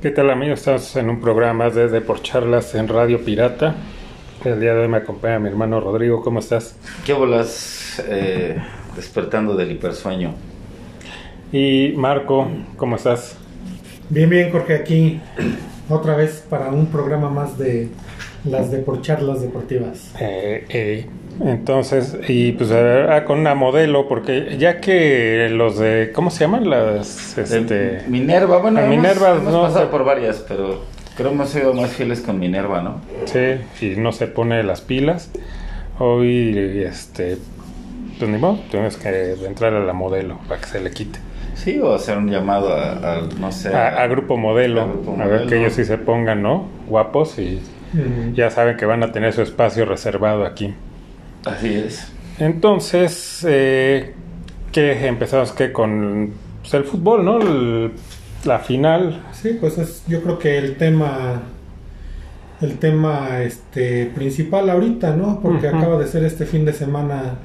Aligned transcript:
¿Qué 0.00 0.10
tal 0.10 0.30
amigos? 0.30 0.60
Estamos 0.60 0.96
en 0.96 1.10
un 1.10 1.20
programa 1.20 1.68
de 1.68 2.00
por 2.00 2.22
Charlas 2.22 2.74
en 2.74 2.88
Radio 2.88 3.22
Pirata. 3.22 3.74
El 4.42 4.58
día 4.58 4.72
de 4.72 4.80
hoy 4.80 4.88
me 4.88 4.96
acompaña 4.96 5.38
mi 5.38 5.50
hermano 5.50 5.78
Rodrigo. 5.78 6.22
¿Cómo 6.22 6.38
estás? 6.38 6.74
¿Qué 7.04 7.12
bolas? 7.12 8.02
Eh, 8.08 8.56
despertando 8.96 9.54
del 9.54 9.72
hipersueño. 9.72 10.32
Y 11.52 11.92
Marco, 11.98 12.48
¿cómo 12.78 12.96
estás? 12.96 13.36
Bien, 14.08 14.30
bien, 14.30 14.50
Jorge, 14.50 14.74
aquí 14.74 15.20
otra 15.90 16.16
vez 16.16 16.46
para 16.48 16.70
un 16.70 16.86
programa 16.86 17.28
más 17.28 17.58
de 17.58 17.90
las 18.46 18.70
de 18.70 18.78
por 18.78 19.02
charlas 19.02 19.42
deportivas. 19.42 20.14
Eh, 20.18 20.64
eh, 20.70 21.06
entonces, 21.42 22.18
y 22.28 22.52
pues 22.52 22.70
ah, 22.72 23.24
con 23.24 23.38
una 23.38 23.54
modelo, 23.54 24.08
porque 24.08 24.56
ya 24.58 24.80
que 24.80 25.48
los 25.50 25.78
de, 25.78 26.12
¿cómo 26.14 26.30
se 26.30 26.40
llaman? 26.40 26.68
Las, 26.68 27.38
este... 27.38 28.02
Minerva, 28.08 28.58
bueno, 28.58 28.86
Minerva, 28.86 29.30
hemos, 29.36 29.52
no, 29.52 29.62
pasado 29.62 29.90
por 29.90 30.04
varias, 30.04 30.44
pero 30.46 30.84
creo 31.16 31.28
que 31.28 31.34
hemos 31.34 31.48
sido 31.48 31.72
más 31.72 31.90
fieles 31.90 32.20
con 32.20 32.38
Minerva, 32.38 32.82
¿no? 32.82 33.00
Sí, 33.24 33.56
y 33.80 33.96
no 33.96 34.12
se 34.12 34.26
pone 34.26 34.62
las 34.62 34.80
pilas. 34.82 35.30
Hoy, 35.98 36.84
este, 36.86 37.38
pues 38.18 38.30
ni 38.30 38.38
modo, 38.38 38.58
tienes 38.70 38.96
que 38.96 39.32
entrar 39.46 39.72
a 39.72 39.80
la 39.80 39.92
modelo 39.92 40.38
para 40.46 40.60
que 40.60 40.66
se 40.66 40.80
le 40.80 40.90
quite. 40.90 41.18
Sí, 41.54 41.78
o 41.78 41.94
hacer 41.94 42.16
un 42.16 42.30
llamado 42.30 42.74
a, 42.74 43.22
no 43.38 43.52
sé. 43.52 43.74
A, 43.74 44.06
grupo 44.06 44.36
modelo, 44.36 44.88
a, 45.18 45.26
ver 45.26 45.46
que 45.46 45.58
ellos 45.58 45.74
sí 45.74 45.84
se 45.84 45.98
pongan, 45.98 46.42
¿no? 46.42 46.68
Guapos 46.86 47.38
y 47.38 47.60
ya 48.34 48.50
saben 48.50 48.76
que 48.76 48.86
van 48.86 49.02
a 49.02 49.12
tener 49.12 49.32
su 49.32 49.42
espacio 49.42 49.84
reservado 49.84 50.46
aquí. 50.46 50.74
Así 51.44 51.74
es. 51.74 52.12
Entonces, 52.38 53.44
eh, 53.48 54.14
¿qué 54.72 55.06
empezamos 55.06 55.52
que 55.52 55.72
con 55.72 56.32
pues, 56.62 56.74
el 56.74 56.84
fútbol, 56.84 57.24
¿no? 57.24 57.38
la 58.44 58.58
final. 58.58 59.22
Sí, 59.32 59.58
pues 59.60 59.78
es, 59.78 60.02
yo 60.06 60.22
creo 60.22 60.38
que 60.38 60.56
el 60.56 60.76
tema 60.76 61.42
el 62.60 62.78
tema 62.78 63.42
este 63.42 64.06
principal 64.06 64.68
ahorita, 64.68 65.16
¿no? 65.16 65.40
Porque 65.40 65.68
acaba 65.68 65.98
de 65.98 66.06
ser 66.06 66.24
este 66.24 66.44
fin 66.44 66.64
de 66.64 66.72
semana 66.72 67.36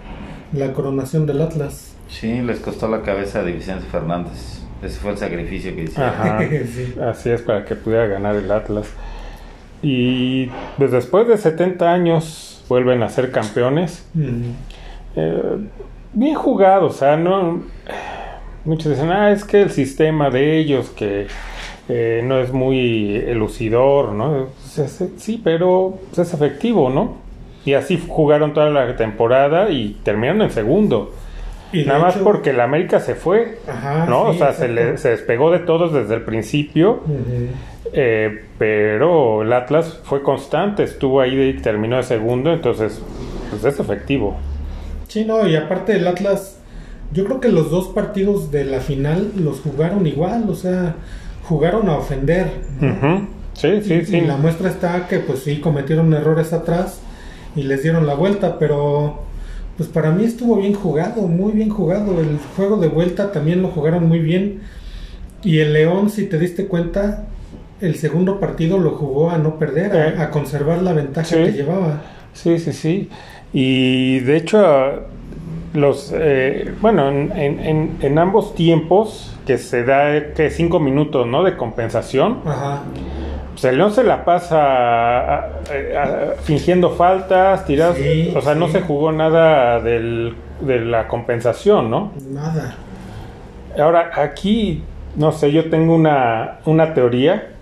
la 0.51 0.73
coronación 0.73 1.25
del 1.25 1.41
Atlas. 1.41 1.95
Sí, 2.09 2.41
les 2.41 2.59
costó 2.59 2.87
la 2.89 3.01
cabeza 3.01 3.39
a 3.39 3.43
Vicente 3.43 3.85
Fernández. 3.91 4.61
Ese 4.83 4.99
fue 4.99 5.11
el 5.11 5.17
sacrificio 5.17 5.73
que 5.75 5.83
hicieron. 5.83 7.01
Así 7.09 7.29
es, 7.29 7.41
para 7.41 7.65
que 7.65 7.75
pudiera 7.75 8.07
ganar 8.07 8.35
el 8.35 8.51
Atlas. 8.51 8.87
Y 9.81 10.47
pues 10.77 10.91
después 10.91 11.27
de 11.27 11.37
70 11.37 11.91
años 11.91 12.54
vuelven 12.67 13.03
a 13.03 13.09
ser 13.09 13.31
campeones. 13.31 14.07
Eh, 15.15 15.57
bien 16.13 16.35
jugado, 16.35 16.87
o 16.87 16.91
sea, 16.91 17.17
no. 17.17 17.63
Muchos 18.63 18.91
dicen, 18.93 19.11
ah, 19.11 19.31
es 19.31 19.43
que 19.43 19.61
el 19.61 19.69
sistema 19.69 20.29
de 20.29 20.57
ellos 20.57 20.89
que 20.89 21.27
eh, 21.87 22.21
no 22.23 22.39
es 22.39 22.51
muy 22.51 23.15
elucidor, 23.15 24.13
¿no? 24.13 24.47
Sí, 25.17 25.39
pero 25.43 25.99
es 26.11 26.33
efectivo, 26.33 26.89
¿no? 26.89 27.17
Y 27.63 27.73
así 27.73 28.03
jugaron 28.07 28.53
toda 28.53 28.69
la 28.69 28.95
temporada 28.95 29.69
y 29.69 29.97
terminaron 30.03 30.41
en 30.41 30.51
segundo. 30.51 31.13
Y 31.71 31.83
Nada 31.83 31.99
más 31.99 32.15
porque 32.17 32.51
el 32.51 32.59
América 32.59 32.99
se 32.99 33.15
fue, 33.15 33.59
¿no? 34.07 34.23
o 34.23 34.33
sea, 34.33 34.53
se, 34.53 34.67
le, 34.67 34.97
se, 34.97 35.09
despegó 35.09 35.51
de 35.51 35.59
todos 35.59 35.91
desde 35.91 36.15
el 36.15 36.21
principio. 36.21 37.01
Eh, 37.97 38.43
pero 38.59 39.43
el 39.43 39.53
Atlas 39.53 40.01
fue 40.03 40.21
constante, 40.21 40.83
estuvo 40.83 41.21
ahí 41.21 41.39
y 41.39 41.61
terminó 41.61 41.95
de 41.95 42.03
segundo, 42.03 42.51
entonces 42.51 43.01
pues 43.49 43.63
es 43.63 43.79
efectivo. 43.79 44.35
Sí, 45.07 45.23
no, 45.23 45.47
y 45.47 45.55
aparte 45.55 45.95
el 45.95 46.05
Atlas, 46.05 46.59
yo 47.13 47.23
creo 47.23 47.39
que 47.39 47.47
los 47.47 47.71
dos 47.71 47.87
partidos 47.87 48.51
de 48.51 48.65
la 48.65 48.81
final 48.81 49.31
los 49.37 49.61
jugaron 49.61 50.05
igual, 50.07 50.49
o 50.49 50.55
sea, 50.55 50.95
jugaron 51.47 51.87
a 51.87 51.97
ofender. 51.97 52.51
Sí, 53.53 53.81
sí, 53.81 54.05
sí. 54.05 54.17
Y 54.17 54.21
la 54.21 54.35
muestra 54.35 54.69
está 54.69 55.07
que 55.07 55.19
pues 55.19 55.39
sí 55.39 55.61
cometieron 55.61 56.13
errores 56.13 56.51
atrás 56.51 56.99
y 57.55 57.63
les 57.63 57.81
dieron 57.81 58.05
la 58.05 58.15
vuelta, 58.15 58.59
pero 58.59 59.23
pues 59.77 59.87
para 59.87 60.11
mí 60.11 60.25
estuvo 60.25 60.57
bien 60.57 60.73
jugado, 60.73 61.21
muy 61.21 61.53
bien 61.53 61.69
jugado. 61.69 62.19
El 62.19 62.39
juego 62.57 62.77
de 62.77 62.89
vuelta 62.89 63.31
también 63.31 63.61
lo 63.61 63.69
jugaron 63.69 64.07
muy 64.07 64.19
bien. 64.19 64.61
Y 65.43 65.59
el 65.59 65.73
León, 65.73 66.09
si 66.09 66.25
te 66.25 66.39
diste 66.39 66.65
cuenta, 66.65 67.25
el 67.81 67.95
segundo 67.95 68.39
partido 68.39 68.77
lo 68.77 68.91
jugó 68.91 69.29
a 69.29 69.37
no 69.37 69.57
perder, 69.57 69.91
a, 70.19 70.23
eh. 70.23 70.29
conservar 70.29 70.81
la 70.81 70.93
ventaja 70.93 71.35
que 71.35 71.51
llevaba. 71.51 72.01
Sí, 72.33 72.59
sí, 72.59 72.73
sí. 72.73 73.09
Y 73.53 74.19
de 74.19 74.37
hecho, 74.37 75.03
los 75.73 76.13
eh, 76.15 76.73
bueno, 76.81 77.09
en, 77.09 77.97
en, 78.01 78.19
ambos 78.19 78.55
tiempos, 78.55 79.37
que 79.45 79.57
se 79.57 79.83
da 79.83 80.33
que 80.33 80.49
cinco 80.49 80.79
minutos, 80.79 81.27
¿no? 81.27 81.43
De 81.43 81.55
compensación. 81.55 82.39
Ajá. 82.45 82.83
Pues 83.51 83.63
el 83.65 83.77
León 83.77 83.93
se 83.93 84.03
la 84.03 84.25
pasa 84.25 85.61
fingiendo 86.43 86.89
faltas, 86.91 87.65
tiradas. 87.65 87.97
o 88.35 88.41
sea, 88.41 88.53
no 88.53 88.67
se 88.67 88.81
jugó 88.81 89.13
nada 89.13 89.79
del, 89.79 90.35
de 90.59 90.79
la 90.79 91.07
compensación, 91.07 91.89
¿no? 91.89 92.11
Nada. 92.29 92.75
Ahora, 93.79 94.11
aquí, 94.15 94.83
no 95.15 95.31
sé, 95.31 95.53
yo 95.53 95.69
tengo 95.69 95.95
una, 95.95 96.59
una 96.65 96.93
teoría 96.93 97.54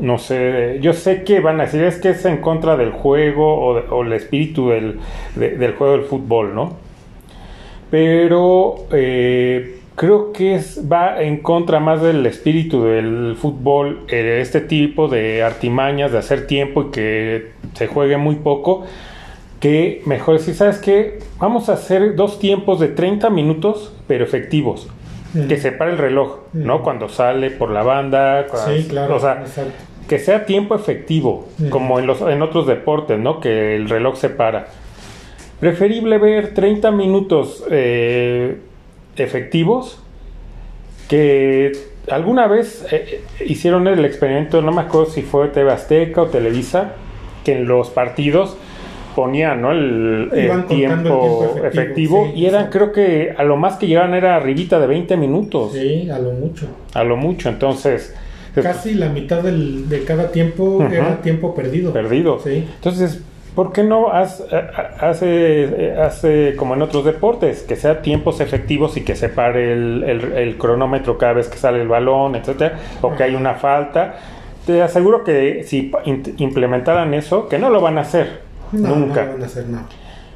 no 0.00 0.18
sé, 0.18 0.78
yo 0.80 0.92
sé 0.92 1.22
que 1.22 1.40
van 1.40 1.60
a 1.60 1.64
decir 1.64 1.82
es 1.82 1.96
que 1.98 2.10
es 2.10 2.24
en 2.24 2.38
contra 2.38 2.76
del 2.76 2.90
juego 2.90 3.54
o, 3.54 4.02
el 4.02 4.12
espíritu 4.12 4.70
del, 4.70 4.98
del, 5.36 5.74
juego 5.74 5.92
del 5.92 6.04
fútbol, 6.04 6.54
¿no? 6.54 6.76
Pero 7.90 8.86
eh, 8.90 9.80
creo 9.94 10.32
que 10.32 10.54
es, 10.54 10.82
va 10.90 11.22
en 11.22 11.38
contra 11.38 11.78
más 11.78 12.02
del 12.02 12.24
espíritu 12.24 12.84
del 12.84 13.36
fútbol, 13.36 14.00
eh, 14.08 14.38
este 14.40 14.62
tipo 14.62 15.08
de 15.08 15.42
artimañas 15.42 16.10
de 16.10 16.18
hacer 16.18 16.46
tiempo 16.46 16.84
y 16.84 16.90
que 16.90 17.50
se 17.74 17.86
juegue 17.86 18.16
muy 18.16 18.36
poco, 18.36 18.84
que 19.60 20.02
mejor 20.06 20.38
decir, 20.38 20.54
¿sabes 20.54 20.78
qué? 20.78 21.18
Vamos 21.38 21.68
a 21.68 21.74
hacer 21.74 22.16
dos 22.16 22.38
tiempos 22.38 22.80
de 22.80 22.88
30 22.88 23.30
minutos, 23.30 23.94
pero 24.08 24.24
efectivos 24.24 24.88
que 25.32 25.56
se 25.56 25.72
pare 25.72 25.92
el 25.92 25.98
reloj, 25.98 26.40
¿no? 26.52 26.82
Cuando 26.82 27.08
sale 27.08 27.50
por 27.50 27.70
la 27.70 27.82
banda. 27.82 28.46
sí, 28.66 28.86
claro. 28.88 29.16
O 29.16 29.20
sea, 29.20 29.42
que 30.08 30.18
sea 30.18 30.44
tiempo 30.44 30.74
efectivo, 30.74 31.48
como 31.70 31.98
en, 31.98 32.06
los, 32.06 32.20
en 32.20 32.42
otros 32.42 32.66
deportes, 32.66 33.18
¿no? 33.18 33.40
Que 33.40 33.76
el 33.76 33.88
reloj 33.88 34.16
se 34.16 34.28
para. 34.28 34.66
Preferible 35.60 36.18
ver 36.18 36.54
30 36.54 36.90
minutos 36.90 37.64
eh, 37.70 38.58
efectivos 39.16 40.02
que 41.08 41.72
alguna 42.10 42.46
vez 42.46 42.86
eh, 42.90 43.22
hicieron 43.46 43.86
el 43.86 44.04
experimento, 44.04 44.60
no 44.60 44.72
me 44.72 44.82
acuerdo 44.82 45.10
si 45.10 45.22
fue 45.22 45.48
TV 45.48 45.70
Azteca 45.70 46.22
o 46.22 46.26
Televisa, 46.26 46.92
que 47.44 47.52
en 47.56 47.66
los 47.66 47.90
partidos 47.90 48.56
ponían 49.14 49.60
¿no? 49.60 49.72
el, 49.72 50.30
tiempo, 50.68 51.54
efectivo, 51.64 52.32
y 52.34 52.46
eran 52.46 52.70
creo 52.70 52.92
que 52.92 53.34
a 53.36 53.42
lo 53.44 53.56
más 53.56 53.76
que 53.76 53.86
llegaban 53.86 54.14
era 54.14 54.36
arribita 54.36 54.78
de 54.78 54.86
20 54.86 55.16
minutos. 55.16 55.72
Sí, 55.72 56.10
a 56.10 56.18
lo 56.18 56.32
mucho. 56.32 56.66
A 56.94 57.04
lo 57.04 57.16
mucho, 57.16 57.48
entonces... 57.48 58.14
Casi 58.54 58.94
la 58.94 59.08
mitad 59.08 59.42
del, 59.42 59.88
de 59.88 60.04
cada 60.04 60.30
tiempo 60.30 60.86
era 60.90 61.22
tiempo 61.22 61.54
perdido. 61.54 61.90
Perdido. 61.94 62.38
Sí. 62.38 62.68
Entonces, 62.74 63.22
¿por 63.54 63.72
qué 63.72 63.82
no 63.82 64.12
hace, 64.12 64.44
hace 65.98 66.54
como 66.56 66.74
en 66.74 66.82
otros 66.82 67.06
deportes, 67.06 67.62
que 67.62 67.76
sea 67.76 68.02
tiempos 68.02 68.40
efectivos 68.40 68.98
y 68.98 69.04
que 69.04 69.16
se 69.16 69.30
pare 69.30 69.72
el, 69.72 70.04
el, 70.36 70.58
cronómetro 70.58 71.16
cada 71.16 71.32
vez 71.32 71.48
que 71.48 71.56
sale 71.56 71.80
el 71.80 71.88
balón, 71.88 72.36
etcétera, 72.36 72.78
o 73.00 73.14
que 73.14 73.22
hay 73.22 73.34
una 73.34 73.54
falta? 73.54 74.16
Te 74.66 74.82
aseguro 74.82 75.24
que 75.24 75.64
si 75.64 75.90
implementaran 76.36 77.14
eso, 77.14 77.48
que 77.48 77.58
no 77.58 77.70
lo 77.70 77.80
van 77.80 77.96
a 77.96 78.02
hacer 78.02 78.51
Nunca. 78.72 79.24
No 79.24 79.32
van 79.32 79.42
a 79.42 79.46
hacer 79.46 79.68
nada. 79.68 79.86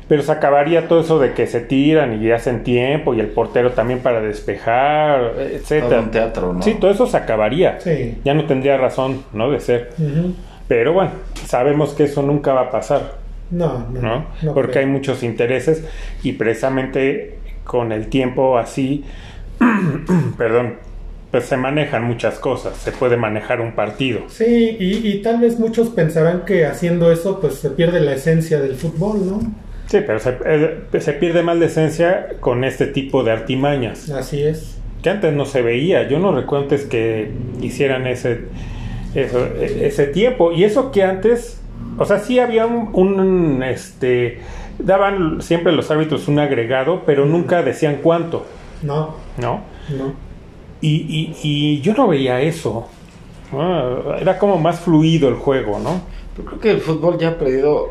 Pero 0.09 0.23
se 0.23 0.31
acabaría 0.31 0.87
todo 0.87 1.01
eso 1.01 1.19
de 1.19 1.33
que 1.33 1.49
se 1.49 1.61
tiran 1.61 2.23
y 2.23 2.31
hacen 2.31 2.63
tiempo 2.63 3.13
y 3.13 3.21
el 3.21 3.27
portero 3.27 3.73
también 3.73 3.99
para 4.01 4.21
despejar, 4.21 5.35
etcétera. 5.37 6.01
un 6.01 6.11
teatro, 6.13 6.53
¿no? 6.53 6.63
Sí, 6.63 6.75
todo 6.75 6.93
eso 6.93 7.07
se 7.09 7.17
acabaría. 7.17 7.81
Sí. 7.81 8.19
Ya 8.25 8.35
no 8.35 8.45
tendría 8.47 8.77
razón, 8.77 9.25
¿no? 9.33 9.51
De 9.51 9.59
ser. 9.59 9.91
Pero 10.69 10.93
bueno, 10.93 11.11
sabemos 11.47 11.95
que 11.95 12.05
eso 12.05 12.23
nunca 12.23 12.53
va 12.53 12.63
a 12.63 12.71
pasar. 12.71 13.15
No, 13.51 13.87
no. 13.91 14.27
¿no? 14.43 14.55
Porque 14.55 14.81
hay 14.81 14.87
muchos 14.87 15.23
intereses 15.23 15.85
y 16.23 16.33
precisamente 16.33 17.39
con 17.65 17.91
el 17.93 18.09
tiempo 18.09 18.59
así, 18.59 19.05
perdón, 20.39 20.75
pues 21.31 21.45
se 21.45 21.57
manejan 21.57 22.05
muchas 22.05 22.39
cosas, 22.39 22.77
se 22.77 22.93
puede 22.93 23.17
manejar 23.17 23.61
un 23.61 23.73
partido. 23.73 24.21
Sí, 24.29 24.77
y, 24.79 25.23
tal 25.23 25.41
vez 25.41 25.59
muchos 25.59 25.89
pensarán 25.91 26.45
que 26.45 26.67
haciendo 26.67 27.11
eso 27.11 27.41
pues 27.41 27.55
se 27.55 27.71
pierde 27.71 28.01
la 28.01 28.13
esencia 28.13 28.61
del 28.61 28.75
fútbol, 28.75 29.27
¿no? 29.27 29.41
Sí, 29.87 29.99
pero 30.07 30.19
se, 30.19 30.37
eh, 30.45 31.01
se 31.01 31.13
pierde 31.13 31.43
más 31.43 31.57
la 31.59 31.67
esencia 31.67 32.29
con 32.41 32.65
este 32.65 32.87
tipo 32.87 33.23
de 33.23 33.33
artimañas. 33.33 34.11
Así 34.11 34.43
es. 34.43 34.79
Que 35.03 35.11
antes 35.11 35.33
no 35.33 35.45
se 35.45 35.63
veía, 35.63 36.09
yo 36.09 36.19
no 36.19 36.35
recuerdo 36.35 36.65
antes 36.65 36.85
que 36.85 37.31
hicieran 37.61 38.07
ese, 38.07 38.47
ese 39.15 40.07
tiempo. 40.07 40.53
Y 40.53 40.65
eso 40.65 40.91
que 40.91 41.05
antes, 41.05 41.61
o 41.99 42.05
sea, 42.05 42.19
sí 42.19 42.41
había 42.41 42.67
un, 42.67 42.91
un 42.95 43.63
este, 43.63 44.41
daban 44.79 45.41
siempre 45.43 45.73
los 45.73 45.91
árbitros 45.91 46.29
un 46.29 46.39
agregado, 46.39 47.03
pero 47.07 47.27
nunca 47.27 47.63
decían 47.63 47.99
cuánto. 48.03 48.47
No. 48.83 49.17
¿No? 49.39 49.61
No. 49.97 50.26
Y, 50.89 51.35
y, 51.43 51.81
yo 51.81 51.95
no 51.95 52.07
veía 52.07 52.41
eso. 52.41 52.87
Ah, 53.53 54.17
era 54.21 54.39
como 54.39 54.57
más 54.57 54.79
fluido 54.79 55.29
el 55.29 55.35
juego, 55.35 55.81
¿no? 55.81 56.01
Yo 56.39 56.45
creo 56.45 56.61
que 56.61 56.71
el 56.71 56.81
fútbol 56.81 57.19
ya 57.19 57.31
ha 57.31 57.39
perdido 57.39 57.89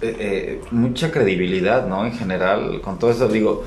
eh, 0.00 0.16
eh, 0.18 0.60
mucha 0.72 1.12
credibilidad, 1.12 1.86
¿no? 1.86 2.04
En 2.04 2.12
general, 2.12 2.80
con 2.80 2.98
todo 2.98 3.12
eso, 3.12 3.28
digo, 3.28 3.64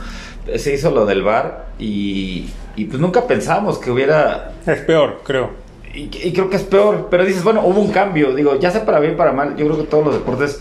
se 0.57 0.73
hizo 0.73 0.91
lo 0.91 1.05
del 1.05 1.23
bar 1.23 1.67
y, 1.79 2.49
y 2.75 2.85
pues 2.85 2.99
nunca 2.99 3.27
pensamos 3.27 3.77
que 3.77 3.91
hubiera... 3.91 4.55
Es 4.65 4.81
peor, 4.81 5.21
creo. 5.23 5.51
Y, 5.93 6.09
y 6.21 6.33
creo 6.33 6.49
que 6.49 6.57
es 6.57 6.63
peor, 6.63 7.07
pero 7.09 7.23
dices, 7.23 7.45
bueno, 7.45 7.61
hubo 7.65 7.79
un 7.79 7.91
cambio, 7.91 8.35
digo, 8.35 8.59
ya 8.59 8.71
sea 8.71 8.85
para 8.85 8.99
bien, 8.99 9.15
para 9.15 9.31
mal, 9.31 9.55
yo 9.55 9.67
creo 9.67 9.77
que 9.77 9.83
todos 9.83 10.05
los 10.05 10.13
deportes, 10.15 10.59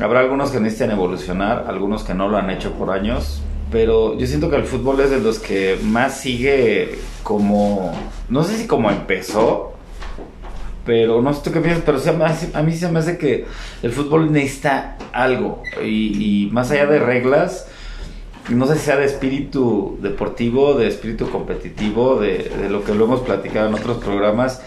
habrá 0.00 0.20
algunos 0.20 0.50
que 0.52 0.60
necesitan 0.60 0.92
evolucionar, 0.92 1.64
algunos 1.66 2.04
que 2.04 2.14
no 2.14 2.28
lo 2.28 2.36
han 2.36 2.50
hecho 2.50 2.72
por 2.74 2.90
años, 2.90 3.42
pero 3.70 4.16
yo 4.18 4.26
siento 4.26 4.50
que 4.50 4.56
el 4.56 4.64
fútbol 4.64 5.00
es 5.00 5.10
de 5.10 5.20
los 5.20 5.38
que 5.38 5.78
más 5.82 6.20
sigue 6.20 6.98
como, 7.22 7.92
no 8.28 8.44
sé 8.44 8.56
si 8.58 8.66
como 8.66 8.90
empezó, 8.90 9.72
pero 10.84 11.20
no 11.20 11.34
sé 11.34 11.40
tú 11.42 11.52
qué 11.52 11.60
piensas, 11.60 11.82
pero 11.84 11.98
a, 12.54 12.62
mí, 12.62 12.72
se 12.72 12.88
me 12.88 13.00
hace 13.00 13.18
que 13.18 13.44
el 13.82 13.92
fútbol 13.92 14.32
necesita 14.32 14.96
algo 15.12 15.62
y, 15.82 16.44
y 16.44 16.50
más 16.52 16.70
allá 16.70 16.86
de 16.86 17.00
reglas, 17.00 17.66
no 18.48 18.66
sé 18.66 18.76
si 18.76 18.84
sea 18.84 18.96
de 18.96 19.06
espíritu 19.06 19.98
deportivo, 20.00 20.74
de 20.74 20.86
espíritu 20.86 21.28
competitivo, 21.28 22.20
de, 22.20 22.50
de 22.60 22.70
lo 22.70 22.84
que 22.84 22.94
lo 22.94 23.06
hemos 23.06 23.20
platicado 23.22 23.68
en 23.68 23.74
otros 23.74 23.98
programas, 23.98 24.62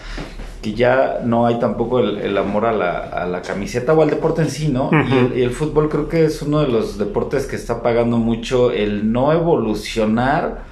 que 0.62 0.74
ya 0.74 1.20
no 1.24 1.46
hay 1.46 1.58
tampoco 1.58 2.00
el, 2.00 2.18
el 2.18 2.36
amor 2.36 2.66
a 2.66 2.72
la, 2.72 2.98
a 2.98 3.26
la, 3.26 3.42
camiseta 3.42 3.94
o 3.94 4.02
al 4.02 4.10
deporte 4.10 4.42
en 4.42 4.50
sí, 4.50 4.68
¿no? 4.68 4.90
Y, 4.92 5.12
el, 5.16 5.38
y, 5.38 5.42
el, 5.42 5.50
fútbol 5.50 5.88
creo 5.88 6.08
que 6.08 6.24
es 6.24 6.42
uno 6.42 6.60
de 6.60 6.68
los 6.68 6.98
deportes 6.98 7.46
que 7.46 7.56
está 7.56 7.82
pagando 7.82 8.18
mucho 8.18 8.70
el 8.70 9.10
no 9.12 9.32
evolucionar. 9.32 10.68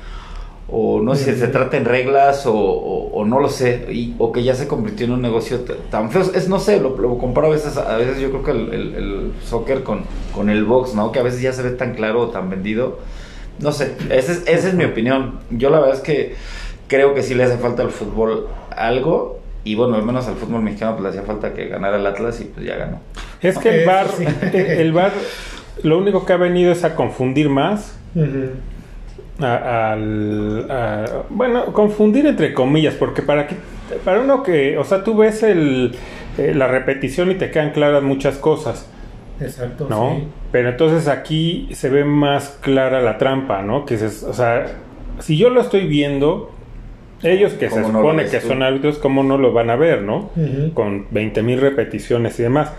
O 0.71 1.01
no 1.01 1.15
sé 1.15 1.33
si 1.33 1.41
se 1.41 1.49
trata 1.49 1.79
en 1.79 1.87
reglas 1.87 2.45
o, 2.45 2.55
o, 2.55 3.11
o 3.15 3.25
no 3.25 3.41
lo 3.41 3.49
sé, 3.49 3.87
y, 3.91 4.15
o 4.19 4.33
que 4.33 4.43
ya 4.43 4.55
se 4.55 4.69
convirtió 4.69 5.07
en 5.07 5.13
un 5.13 5.23
negocio 5.23 5.61
tan 5.91 6.11
feo. 6.11 6.21
Es, 6.35 6.47
no 6.51 6.59
sé, 6.59 6.79
lo, 6.79 6.95
lo 6.99 7.17
comparo 7.17 7.47
a 7.47 7.51
veces, 7.51 7.79
a 7.79 7.97
veces 7.97 8.21
yo 8.21 8.29
creo 8.29 8.43
que 8.43 8.51
el, 8.51 8.75
el, 8.75 8.95
el, 8.95 9.33
soccer 9.43 9.83
con, 9.83 10.03
con 10.35 10.51
el 10.51 10.67
box, 10.67 10.95
¿no? 10.95 11.11
Que 11.11 11.21
a 11.21 11.23
veces 11.23 11.41
ya 11.41 11.55
se 11.55 11.63
ve 11.63 11.71
tan 11.71 11.95
claro 11.95 12.21
o 12.21 12.29
tan 12.29 12.51
vendido. 12.51 12.99
No 13.61 13.73
sé, 13.73 13.97
esa 14.11 14.33
es, 14.33 14.43
esa 14.47 14.69
es 14.69 14.75
mi 14.75 14.85
opinión. 14.85 15.41
Yo 15.49 15.71
la 15.71 15.81
verdad 15.81 15.97
es 15.97 16.03
que 16.03 16.35
creo 16.87 17.15
que 17.15 17.23
sí 17.23 17.35
le 17.35 17.45
hace 17.45 17.57
falta 17.57 17.83
al 17.83 17.91
fútbol 17.91 18.49
algo, 18.77 19.39
y 19.69 19.75
bueno, 19.75 19.97
al 19.97 20.03
menos 20.03 20.27
al 20.27 20.37
fútbol 20.37 20.63
mexicano 20.63 20.93
pues 20.93 21.03
le 21.03 21.09
hacía 21.11 21.23
falta 21.23 21.53
que 21.53 21.69
ganara 21.69 21.99
el 21.99 22.07
Atlas 22.07 22.41
y 22.41 22.45
pues 22.45 22.65
ya 22.65 22.77
ganó. 22.77 23.01
Es 23.43 23.59
que 23.59 23.81
el 23.81 23.87
bar, 23.87 24.07
sí. 24.09 24.25
el 24.55 24.93
bar, 24.93 25.13
lo 25.83 25.99
único 25.99 26.25
que 26.25 26.33
ha 26.33 26.39
venido 26.39 26.73
es 26.73 26.85
a 26.85 26.95
confundir 26.95 27.51
más. 27.51 27.99
Uh 28.15 28.21
-huh. 28.21 29.45
a, 29.45 29.93
al, 29.93 30.71
a, 30.71 31.05
bueno, 31.29 31.67
confundir 31.75 32.27
entre 32.27 32.55
comillas, 32.55 32.95
porque 32.95 33.21
para 33.21 33.47
que, 33.47 33.57
para 34.07 34.21
uno 34.21 34.43
que, 34.43 34.79
o 34.79 34.85
sea, 34.85 35.05
tú 35.05 35.15
ves 35.19 35.43
el, 35.43 35.95
eh, 36.39 36.55
la 36.55 36.67
repetición 36.67 37.31
y 37.31 37.35
te 37.35 37.51
quedan 37.51 37.73
claras 37.73 38.03
muchas 38.03 38.39
cosas. 38.39 38.89
Exacto. 39.39 39.87
¿No? 39.91 40.17
Sí. 40.17 40.29
Pero 40.51 40.71
entonces 40.71 41.09
aquí 41.09 41.69
se 41.73 41.91
ve 41.91 42.07
más 42.07 42.57
clara 42.63 43.03
la 43.03 43.19
trampa, 43.19 43.61
¿no? 43.61 43.85
Que 43.85 43.97
es, 43.97 44.23
o 44.23 44.33
sea, 44.33 44.65
si 45.19 45.37
yo 45.37 45.51
lo 45.51 45.61
estoy 45.61 45.87
viendo, 45.87 46.55
ellos 47.23 47.55
que 47.55 47.69
se 47.71 47.85
supone 47.85 48.25
no 48.25 48.31
que 48.31 48.41
son 48.41 48.63
árbitros, 48.63 48.99
¿cómo 48.99 49.23
no 49.23 49.39
lo 49.39 49.53
van 49.53 49.71
a 49.71 49.77
ver, 49.77 50.03
no? 50.03 50.31
Uh 50.37 50.41
-huh. 50.41 50.75
Con 50.75 51.07
20 51.11 51.43
mil 51.43 51.61
repeticiones 51.61 52.39
y 52.39 52.43
demás. 52.45 52.73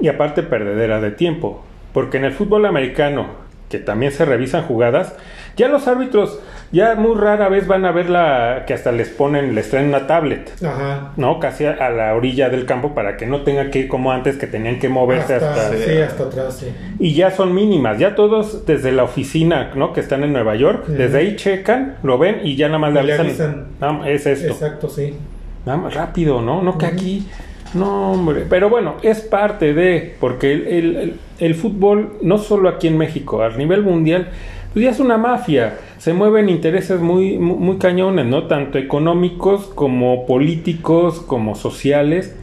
Y 0.00 0.08
aparte, 0.08 0.42
perdedera 0.42 1.00
de 1.00 1.10
tiempo. 1.10 1.64
Porque 1.92 2.18
en 2.18 2.24
el 2.24 2.32
fútbol 2.32 2.66
americano, 2.66 3.26
que 3.68 3.78
también 3.78 4.12
se 4.12 4.24
revisan 4.24 4.64
jugadas, 4.64 5.14
ya 5.56 5.68
los 5.68 5.88
árbitros 5.88 6.38
ya 6.70 6.94
muy 6.96 7.16
rara 7.16 7.48
vez 7.48 7.66
van 7.66 7.86
a 7.86 7.92
ver 7.92 8.10
la 8.10 8.64
que 8.66 8.74
hasta 8.74 8.92
les 8.92 9.08
ponen, 9.08 9.54
les 9.54 9.70
traen 9.70 9.88
una 9.88 10.06
tablet, 10.06 10.52
Ajá. 10.62 11.12
¿no? 11.16 11.40
Casi 11.40 11.64
a 11.64 11.88
la 11.90 12.14
orilla 12.14 12.50
del 12.50 12.66
campo 12.66 12.94
para 12.94 13.16
que 13.16 13.26
no 13.26 13.42
tenga 13.42 13.70
que 13.70 13.80
ir 13.80 13.88
como 13.88 14.12
antes 14.12 14.36
que 14.36 14.46
tenían 14.46 14.78
que 14.78 14.88
moverse 14.88 15.34
hasta, 15.34 15.54
hasta, 15.54 15.76
sí, 15.76 15.98
hasta 15.98 16.22
atrás, 16.24 16.56
sí. 16.58 16.66
Y 16.98 17.14
ya 17.14 17.30
son 17.30 17.54
mínimas, 17.54 17.98
ya 17.98 18.14
todos 18.14 18.66
desde 18.66 18.92
la 18.92 19.04
oficina, 19.04 19.72
¿no? 19.74 19.92
Que 19.92 20.00
están 20.00 20.24
en 20.24 20.32
Nueva 20.32 20.56
York, 20.56 20.84
uh 20.86 20.92
-huh. 20.92 20.96
desde 20.96 21.18
ahí 21.18 21.36
checan, 21.36 21.96
lo 22.02 22.18
ven 22.18 22.40
y 22.44 22.56
ya 22.56 22.68
nada 22.68 22.78
más 22.78 22.92
le 22.92 23.00
avisan. 23.00 23.26
Le 23.26 23.30
avisan. 23.30 23.66
No, 23.80 24.04
es 24.04 24.26
esto. 24.26 24.52
Exacto, 24.52 24.88
sí. 24.88 25.16
Nada 25.64 25.78
más 25.78 25.94
rápido, 25.94 26.42
¿no? 26.42 26.62
No 26.62 26.70
uh 26.70 26.74
-huh. 26.74 26.78
que 26.78 26.86
aquí 26.86 27.28
no, 27.74 28.12
hombre, 28.12 28.46
pero 28.48 28.68
bueno, 28.68 28.96
es 29.02 29.20
parte 29.20 29.74
de, 29.74 30.14
porque 30.20 30.52
el, 30.52 30.66
el, 30.66 30.96
el, 30.96 31.14
el, 31.38 31.54
fútbol, 31.54 32.18
no 32.22 32.38
solo 32.38 32.68
aquí 32.68 32.88
en 32.88 32.96
México, 32.96 33.42
a 33.42 33.50
nivel 33.50 33.82
mundial, 33.82 34.28
pues 34.72 34.84
ya 34.84 34.90
es 34.90 35.00
una 35.00 35.16
mafia, 35.16 35.78
se 35.98 36.12
mueven 36.12 36.48
intereses 36.48 37.00
muy, 37.00 37.38
muy, 37.38 37.56
muy 37.56 37.78
cañones, 37.78 38.26
¿no? 38.26 38.46
Tanto 38.46 38.78
económicos 38.78 39.66
como 39.66 40.26
políticos, 40.26 41.20
como 41.20 41.54
sociales. 41.54 42.36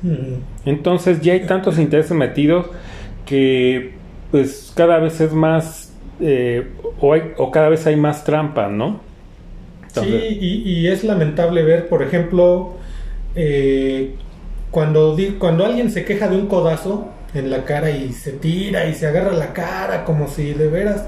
Entonces 0.65 1.21
ya 1.21 1.33
hay 1.33 1.45
tantos 1.45 1.79
intereses 1.79 2.11
metidos 2.11 2.67
que 3.25 3.93
pues 4.31 4.73
cada 4.75 4.99
vez 4.99 5.21
es 5.21 5.33
más, 5.33 5.93
eh, 6.19 6.67
o, 6.99 7.13
hay, 7.13 7.33
o 7.37 7.51
cada 7.51 7.69
vez 7.69 7.87
hay 7.87 7.95
más 7.95 8.25
trampas, 8.25 8.71
¿no? 8.71 8.99
Entonces, 9.87 10.23
sí, 10.27 10.37
y, 10.41 10.69
y, 10.69 10.87
es 10.87 11.05
lamentable 11.05 11.63
ver, 11.63 11.87
por 11.87 12.03
ejemplo, 12.03 12.73
eh, 13.35 14.15
cuando, 14.75 15.15
cuando 15.39 15.65
alguien 15.65 15.89
se 15.89 16.03
queja 16.03 16.27
de 16.27 16.35
un 16.35 16.47
codazo 16.47 17.07
en 17.33 17.49
la 17.49 17.63
cara 17.63 17.91
y 17.91 18.11
se 18.11 18.33
tira 18.33 18.87
y 18.87 18.93
se 18.93 19.07
agarra 19.07 19.31
la 19.31 19.53
cara 19.53 20.03
como 20.03 20.27
si 20.27 20.51
de 20.51 20.67
veras 20.67 21.05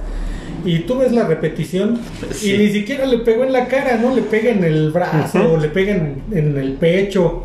y 0.64 0.80
tú 0.80 1.00
ves 1.00 1.12
la 1.12 1.26
repetición 1.26 2.00
sí. 2.32 2.54
y 2.54 2.58
ni 2.60 2.70
siquiera 2.70 3.06
le 3.06 3.18
pegó 3.18 3.44
en 3.44 3.52
la 3.52 3.66
cara, 3.66 3.98
¿no? 3.98 4.16
Le 4.16 4.22
pega 4.22 4.52
en 4.52 4.64
el 4.64 4.92
brazo, 4.92 5.40
uh 5.40 5.58
-huh. 5.58 5.62
le 5.62 5.68
pega 5.68 5.96
en, 5.96 6.24
en, 6.32 6.58
el 6.58 6.76
pecho. 6.76 7.44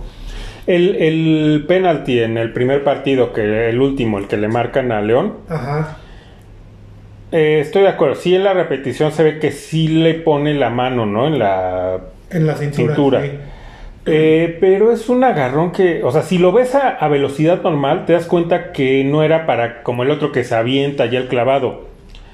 El, 0.68 0.94
el 0.94 1.64
penalti 1.66 2.20
en 2.20 2.38
el 2.38 2.52
primer 2.52 2.84
partido, 2.84 3.32
que 3.32 3.70
el 3.70 3.80
último, 3.80 4.18
el 4.18 4.28
que 4.28 4.36
le 4.36 4.46
marcan 4.46 4.92
a 4.92 5.00
León. 5.00 5.38
Ajá. 5.48 5.98
Eh, 7.32 7.58
estoy 7.58 7.82
de 7.82 7.88
acuerdo. 7.88 8.14
Sí, 8.14 8.32
en 8.32 8.44
la 8.44 8.52
repetición 8.52 9.10
se 9.10 9.24
ve 9.24 9.40
que 9.40 9.50
sí 9.50 9.88
le 9.88 10.14
pone 10.14 10.54
la 10.54 10.70
mano, 10.70 11.04
¿no? 11.04 11.26
En 11.26 11.40
la, 11.40 11.98
en 12.30 12.46
la 12.46 12.54
cintura. 12.54 12.94
cintura. 12.94 13.22
Sí. 13.22 13.30
Eh, 14.04 14.58
pero 14.60 14.90
es 14.90 15.08
un 15.08 15.22
agarrón 15.22 15.70
que, 15.70 16.02
o 16.02 16.10
sea, 16.10 16.22
si 16.22 16.38
lo 16.38 16.52
ves 16.52 16.74
a, 16.74 16.88
a, 16.88 17.08
velocidad 17.08 17.62
normal, 17.62 18.04
te 18.04 18.14
das 18.14 18.26
cuenta 18.26 18.72
que 18.72 19.04
no 19.04 19.22
era 19.22 19.46
para 19.46 19.82
como 19.82 20.02
el 20.02 20.10
otro 20.10 20.32
que 20.32 20.42
se 20.42 20.54
avienta 20.54 21.06
ya 21.06 21.20
el 21.20 21.28
clavado. 21.28 21.86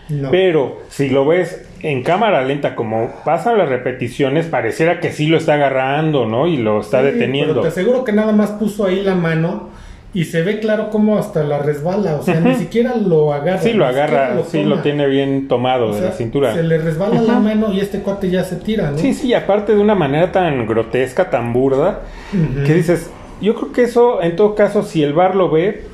No. 0.08 0.30
Pero 0.30 0.78
si 0.88 1.10
lo 1.10 1.26
ves 1.26 1.68
en 1.82 2.02
cámara 2.02 2.42
lenta, 2.42 2.74
como 2.74 3.10
pasan 3.24 3.58
las 3.58 3.68
repeticiones, 3.68 4.46
pareciera 4.46 5.00
que 5.00 5.12
sí 5.12 5.26
lo 5.26 5.36
está 5.36 5.54
agarrando, 5.54 6.24
¿no? 6.24 6.46
Y 6.46 6.56
lo 6.56 6.80
está 6.80 7.00
sí, 7.00 7.06
deteniendo. 7.06 7.52
Pero 7.52 7.62
te 7.62 7.68
aseguro 7.68 8.04
que 8.04 8.12
nada 8.12 8.32
más 8.32 8.52
puso 8.52 8.86
ahí 8.86 9.02
la 9.02 9.14
mano 9.14 9.68
y 10.14 10.24
se 10.24 10.42
ve 10.42 10.58
claro 10.58 10.88
cómo 10.90 11.18
hasta 11.18 11.44
la 11.44 11.58
resbala, 11.58 12.16
o 12.16 12.22
sea, 12.22 12.34
uh 12.34 12.38
-huh. 12.38 12.48
ni 12.48 12.54
siquiera 12.54 12.96
lo 12.96 13.32
agarra. 13.32 13.60
Sí, 13.60 13.72
lo 13.72 13.84
agarra, 13.84 14.34
lo 14.34 14.44
sí, 14.44 14.64
lo 14.64 14.80
tiene 14.80 15.06
bien 15.06 15.48
tomado 15.48 15.88
o 15.88 15.94
de 15.94 16.00
la 16.00 16.12
cintura. 16.12 16.54
Se 16.54 16.62
le 16.62 16.78
resbala 16.78 17.20
uh 17.20 17.24
-huh. 17.24 17.26
la 17.26 17.40
mano 17.40 17.72
y 17.72 17.80
este 17.80 18.00
cuate 18.00 18.30
ya 18.30 18.42
se 18.44 18.56
tira, 18.56 18.90
¿no? 18.90 18.98
Sí, 18.98 19.12
sí, 19.12 19.34
aparte 19.34 19.74
de 19.74 19.80
una 19.80 19.94
manera 19.94 20.32
tan 20.32 20.66
grotesca, 20.66 21.28
tan 21.28 21.52
burda, 21.52 22.00
uh 22.32 22.36
-huh. 22.36 22.66
que 22.66 22.74
dices, 22.74 23.10
yo 23.40 23.54
creo 23.54 23.72
que 23.72 23.82
eso, 23.82 24.22
en 24.22 24.34
todo 24.34 24.54
caso, 24.54 24.82
si 24.82 25.02
el 25.02 25.12
bar 25.12 25.34
lo 25.36 25.50
ve, 25.50 25.84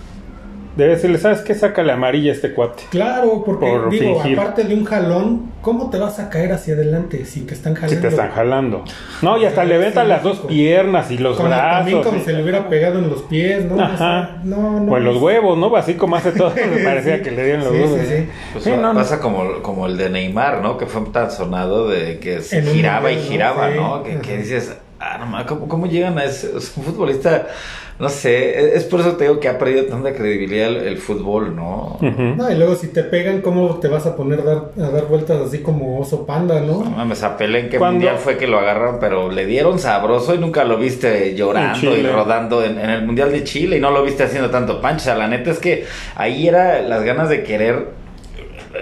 debe 0.76 0.94
decirle, 0.94 1.18
¿sabes 1.18 1.40
qué? 1.40 1.54
Sácale 1.54 1.92
amarilla 1.92 2.32
a 2.32 2.34
este 2.34 2.52
cuate. 2.52 2.84
Claro, 2.90 3.42
porque 3.44 3.66
Por 3.66 3.90
digo, 3.90 4.20
fingir. 4.20 4.38
aparte 4.38 4.64
de 4.64 4.74
un 4.74 4.84
jalón, 4.84 5.52
¿cómo 5.62 5.90
te 5.90 5.98
vas 5.98 6.18
a 6.18 6.28
caer 6.30 6.52
hacia 6.52 6.74
adelante 6.74 7.24
si 7.24 7.42
te 7.42 7.54
están 7.54 7.74
jalando? 7.74 7.94
Si 7.94 8.02
te 8.02 8.08
están 8.08 8.30
jalando. 8.30 8.84
No, 9.22 9.38
y 9.38 9.44
hasta 9.44 9.64
le 9.64 9.78
levantan 9.78 10.08
las 10.08 10.22
dos 10.22 10.40
piernas 10.40 11.10
y 11.10 11.18
los 11.18 11.36
como, 11.36 11.48
brazos. 11.48 11.78
También 11.78 12.02
como 12.02 12.18
y... 12.18 12.20
se 12.20 12.32
le 12.32 12.42
hubiera 12.42 12.68
pegado 12.68 12.98
en 12.98 13.08
los 13.08 13.22
pies, 13.22 13.64
¿no? 13.64 13.80
Ajá. 13.80 14.38
no, 14.44 14.80
no. 14.80 14.92
O 14.92 14.96
en 14.96 15.04
los 15.04 15.16
huevos, 15.18 15.56
¿no? 15.56 15.74
Así 15.76 15.94
como 15.94 16.16
hace 16.16 16.32
todo, 16.32 16.52
me 16.74 16.82
parecía 16.82 17.18
sí. 17.18 17.22
que 17.22 17.30
le 17.30 17.44
dieron 17.44 17.64
los 17.64 17.72
sí, 17.72 17.80
huevos. 17.80 18.00
Sí, 18.00 18.06
sí. 18.06 18.28
Pues 18.52 18.64
sí, 18.64 18.70
no, 18.70 18.92
no, 18.92 18.94
pasa 18.94 19.20
Como, 19.20 19.62
como 19.62 19.86
el 19.86 19.96
de 19.96 20.10
Neymar, 20.10 20.60
¿no? 20.60 20.76
Que 20.76 20.86
fue 20.86 21.02
tan 21.12 21.30
sonado 21.30 21.88
de 21.88 22.18
que 22.18 22.40
se 22.40 22.62
giraba 22.62 23.12
y 23.12 23.18
giraba, 23.18 23.70
¿no? 23.70 23.98
¿no? 23.98 24.02
Que, 24.02 24.18
que 24.18 24.38
dices, 24.38 24.76
ah, 25.04 25.18
no 25.18 25.26
mames, 25.26 25.46
¿cómo, 25.46 25.68
¿cómo 25.68 25.86
llegan 25.86 26.18
a 26.18 26.24
ese? 26.24 26.56
Es 26.56 26.72
un 26.76 26.84
futbolista, 26.84 27.46
no 27.98 28.08
sé, 28.08 28.74
es 28.76 28.84
por 28.84 29.00
eso 29.00 29.12
te 29.12 29.24
digo 29.24 29.38
que 29.38 29.48
ha 29.48 29.58
perdido 29.58 29.84
tanta 29.84 30.12
credibilidad 30.14 30.68
el, 30.68 30.76
el 30.78 30.98
fútbol, 30.98 31.54
¿no? 31.54 31.98
No, 32.00 32.50
y 32.50 32.54
luego 32.56 32.74
si 32.74 32.88
te 32.88 33.04
pegan, 33.04 33.40
¿cómo 33.40 33.78
te 33.78 33.88
vas 33.88 34.06
a 34.06 34.16
poner 34.16 34.40
a 34.40 34.42
dar, 34.42 34.62
a 34.78 34.90
dar 34.90 35.04
vueltas 35.06 35.40
así 35.46 35.58
como 35.60 36.00
oso 36.00 36.26
panda, 36.26 36.60
No 36.60 36.82
no? 36.82 36.90
mames, 36.90 37.22
a 37.22 37.36
Pelé 37.36 37.60
en 37.60 37.68
qué 37.68 37.78
¿Cuándo? 37.78 37.94
mundial 38.00 38.16
fue 38.18 38.36
que 38.36 38.46
lo 38.48 38.58
agarraron, 38.58 38.98
pero 38.98 39.30
le 39.30 39.46
dieron 39.46 39.78
sabroso 39.78 40.34
y 40.34 40.38
nunca 40.38 40.64
lo 40.64 40.76
viste 40.78 41.34
llorando 41.36 41.96
y 41.96 42.02
rodando 42.02 42.64
en, 42.64 42.78
en 42.78 42.90
el 42.90 43.02
mundial 43.06 43.30
de 43.30 43.44
Chile 43.44 43.76
y 43.76 43.80
no 43.80 43.90
lo 43.90 44.02
viste 44.02 44.24
haciendo 44.24 44.50
tanto 44.50 44.80
sea, 44.98 45.14
la 45.14 45.28
neta 45.28 45.50
es 45.50 45.58
que 45.58 45.84
ahí 46.16 46.48
era 46.48 46.80
las 46.82 47.02
ganas 47.04 47.28
de 47.28 47.42
querer 47.44 47.88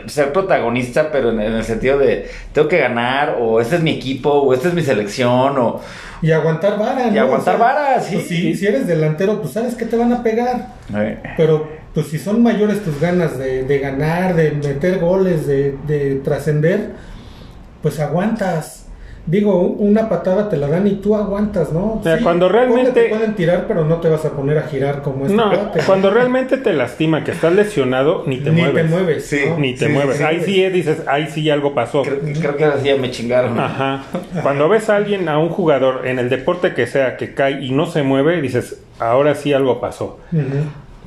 ser 0.07 0.33
protagonista, 0.33 1.11
pero 1.13 1.31
en, 1.31 1.41
en 1.41 1.53
el 1.53 1.65
sentido 1.65 1.99
de 1.99 2.29
tengo 2.53 2.67
que 2.69 2.79
ganar, 2.79 3.37
o 3.39 3.61
este 3.61 3.77
es 3.77 3.83
mi 3.83 3.91
equipo, 3.91 4.31
o 4.31 4.55
esta 4.55 4.69
es 4.69 4.75
mi 4.75 4.83
selección, 4.83 5.59
o 5.59 5.81
Y 6.23 6.31
aguantar 6.31 6.79
vara, 6.79 7.07
¿no? 7.09 7.15
Y 7.15 7.19
aguantar 7.19 7.59
vara, 7.59 8.01
sí. 8.01 8.15
pues, 8.15 8.29
si, 8.29 8.55
si 8.55 8.67
eres 8.67 8.87
delantero, 8.87 9.41
pues 9.43 9.53
sabes 9.53 9.75
que 9.75 9.85
te 9.85 9.97
van 9.97 10.13
a 10.13 10.23
pegar. 10.23 10.69
Eh, 10.95 11.19
Pero 11.37 11.69
pues 11.93 12.07
si 12.07 12.19
son 12.19 12.43
mayores 12.43 12.83
tus 12.85 12.99
ganas 13.01 13.37
de, 13.39 13.65
de 13.65 13.79
ganar, 13.81 14.35
de 14.35 14.53
meter 14.53 14.99
goles, 15.01 15.47
de, 15.47 15.77
de 15.87 16.21
trascender, 16.25 16.93
pues 17.83 17.99
aguantas. 18.01 18.87
Digo, 19.27 19.61
una 19.61 20.09
patada 20.09 20.49
te 20.49 20.57
la 20.57 20.67
dan 20.69 20.87
y 20.87 20.97
tú 20.97 21.15
aguantas, 21.15 21.73
¿no? 21.73 21.95
O 21.95 22.01
sea, 22.03 22.19
cuando 22.21 22.49
realmente- 22.49 23.03
Te 23.05 23.09
pueden 23.09 23.35
tirar, 23.35 23.67
pero 23.69 23.85
no 23.85 23.97
te 23.99 24.09
vas 24.09 24.25
a 24.25 24.31
poner 24.31 24.59
a 24.59 24.63
girar 24.63 25.03
como 25.03 25.25
este 25.27 25.37
No, 25.37 25.51
cuando 25.87 26.11
realmente 26.11 26.57
te 26.59 26.73
lastima, 26.73 27.23
que 27.25 27.31
estás 27.31 27.53
lesionado, 27.53 28.25
ni 28.27 28.39
te 28.39 28.51
Ni 28.51 28.63
mueves. 28.63 28.83
te 28.85 28.89
mueves. 28.91 29.27
Sí, 29.27 29.41
¿no? 29.49 29.59
Ni 29.59 29.75
te 29.75 29.87
Sí, 29.87 29.93
mueves. 29.93 30.17
sí, 30.17 30.23
ahí 30.25 30.39
sí. 30.41 30.45
sí 30.47 30.65
eh, 30.65 30.71
dices, 30.71 31.03
ahí 31.07 31.27
sí 31.29 31.49
algo 31.51 31.75
pasó. 31.75 32.03
Creo, 32.03 32.19
creo 32.21 32.57
que 32.57 32.65
así 32.65 32.89
ya 32.89 32.97
me 32.97 33.11
chingaron. 33.11 33.59
Ajá. 33.59 34.03
Cuando 34.43 34.69
ves 34.69 34.91
a 34.91 34.97
alguien, 34.97 35.29
a 35.29 35.39
un 35.39 35.49
jugador, 35.51 36.07
en 36.07 36.19
el 36.19 36.29
deporte 36.29 36.75
que 36.75 36.87
sea, 36.87 37.17
que 37.17 37.35
cae 37.35 37.63
y 37.65 37.71
no 37.71 37.87
se 37.87 38.03
mueve, 38.03 38.41
dices, 38.43 38.83
ahora 38.99 39.35
sí 39.35 39.53
algo 39.53 39.81
pasó. 39.81 40.19
Ujú. 40.33 40.43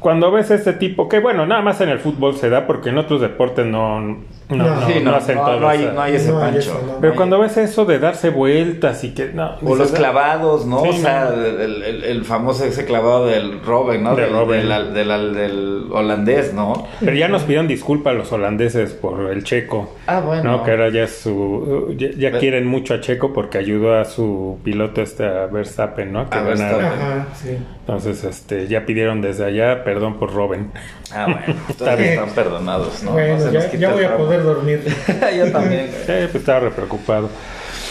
Cuando 0.05 0.29
ves 0.31 0.51
este 0.51 0.73
tipo, 0.73 1.09
que 1.09 1.17
bueno, 1.17 1.47
nada 1.47 1.63
más 1.63 1.81
en 1.81 1.89
el 1.89 1.97
fútbol 1.97 2.35
se 2.35 2.47
da 2.51 2.67
porque 2.67 2.89
en 2.89 2.99
otros 2.99 3.21
deportes 3.21 3.65
no, 3.65 3.99
no, 4.01 4.17
No. 4.49 4.75
no, 4.75 4.85
Sí, 4.87 4.93
no 5.01 5.09
no, 5.09 5.17
hacen 5.17 5.35
no, 5.35 5.45
todo. 5.45 5.59
no 5.61 5.67
hay, 5.67 5.79
o 5.79 5.81
sea. 5.81 5.91
no 5.93 6.01
hay 6.03 6.13
ese 6.15 6.29
No 6.29 6.37
hay 6.37 6.43
pancho. 6.51 6.59
eso, 6.59 6.83
no. 6.85 7.01
Pero 7.01 7.15
cuando 7.15 7.39
ves 7.39 7.57
eso 7.57 7.85
de 7.85 7.97
darse 7.97 8.29
vueltas 8.29 9.03
y 9.03 9.15
que 9.15 9.29
no, 9.33 9.55
O 9.65 9.75
los 9.75 9.91
clavados, 9.93 10.67
¿no? 10.67 10.83
Sí, 10.83 10.89
o 10.89 10.93
sea, 10.93 11.31
no. 11.35 11.43
el, 11.43 11.81
el- 11.81 12.03
el 12.03 12.23
famoso 12.23 12.65
ese 12.65 12.85
clavado 12.85 13.25
del 13.25 13.61
Robben, 13.65 14.03
¿no? 14.03 14.15
De 14.15 14.21
del, 14.25 14.31
Robben. 14.31 14.69
del- 14.69 14.93
del- 14.93 15.07
del- 15.07 15.33
del 15.33 15.85
holandés, 15.91 16.53
¿no? 16.53 16.85
Pero 16.99 17.15
ya 17.15 17.27
nos 17.27 17.41
pidieron 17.41 17.67
disculpas 17.67 18.13
los 18.15 18.31
holandeses 18.31 18.93
por 18.93 19.31
el 19.31 19.43
checo. 19.43 19.89
Ah, 20.05 20.19
bueno. 20.19 20.43
No, 20.43 20.63
que 20.63 20.69
ahora 20.69 20.89
ya 20.89 21.05
es 21.05 21.17
su. 21.17 21.95
Ya, 21.97 22.09
ya 22.11 22.27
Pero- 22.29 22.39
quieren 22.41 22.67
mucho 22.67 22.93
a 22.93 23.01
Checo 23.01 23.33
porque 23.33 23.57
ayudó 23.57 23.95
a 23.99 24.05
su 24.05 24.59
piloto 24.63 25.01
este 25.01 25.25
a 25.25 25.47
Verstappen, 25.47 26.13
¿no? 26.13 26.29
Que 26.29 26.37
A. 26.37 26.41
Verstappen. 26.43 26.85
Ajá, 26.85 27.27
sí. 27.33 27.57
Entonces, 27.79 28.23
este, 28.23 28.67
ya 28.67 28.85
pidieron 28.85 29.21
desde 29.21 29.45
allá 29.45 29.83
perdón 29.95 30.15
por 30.15 30.33
Robin. 30.33 30.71
Ah, 31.13 31.25
bueno. 31.25 31.61
Bien. 31.97 32.19
están 32.19 32.29
perdonados, 32.31 33.01
¿no? 33.03 33.11
bueno, 33.11 33.49
ya, 33.49 33.93
voy 33.93 34.03
a 34.03 34.17
poder 34.17 34.43
dormir. 34.43 34.83
Yo 35.37 35.51
también. 35.53 35.89
Eh, 35.89 36.27
pues 36.29 36.35
estaba 36.35 36.59
re 36.59 36.71
preocupado. 36.71 37.29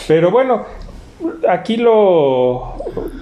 Pero 0.07 0.31
bueno, 0.31 0.67
aquí 1.49 1.79
lo. 1.79 2.75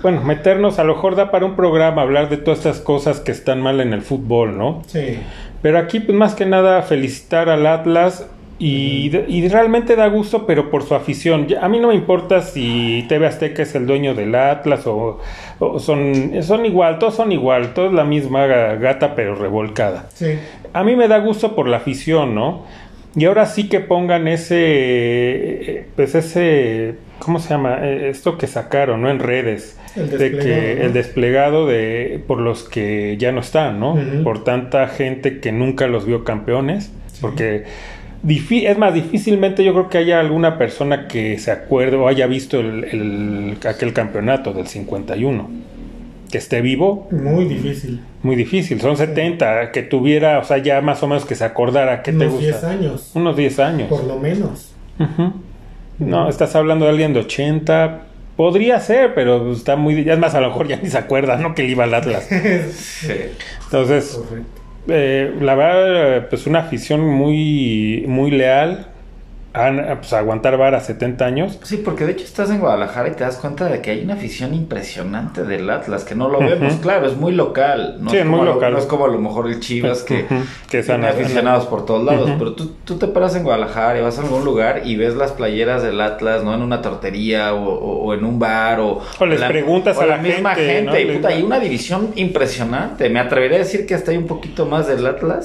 Bueno, 0.03 0.23
meternos 0.23 0.81
a 0.81 0.85
lo 0.85 0.97
mejor 0.97 1.15
da 1.15 1.31
para 1.31 1.47
un 1.47 1.55
programa 1.55 2.03
hablar 2.03 2.29
de 2.29 2.39
todas 2.39 2.59
estas 2.59 2.81
cosas 2.81 3.21
que 3.21 3.31
están 3.31 3.61
mal 3.61 3.81
en 3.81 3.93
el 3.93 4.03
fútbol, 4.03 4.59
¿no? 4.59 4.83
Sí. 4.89 5.21
Pero 5.63 5.79
aquí, 5.79 6.01
pues 6.01 6.19
más 6.19 6.35
que 6.35 6.45
nada, 6.45 6.83
felicitar 6.83 7.49
al 7.49 7.65
Atlas. 7.69 8.27
Y, 8.65 9.11
y 9.27 9.49
realmente 9.49 9.97
da 9.97 10.07
gusto, 10.07 10.47
pero 10.47 10.71
por 10.71 10.85
su 10.85 10.95
afición. 10.95 11.49
A 11.61 11.69
mí 11.69 11.81
no 11.81 11.89
me 11.89 11.95
importa 11.97 12.43
si 12.43 13.05
TV 13.09 13.27
Azteca 13.27 13.63
es 13.65 13.75
el 13.75 13.87
dueño 13.89 14.15
del 14.15 14.35
Atlas 14.37 14.87
o, 14.87 15.19
o 15.59 15.79
son, 15.81 16.31
son 16.45 16.65
igual, 16.65 17.01
todos 17.01 17.17
son 17.17 17.33
igual, 17.33 17.75
todos 17.75 17.93
la 17.93 18.05
misma 18.05 18.47
ga- 18.47 18.79
gata 18.79 19.17
pero 19.17 19.35
revolcada. 19.35 20.07
Sí. 20.15 20.39
A 20.73 20.85
mí 20.85 20.95
me 20.95 21.09
da 21.09 21.19
gusto 21.19 21.57
por 21.57 21.67
la 21.67 21.79
afición, 21.79 22.37
¿no? 22.37 22.63
Y 23.17 23.25
ahora 23.25 23.47
sí 23.47 23.69
que 23.69 23.81
pongan 23.81 24.29
ese, 24.29 25.87
pues 25.97 26.15
ese, 26.15 26.95
¿cómo 27.19 27.39
se 27.41 27.51
llama? 27.51 27.79
Eh, 27.83 28.09
Esto 28.11 28.39
que 28.39 28.47
sacaron, 28.47 29.03
¿no? 29.03 29.11
En 29.11 29.19
redes. 29.19 29.79
El 29.97 30.09
de 30.09 30.17
desplegado, 30.19 30.45
que 30.45 30.75
¿no? 30.77 30.83
el 30.87 30.93
desplegado 30.93 31.67
de 31.67 32.23
por 32.27 32.39
los 32.41 32.65
que 32.69 33.17
ya 33.19 33.31
no 33.33 33.41
están, 33.41 33.79
¿no? 33.81 33.99
Por 34.25 34.45
tanta 34.45 34.87
gente 34.89 35.41
que 35.41 35.53
nunca 35.53 35.87
los 35.87 36.07
vio 36.07 36.25
campeones, 36.25 36.91
porque 37.21 37.65
difi- 37.65 37.65
es 38.29 38.79
más 38.79 38.95
difícilmente 38.95 39.65
yo 39.65 39.73
creo 39.73 39.89
que 39.89 39.99
haya 39.99 40.21
alguna 40.21 40.57
persona 40.59 41.09
que 41.09 41.39
se 41.39 41.51
acuerde 41.51 41.97
o 41.97 42.07
haya 42.09 42.27
visto 42.27 42.61
el, 42.61 42.85
el- 42.85 43.59
aquel 43.69 43.93
campeonato 43.93 44.53
del 44.53 44.67
51 44.69 45.51
que 46.31 46.39
esté 46.39 46.63
vivo, 46.63 47.09
Muy 47.11 47.45
difícil. 47.45 48.01
muy 48.23 48.37
difícil. 48.37 48.81
Son 48.81 48.97
70 48.97 49.71
que 49.71 49.83
tuviera, 49.83 50.39
o 50.39 50.45
sea, 50.45 50.57
ya 50.59 50.81
más 50.81 51.03
o 51.03 51.07
menos 51.09 51.27
que 51.27 51.35
se 51.35 51.45
acordara 51.45 52.03
qué 52.03 52.13
te 52.13 52.19
Unos 52.27 52.33
gusta. 52.41 52.47
10 52.47 52.65
años. 52.65 53.11
Unos 53.15 53.37
10 53.37 53.59
años. 53.59 53.89
Por 53.91 54.05
lo 54.05 54.19
menos. 54.19 54.73
No, 55.99 56.29
estás 56.31 56.57
hablando 56.57 56.87
de 56.87 56.91
alguien 56.93 57.13
de 57.13 57.21
80. 57.21 58.03
Podría 58.37 58.81
ser, 58.81 59.13
pero 59.15 59.53
está 59.53 59.77
muy. 59.77 60.05
Ya 60.05 60.15
es 60.15 60.19
más, 60.19 60.35
a 60.35 60.41
lo 60.41 60.49
mejor 60.49 60.67
ya 60.69 60.77
ni 60.83 60.89
se 60.89 60.97
acuerda, 60.97 61.37
¿no? 61.37 61.55
Que 61.55 61.65
le 61.65 61.69
iba 61.71 61.85
al 61.85 61.93
Atlas. 61.95 62.27
Sí. 62.73 63.13
Entonces, 63.65 64.19
Correcto. 64.27 64.62
Eh, 64.89 65.35
la 65.41 65.55
verdad, 65.55 66.17
eh, 66.17 66.21
pues 66.23 66.47
una 66.47 66.61
afición 66.61 67.01
muy, 67.07 68.05
muy 68.07 68.31
leal. 68.31 68.92
Han, 69.55 69.99
pues, 69.99 70.13
aguantar 70.15 70.57
vara 70.57 70.81
70 70.81 71.27
años. 71.27 71.59
Sí, 71.63 71.77
porque 71.85 72.07
de 72.07 72.13
hecho 72.13 72.25
estás 72.25 72.49
en 72.51 72.59
Guadalajara 72.61 73.09
y 73.09 73.13
te 73.13 73.23
das 73.25 73.37
cuenta 73.37 73.67
de 73.67 73.83
que 73.83 73.91
hay 73.91 74.03
una 74.03 74.15
afición 74.15 74.55
impresionante 74.55 75.45
del 75.45 75.69
Atlas, 75.69 76.05
que 76.05 76.15
no 76.15 76.31
lo 76.31 76.39
vemos, 76.39 76.75
claro, 76.77 77.07
es 77.07 77.17
muy 77.19 77.33
local. 77.33 77.97
No 78.01 78.11
Sí, 78.11 78.17
es 78.17 78.23
es 78.23 78.29
muy 78.29 78.41
a 78.41 78.45
lo- 78.45 78.55
local. 78.55 78.73
no 78.73 78.79
es 78.79 78.87
como 78.87 79.05
a 79.05 79.09
lo 79.09 79.19
mejor 79.19 79.49
el 79.49 79.61
Chivas 79.61 80.05
que, 80.05 80.25
que 80.71 80.79
están- 80.79 81.05
aficionados 81.05 81.67
por 81.67 81.85
todos 81.85 82.03
lados, 82.03 82.31
pero 82.39 82.55
tú, 82.55 82.73
tú 82.85 82.97
te 82.97 83.09
paras 83.09 83.37
en 83.37 83.43
Guadalajara 83.45 83.99
y 83.99 84.03
vas 84.03 84.19
a 84.19 84.23
algún 84.23 84.43
lugar 84.45 84.83
y 84.87 84.97
ves 84.97 85.17
las 85.17 85.33
playeras 85.33 85.83
del 85.83 86.01
Atlas, 86.01 86.43
¿no? 86.43 86.55
En 86.55 86.63
una 86.63 86.81
tortería 86.81 87.53
o, 87.53 87.63
o- 87.63 88.05
o 88.07 88.15
en 88.15 88.25
un 88.25 88.39
bar 88.39 88.81
o... 88.81 89.01
O 89.19 89.27
les 89.27 89.43
preguntas 89.43 89.99
o 89.99 90.01
a 90.01 90.07
la 90.07 90.17
misma 90.17 90.55
gente, 90.55 90.73
gente. 90.95 91.05
¿no? 91.05 91.13
y 91.13 91.17
puta, 91.17 91.29
hay 91.29 91.43
una 91.43 91.61
división 91.61 92.09
impresionante. 92.17 93.11
Me 93.11 93.21
atrevería 93.21 93.57
a 93.57 93.61
decir 93.61 93.85
que 93.87 93.95
hasta 93.95 94.13
hay 94.13 94.17
un 94.17 94.27
poquito 94.27 94.65
más 94.65 94.87
del 94.89 95.07
Atlas 95.07 95.45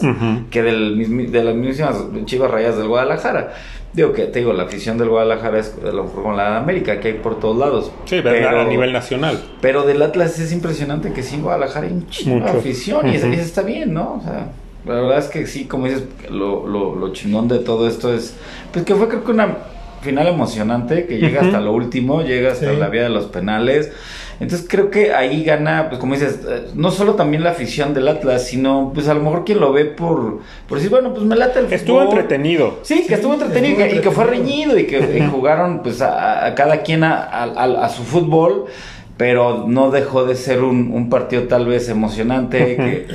que 0.49 0.63
del, 0.63 1.29
de 1.31 1.43
las 1.43 1.55
mismas 1.55 1.97
Chivas 2.25 2.49
Rayas 2.49 2.77
del 2.77 2.87
Guadalajara. 2.87 3.51
Digo 3.94 4.13
que, 4.13 4.24
te 4.25 4.39
digo, 4.39 4.53
la 4.53 4.63
afición 4.63 4.98
del 4.98 5.10
Guadalajara 5.10 5.60
es 5.60 5.74
a 5.84 5.88
lo 5.91 6.03
mejor 6.03 6.22
como 6.24 6.36
la 6.36 6.51
de 6.51 6.58
América, 6.58 7.00
que 7.00 7.08
hay 7.08 7.13
por 7.15 7.39
todos 7.39 7.58
lados. 7.58 7.91
Sí, 8.06 8.20
pero, 8.22 8.60
a 8.60 8.65
nivel 8.65 8.94
nacional. 8.94 9.41
Pero 9.62 9.84
del 9.84 10.01
Atlas 10.01 10.38
es 10.39 10.51
impresionante 10.51 11.13
que 11.13 11.24
sí 11.24 11.36
en 11.36 11.41
Guadalajara 11.44 11.88
hay 11.88 11.94
un 11.94 12.08
chingo 12.08 12.46
de 12.46 12.51
afición 12.51 13.08
y 13.08 13.15
eso- 13.15 13.25
Ujú. 13.25 13.36
y 13.36 13.38
eso 13.39 13.46
está 13.46 13.62
bien, 13.63 13.94
¿no? 13.94 14.20
O 14.20 14.22
sea, 14.22 14.50
la 14.86 14.94
verdad 15.01 15.17
es 15.17 15.27
que 15.27 15.48
sí, 15.48 15.65
como 15.65 15.86
dices, 15.88 16.03
lo, 16.29 16.67
lo, 16.67 16.96
lo 16.96 17.12
chingón 17.13 17.48
de 17.48 17.60
todo 17.60 17.88
esto 17.88 18.13
es, 18.13 18.36
pues 18.72 18.86
que 18.86 18.94
fue 18.94 19.08
creo 19.08 19.24
que 19.24 19.32
una 19.32 19.58
final 20.01 20.27
emocionante 20.27 21.08
que 21.08 21.17
llega 21.17 21.41
hasta 21.41 21.60
lo 21.60 21.74
último, 21.74 22.22
llega 22.22 22.51
hasta 22.51 22.72
Sí. 22.72 22.77
la 22.79 22.89
vía 22.89 23.03
de 23.03 23.10
los 23.10 23.25
penales. 23.25 23.91
Entonces 24.39 24.67
creo 24.70 24.91
que 24.91 25.13
ahí 25.13 25.44
gana, 25.44 25.88
pues 25.89 26.00
como 26.00 26.13
dices, 26.13 26.39
eh, 26.48 26.67
no 26.75 26.91
solo 26.91 27.15
también 27.15 27.44
la 27.44 27.51
afición 27.51 27.94
del 27.94 28.08
Atlas, 28.08 28.46
sino 28.46 28.91
pues 28.94 29.08
a 29.08 29.13
lo 29.13 29.22
mejor 29.22 29.44
quien 29.46 29.60
lo 29.60 29.74
ve 29.74 29.86
por, 29.86 30.39
por 30.67 30.77
decir, 30.77 30.91
bueno, 30.91 31.12
pues 31.13 31.25
me 31.25 31.36
late 31.36 31.60
el 31.60 31.65
fútbol. 31.65 31.75
Estuvo 31.79 32.01
entretenido. 32.03 32.79
Sí, 32.84 33.01
que 33.01 33.08
Sí, 33.08 33.13
estuvo 33.15 33.34
entretenido 33.34 33.74
y 33.86 33.89
que- 33.89 33.96
y 33.96 34.00
que 34.01 34.12
fue 34.12 34.25
reñido 34.25 34.77
y 34.77 34.86
que 34.86 35.00
y 35.17 35.22
jugaron 35.32 35.82
pues 35.82 36.01
a, 36.01 36.46
a 36.46 36.53
cada 36.56 36.82
quien 36.84 37.03
a, 37.03 37.15
a- 37.24 37.44
a- 37.46 37.86
a 37.86 37.89
su 37.89 38.03
fútbol, 38.03 38.65
pero 39.17 39.65
no 39.67 39.89
dejó 39.89 40.25
de 40.25 40.36
ser 40.36 40.62
un, 40.62 40.91
un 40.93 41.09
partido 41.09 41.43
tal 41.43 41.65
vez 41.65 41.89
emocionante 41.89 42.75
que, 42.75 43.05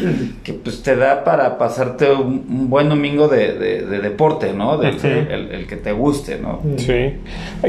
que, 0.42 0.52
pues 0.54 0.82
te 0.82 0.96
da 0.96 1.22
para 1.22 1.58
pasarte 1.58 2.10
un, 2.12 2.44
un 2.50 2.68
buen 2.68 2.88
domingo 2.88 3.28
de, 3.28 3.52
de- 3.54 3.86
de 3.86 3.98
deporte, 4.00 4.52
¿no? 4.52 4.78
Del, 4.78 4.98
el, 5.30 5.50
el 5.52 5.66
que 5.68 5.76
te 5.76 5.92
guste, 5.92 6.38
¿no? 6.38 6.60
Mm. 6.64 6.78
Sí. 6.78 7.14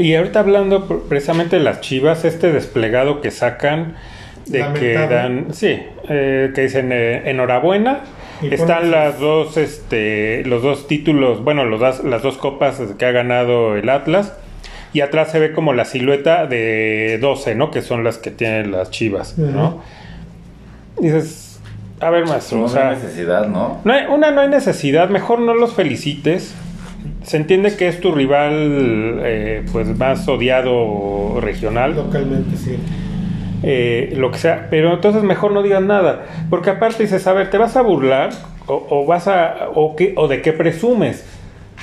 Y 0.00 0.14
ahorita 0.16 0.40
hablando 0.40 0.88
pr- 0.88 1.02
precisamente 1.08 1.56
de 1.58 1.62
las 1.62 1.80
chivas, 1.80 2.24
este 2.24 2.52
desplegado 2.52 3.20
que 3.20 3.30
sacan 3.30 3.94
de 4.46 4.58
que 4.80 4.94
dan, 5.08 5.46
sí, 5.54 5.78
eh, 6.08 6.50
que 6.54 6.60
dicen 6.62 6.90
eh, 6.92 7.22
enhorabuena. 7.30 8.00
Están 8.50 8.90
las 8.90 9.20
dos, 9.20 9.56
este, 9.56 10.42
los 10.44 10.60
dos 10.62 10.86
títulos, 10.88 11.42
bueno, 11.42 11.64
los 11.64 11.80
las 12.04 12.22
dos 12.22 12.36
copas 12.36 12.78
que 12.98 13.06
ha 13.06 13.12
ganado 13.12 13.76
el 13.76 13.88
Atlas. 13.88 14.34
Y 14.94 15.00
atrás 15.02 15.30
se 15.32 15.38
ve 15.40 15.52
como 15.52 15.72
la 15.74 15.84
silueta 15.84 16.46
de 16.46 17.18
12, 17.20 17.54
¿no? 17.56 17.70
Que 17.70 17.82
son 17.82 18.02
las 18.04 18.16
que 18.16 18.30
tienen 18.30 18.70
las 18.72 18.90
chivas, 18.90 19.36
¿no? 19.36 19.82
Dices, 20.98 21.60
a 22.00 22.10
ver, 22.10 22.26
maestro, 22.26 22.58
No 22.58 22.64
o 22.64 22.68
sea, 22.68 22.90
hay 22.90 22.96
necesidad, 22.96 23.48
¿no? 23.48 23.80
no 23.84 23.92
hay- 23.92 24.06
una, 24.06 24.30
no 24.30 24.40
hay 24.40 24.48
necesidad, 24.48 25.08
mejor 25.08 25.40
no 25.40 25.54
los 25.54 25.74
felicites. 25.74 26.54
Se 27.24 27.36
entiende 27.36 27.76
que 27.76 27.88
es 27.88 28.00
tu 28.00 28.12
rival 28.12 29.20
eh, 29.22 29.64
pues 29.72 29.88
más 29.98 30.26
odiado 30.28 31.38
regional, 31.40 31.94
Localmente, 31.96 32.56
sí. 32.56 32.76
eh, 33.62 34.12
lo 34.16 34.30
que 34.30 34.38
sea, 34.38 34.68
pero 34.70 34.94
entonces 34.94 35.22
mejor 35.22 35.52
no 35.52 35.62
digas 35.62 35.82
nada, 35.82 36.24
porque 36.50 36.70
aparte 36.70 37.02
dices, 37.02 37.26
a 37.26 37.32
ver, 37.32 37.50
¿te 37.50 37.58
vas 37.58 37.76
a 37.76 37.82
burlar 37.82 38.30
o, 38.66 38.86
o 38.88 39.06
vas 39.06 39.26
a 39.28 39.68
o 39.74 39.96
qué 39.96 40.14
o 40.16 40.28
de 40.28 40.40
qué 40.40 40.52
presumes? 40.52 41.26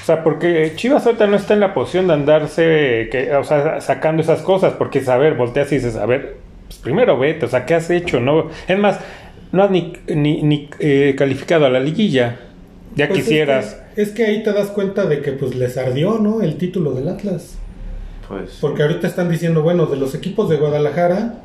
O 0.01 0.05
sea, 0.05 0.23
porque 0.23 0.73
Chivas 0.75 1.05
ahorita 1.05 1.27
no 1.27 1.35
está 1.35 1.53
en 1.53 1.59
la 1.59 1.73
posición 1.73 2.07
de 2.07 2.13
andarse 2.13 3.07
que, 3.11 3.33
o 3.35 3.43
sea, 3.43 3.79
sacando 3.81 4.21
esas 4.23 4.41
cosas, 4.41 4.73
porque 4.73 4.99
es, 4.99 5.07
a 5.09 5.17
ver, 5.17 5.35
volteas 5.35 5.71
y 5.71 5.75
dices, 5.75 5.95
a 5.95 6.05
ver, 6.05 6.37
pues 6.67 6.79
primero 6.79 7.17
vete, 7.19 7.45
o 7.45 7.49
sea, 7.49 7.65
¿qué 7.65 7.75
has 7.75 7.89
hecho? 7.89 8.19
No, 8.19 8.49
es 8.67 8.79
más, 8.79 8.99
no 9.51 9.63
has 9.63 9.69
ni, 9.71 9.93
ni, 10.07 10.41
ni, 10.41 10.69
eh, 10.79 11.13
calificado 11.17 11.65
a 11.65 11.69
la 11.69 11.79
liguilla. 11.79 12.37
Ya 12.95 13.07
Pues 13.07 13.19
es 13.19 13.25
quisieras. 13.25 13.75
que- 13.95 14.01
Es 14.01 14.09
que, 14.11 14.25
ahí 14.25 14.41
te 14.43 14.51
das 14.53 14.67
cuenta 14.69 15.05
de 15.05 15.21
que 15.21 15.33
pues 15.33 15.53
les 15.55 15.77
ardió, 15.77 16.17
¿no? 16.17 16.41
El 16.41 16.55
título 16.57 16.91
del 16.93 17.07
Atlas. 17.09 17.57
Pues 18.27 18.57
Porque 18.61 18.81
ahorita 18.83 19.05
están 19.07 19.29
diciendo, 19.29 19.61
bueno, 19.61 19.85
de 19.85 19.97
los 19.97 20.15
equipos 20.15 20.49
de 20.49 20.55
Guadalajara, 20.57 21.35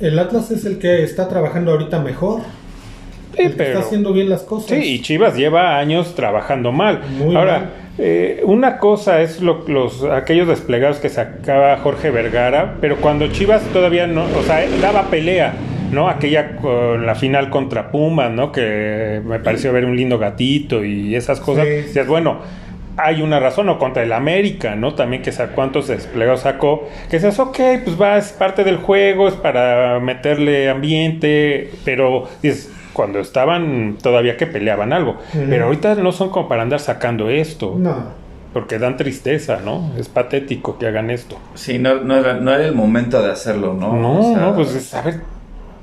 el 0.00 0.18
Atlas 0.18 0.50
es 0.50 0.64
el 0.64 0.78
que 0.78 1.02
está 1.04 1.28
trabajando 1.28 1.70
ahorita 1.72 2.00
mejor. 2.00 2.40
Sí, 3.36 3.50
pero- 3.56 3.70
está 3.70 3.78
haciendo 3.80 4.12
bien 4.12 4.28
las 4.28 4.42
cosas. 4.42 4.70
Sí, 4.78 4.94
y 4.94 5.02
Chivas 5.02 5.36
lleva 5.36 5.78
años 5.78 6.14
trabajando 6.14 6.72
mal. 6.72 7.00
Muy 7.18 7.36
Ahora, 7.36 7.52
mal. 7.58 7.70
eh, 7.98 8.40
una 8.44 8.78
cosa 8.78 9.20
es 9.22 9.40
lo- 9.40 9.64
los 9.68 10.02
aquellos 10.04 10.48
desplegados 10.48 10.98
que 10.98 11.08
sacaba 11.08 11.76
Jorge 11.78 12.10
Vergara, 12.10 12.76
pero 12.80 12.96
cuando 12.96 13.28
Chivas 13.28 13.62
todavía 13.72 14.06
no, 14.06 14.24
o 14.24 14.42
sea, 14.42 14.64
daba 14.80 15.04
pelea, 15.10 15.54
¿no? 15.92 16.08
Aquella 16.08 16.56
con 16.56 17.06
la 17.06 17.14
final 17.14 17.48
contra 17.50 17.90
Pumas, 17.90 18.30
¿no? 18.30 18.50
Que 18.52 19.20
me 19.24 19.38
pareció 19.38 19.72
ver 19.72 19.84
un 19.84 19.96
lindo 19.96 20.18
gatito 20.18 20.84
y 20.84 21.14
esas 21.14 21.40
cosas. 21.40 21.66
Sí. 21.92 22.00
Bueno, 22.06 22.40
hay 23.00 23.22
una 23.22 23.38
razón, 23.38 23.68
o 23.68 23.78
contra 23.78 24.02
el 24.02 24.12
América, 24.12 24.74
¿no? 24.74 24.94
También 24.94 25.22
que 25.22 25.30
sacó 25.30 25.54
cuántos 25.54 25.86
desplegados 25.86 26.40
sacó, 26.40 26.88
que 27.08 27.18
dices, 27.18 27.38
ok, 27.38 27.56
pues 27.84 28.00
va, 28.00 28.18
es 28.18 28.32
parte 28.32 28.64
del 28.64 28.78
juego, 28.78 29.28
es 29.28 29.34
para 29.34 30.00
meterle 30.00 30.68
ambiente, 30.68 31.70
pero 31.84 32.28
dices, 32.42 32.72
cuando 32.92 33.18
estaban 33.20 33.96
todavía 34.02 34.36
que 34.36 34.46
peleaban 34.46 34.92
algo, 34.92 35.18
pero 35.32 35.66
ahorita 35.66 35.94
no 35.96 36.12
son 36.12 36.30
como 36.30 36.48
para 36.48 36.62
andar 36.62 36.80
sacando 36.80 37.28
esto. 37.30 37.74
No. 37.78 38.28
Porque 38.52 38.78
dan 38.78 38.96
tristeza, 38.96 39.60
¿no? 39.62 39.92
Es 39.98 40.08
patético 40.08 40.78
que 40.78 40.86
hagan 40.86 41.10
esto. 41.10 41.36
Sí, 41.54 41.78
no, 41.78 41.96
no, 41.96 42.16
era, 42.16 42.34
no 42.34 42.52
era 42.52 42.64
el 42.64 42.74
momento 42.74 43.22
de 43.22 43.30
hacerlo, 43.30 43.74
¿no? 43.74 43.92
No, 43.94 44.20
O 44.20 44.22
sea, 44.34 44.40
no, 44.46 44.54
pues 44.54 44.94
a 44.94 45.02
ver, 45.02 45.20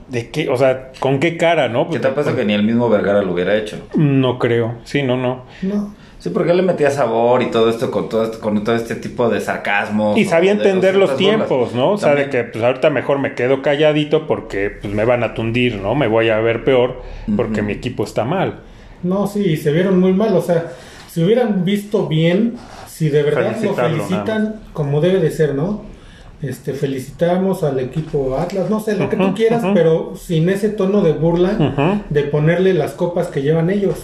¿de 0.10 0.30
qué? 0.32 0.50
O 0.50 0.58
sea, 0.58 0.92
¿con 1.00 1.20
qué 1.20 1.38
cara, 1.38 1.70
no? 1.70 1.84
¿Qué 1.86 2.00
Pues, 2.00 2.02
te 2.02 2.08
pasa 2.10 2.36
que 2.36 2.44
ni 2.44 2.54
el 2.54 2.64
mismo 2.64 2.90
Vergara 2.90 3.22
lo 3.22 3.34
hubiera 3.34 3.56
hecho? 3.56 3.78
No 3.96 4.40
creo, 4.40 4.76
sí, 4.84 5.04
no, 5.04 5.16
no. 5.16 5.44
No. 5.62 5.94
Sí, 6.26 6.32
porque 6.32 6.50
él 6.50 6.58
le 6.58 6.64
metía 6.64 6.90
sabor 6.90 7.44
y 7.44 7.52
todo 7.52 7.70
esto 7.70 7.92
con 7.92 8.10
todo 8.10 8.24
este, 8.24 8.40
con 8.40 8.64
todo 8.64 8.74
este 8.74 8.96
tipo 8.96 9.30
de 9.30 9.40
sarcasmo. 9.40 10.16
Y 10.18 10.26
sabía 10.26 10.54
entender 10.54 10.96
los 10.96 11.12
burlas. 11.12 11.18
tiempos, 11.18 11.76
¿no? 11.76 11.92
O 11.92 11.98
sea, 12.00 12.16
de 12.16 12.32
que 12.32 12.44
pues 12.46 12.64
ahorita 12.64 12.90
mejor 12.90 13.20
me 13.20 13.36
quedo 13.36 13.62
calladito 13.62 14.26
porque 14.26 14.72
pues 14.72 14.92
me 14.92 15.06
van 15.06 15.24
a 15.24 15.36
tundir, 15.36 15.76
¿no? 15.76 15.94
Me 15.94 16.08
voy 16.08 16.30
a 16.30 16.40
ver 16.40 16.64
peor 16.64 17.04
porque 17.36 17.62
mi 17.62 17.74
equipo 17.74 18.04
está 18.04 18.24
mal. 18.24 18.62
No, 19.04 19.28
sí, 19.28 19.56
se 19.56 19.72
vieron 19.72 20.00
muy 20.00 20.14
mal. 20.14 20.36
O 20.36 20.42
sea, 20.42 20.72
si 21.12 21.24
hubieran 21.24 21.64
visto 21.64 22.08
bien, 22.08 22.56
si 22.88 23.10
de 23.10 23.22
verdad 23.22 23.56
lo 23.62 23.76
felicitan 23.76 24.62
como 24.74 25.02
debe 25.02 25.20
de 25.20 25.30
ser, 25.30 25.54
¿no? 25.54 25.84
Este, 26.42 26.74
felicitamos 26.74 27.64
al 27.64 27.80
equipo 27.80 28.36
Atlas, 28.40 28.72
no 28.72 28.80
sé, 28.80 28.98
lo 28.98 29.12
que 29.12 29.16
tú 29.18 29.36
quieras, 29.36 29.64
pero 29.76 30.16
sin 30.16 30.50
ese 30.50 30.70
tono 30.70 31.02
de 31.02 31.14
burla, 31.14 32.02
de 32.10 32.24
ponerle 32.24 32.74
las 32.74 32.94
copas 32.94 33.28
que 33.28 33.44
llevan 33.44 33.70
ellos, 33.70 34.00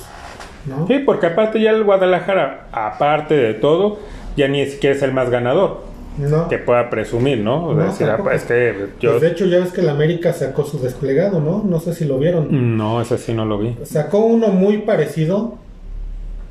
¿no? 0.65 0.87
Sí, 0.87 0.99
porque 1.05 1.27
aparte 1.27 1.59
ya 1.61 1.71
el 1.71 1.83
Guadalajara, 1.83 2.67
aparte 2.71 3.33
de 3.35 3.53
todo, 3.53 3.99
ya 4.37 4.47
ni 4.47 4.65
siquiera 4.65 4.95
es 4.95 5.01
el 5.01 5.13
más 5.13 5.29
ganador 5.29 5.83
No. 6.17 6.47
que 6.49 6.57
pueda 6.57 6.89
presumir, 6.89 7.39
¿no? 7.39 7.67
O 7.67 7.73
No, 7.73 7.83
decir, 7.85 8.07
es 8.33 8.43
que 8.43 8.75
yo... 8.99 9.11
Pues 9.11 9.21
de 9.21 9.27
hecho 9.29 9.45
ya 9.45 9.59
ves 9.59 9.71
que 9.71 9.81
el 9.81 9.89
América 9.89 10.33
sacó 10.33 10.63
su 10.63 10.79
desplegado, 10.79 11.39
¿no? 11.39 11.63
No 11.65 11.79
sé 11.79 11.93
si 11.93 12.05
lo 12.05 12.17
vieron. 12.19 12.77
No, 12.77 13.01
ese 13.01 13.17
sí 13.17 13.33
no 13.33 13.45
lo 13.45 13.57
vi. 13.57 13.75
Sacó 13.83 14.19
uno 14.19 14.47
muy 14.49 14.79
parecido 14.79 15.55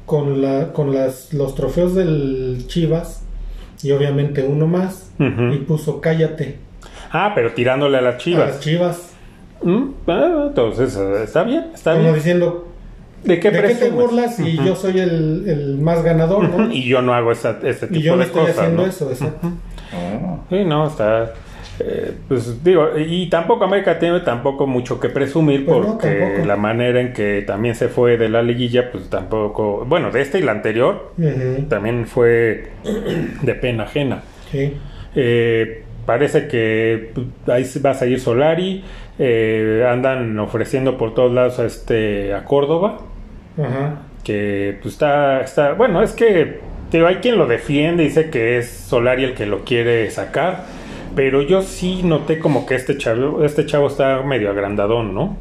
con 0.06 0.42
la 0.42 0.72
con 0.72 0.92
las 0.92 1.32
los 1.32 1.54
trofeos 1.54 1.94
del 1.94 2.64
Chivas 2.66 3.22
y 3.82 3.92
obviamente 3.92 4.42
uno 4.42 4.66
más 4.66 5.12
y 5.18 5.58
puso 5.58 6.00
cállate 6.00 6.58
Ah, 7.12 7.32
pero 7.34 7.52
tirándole 7.52 7.98
a 7.98 8.00
las 8.00 8.14
a 8.14 8.16
las 8.16 8.22
chivas. 8.22 8.60
Chivas 8.60 9.06
Mm, 9.62 9.90
ah, 10.08 10.44
entonces, 10.48 10.96
eh, 10.96 11.22
está 11.24 11.42
bien, 11.42 11.66
está 11.74 11.90
como 11.92 12.04
bien. 12.04 12.14
diciendo 12.14 12.66
¿De 13.22 13.38
qué, 13.40 13.50
¿de 13.50 13.64
qué 13.64 13.74
te 13.74 13.90
presumes? 13.90 13.92
burlas 13.92 14.40
y 14.40 14.60
yo 14.64 14.74
soy 14.76 14.98
el, 15.00 15.44
el 15.48 15.78
más 15.78 16.02
ganador, 16.02 16.48
¿no? 16.48 16.66
Y 16.72 16.84
yo 16.88 17.02
no 17.02 17.14
hago 17.14 17.32
esta, 17.32 17.58
este 17.64 17.88
tipo 17.88 17.98
Y 17.98 18.02
yo 18.02 18.16
no 18.16 18.18
de 18.18 18.24
estoy 18.24 18.46
cosas, 18.46 18.58
haciendo 18.58 18.82
¿no? 18.82 18.86
eso, 18.86 19.10
exacto. 19.10 19.48
Oh. 19.92 20.46
Sí, 20.50 20.64
no, 20.64 20.86
está. 20.86 21.32
eh, 21.78 22.14
pues 22.28 22.62
digo, 22.62 22.88
y 22.98 23.28
tampoco 23.30 23.64
América 23.64 23.98
tiene 23.98 24.20
tampoco 24.20 24.66
mucho 24.66 25.00
que 25.00 25.08
presumir 25.08 25.64
Pues 25.64 25.86
porque 25.86 26.42
la 26.44 26.56
manera 26.56 27.00
en 27.00 27.12
que 27.12 27.42
también 27.46 27.74
se 27.74 27.88
fue 27.88 28.16
de 28.16 28.28
la 28.28 28.42
liguilla, 28.42 28.90
pues 28.92 29.08
tampoco. 29.10 29.84
Bueno, 29.86 30.10
de 30.10 30.20
esta 30.22 30.38
y 30.38 30.42
la 30.42 30.52
anterior 30.52 31.14
también 31.68 32.06
fue 32.06 32.70
de 33.42 33.54
pena 33.54 33.84
ajena. 33.84 34.22
sí. 34.50 34.76
Eh, 35.14 35.84
parece 36.06 36.46
que 36.48 37.10
pues, 37.14 37.26
ahí 37.48 37.64
se 37.64 37.80
va 37.80 37.90
a 37.90 37.94
seguir 37.94 38.20
Solari. 38.20 38.84
Eh, 39.22 39.86
andan 39.86 40.38
ofreciendo 40.38 40.96
por 40.96 41.12
todos 41.12 41.30
lados 41.30 41.58
a 41.58 41.66
este 41.66 42.32
a 42.32 42.44
Córdoba 42.44 43.00
Ajá. 43.58 43.98
que 44.24 44.78
pues 44.80 44.94
está, 44.94 45.42
está 45.42 45.72
bueno, 45.74 46.02
es 46.02 46.12
que 46.12 46.60
digo, 46.90 47.06
hay 47.06 47.16
quien 47.16 47.36
lo 47.36 47.46
defiende, 47.46 48.02
dice 48.02 48.30
que 48.30 48.56
es 48.56 48.70
Solari 48.70 49.24
el 49.24 49.34
que 49.34 49.44
lo 49.44 49.62
quiere 49.64 50.10
sacar, 50.10 50.64
pero 51.14 51.42
yo 51.42 51.60
sí 51.60 52.02
noté 52.02 52.38
como 52.38 52.64
que 52.64 52.76
este 52.76 52.96
chavo, 52.96 53.44
este 53.44 53.66
chavo 53.66 53.88
está 53.88 54.22
medio 54.22 54.48
agrandadón, 54.50 55.14
¿no? 55.14 55.36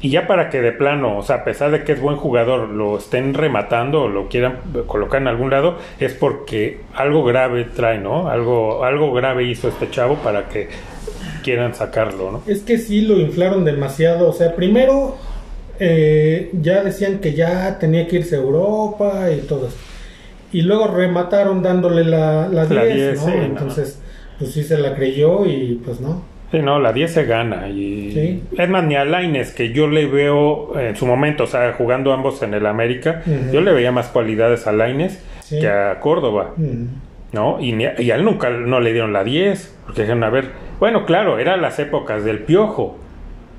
Y 0.00 0.10
ya 0.10 0.26
para 0.26 0.50
que 0.50 0.60
de 0.60 0.72
plano, 0.72 1.18
o 1.18 1.22
sea, 1.22 1.36
a 1.36 1.44
pesar 1.44 1.70
de 1.70 1.84
que 1.84 1.92
es 1.92 2.00
buen 2.00 2.16
jugador, 2.16 2.68
lo 2.70 2.98
estén 2.98 3.34
rematando 3.34 4.02
o 4.02 4.08
lo 4.08 4.28
quieran 4.28 4.58
colocar 4.88 5.20
en 5.20 5.28
algún 5.28 5.50
lado, 5.50 5.78
es 6.00 6.14
porque 6.14 6.80
algo 6.94 7.22
grave 7.22 7.64
trae, 7.64 7.98
¿no? 7.98 8.28
Algo, 8.28 8.84
algo 8.84 9.12
grave 9.12 9.44
hizo 9.44 9.68
este 9.68 9.88
chavo 9.88 10.16
para 10.16 10.48
que 10.48 10.68
quieran 11.44 11.74
sacarlo, 11.74 12.32
¿no? 12.32 12.42
Es 12.46 12.62
que 12.62 12.78
sí 12.78 13.02
lo 13.02 13.20
inflaron 13.20 13.64
demasiado. 13.64 14.28
O 14.28 14.32
sea, 14.32 14.56
primero 14.56 15.16
eh, 15.78 16.50
ya 16.60 16.82
decían 16.82 17.18
que 17.18 17.34
ya 17.34 17.78
tenía 17.78 18.06
que 18.08 18.16
irse 18.16 18.36
a 18.36 18.38
Europa 18.38 19.30
y 19.30 19.40
todo 19.46 19.68
eso. 19.68 19.76
Y 20.52 20.62
luego 20.62 20.86
remataron 20.88 21.62
dándole 21.62 22.04
la, 22.04 22.48
la 22.48 22.66
10, 22.66 22.70
La 22.70 22.84
10, 22.84 23.18
¿no? 23.20 23.26
sí, 23.26 23.32
no. 23.36 23.42
Entonces, 23.44 24.00
pues 24.38 24.52
sí 24.52 24.62
se 24.62 24.78
la 24.78 24.94
creyó 24.94 25.46
y 25.46 25.80
pues 25.84 26.00
no. 26.00 26.22
Sí, 26.52 26.60
no, 26.62 26.78
la 26.78 26.92
10 26.92 27.10
se 27.12 27.24
gana. 27.24 27.68
Y 27.68 28.12
Sí. 28.12 28.42
es 28.56 28.68
más, 28.68 28.84
ni 28.84 28.94
a 28.94 29.04
Laines, 29.04 29.50
que 29.52 29.72
yo 29.72 29.88
le 29.88 30.06
veo 30.06 30.78
en 30.78 30.94
su 30.94 31.04
momento, 31.06 31.44
o 31.44 31.46
sea, 31.48 31.72
jugando 31.72 32.12
ambos 32.12 32.40
en 32.42 32.54
el 32.54 32.66
América, 32.66 33.22
yo 33.52 33.60
le 33.60 33.72
veía 33.72 33.90
más 33.90 34.06
cualidades 34.08 34.66
a 34.68 34.72
Laines 34.72 35.20
Sí. 35.40 35.58
que 35.58 35.68
a 35.68 35.98
Córdoba. 36.00 36.54
¿no? 37.32 37.60
Y, 37.60 37.72
ni 37.72 37.86
a, 37.86 38.00
y 38.00 38.12
a 38.12 38.14
él 38.14 38.24
nunca 38.24 38.48
no 38.50 38.78
le 38.78 38.92
dieron 38.92 39.12
la 39.12 39.24
10, 39.24 39.74
porque 39.86 40.02
dijeron, 40.02 40.22
a 40.22 40.30
ver, 40.30 40.50
bueno, 40.80 41.04
claro, 41.06 41.38
eran 41.38 41.62
las 41.62 41.78
épocas 41.78 42.24
del 42.24 42.40
piojo, 42.44 42.98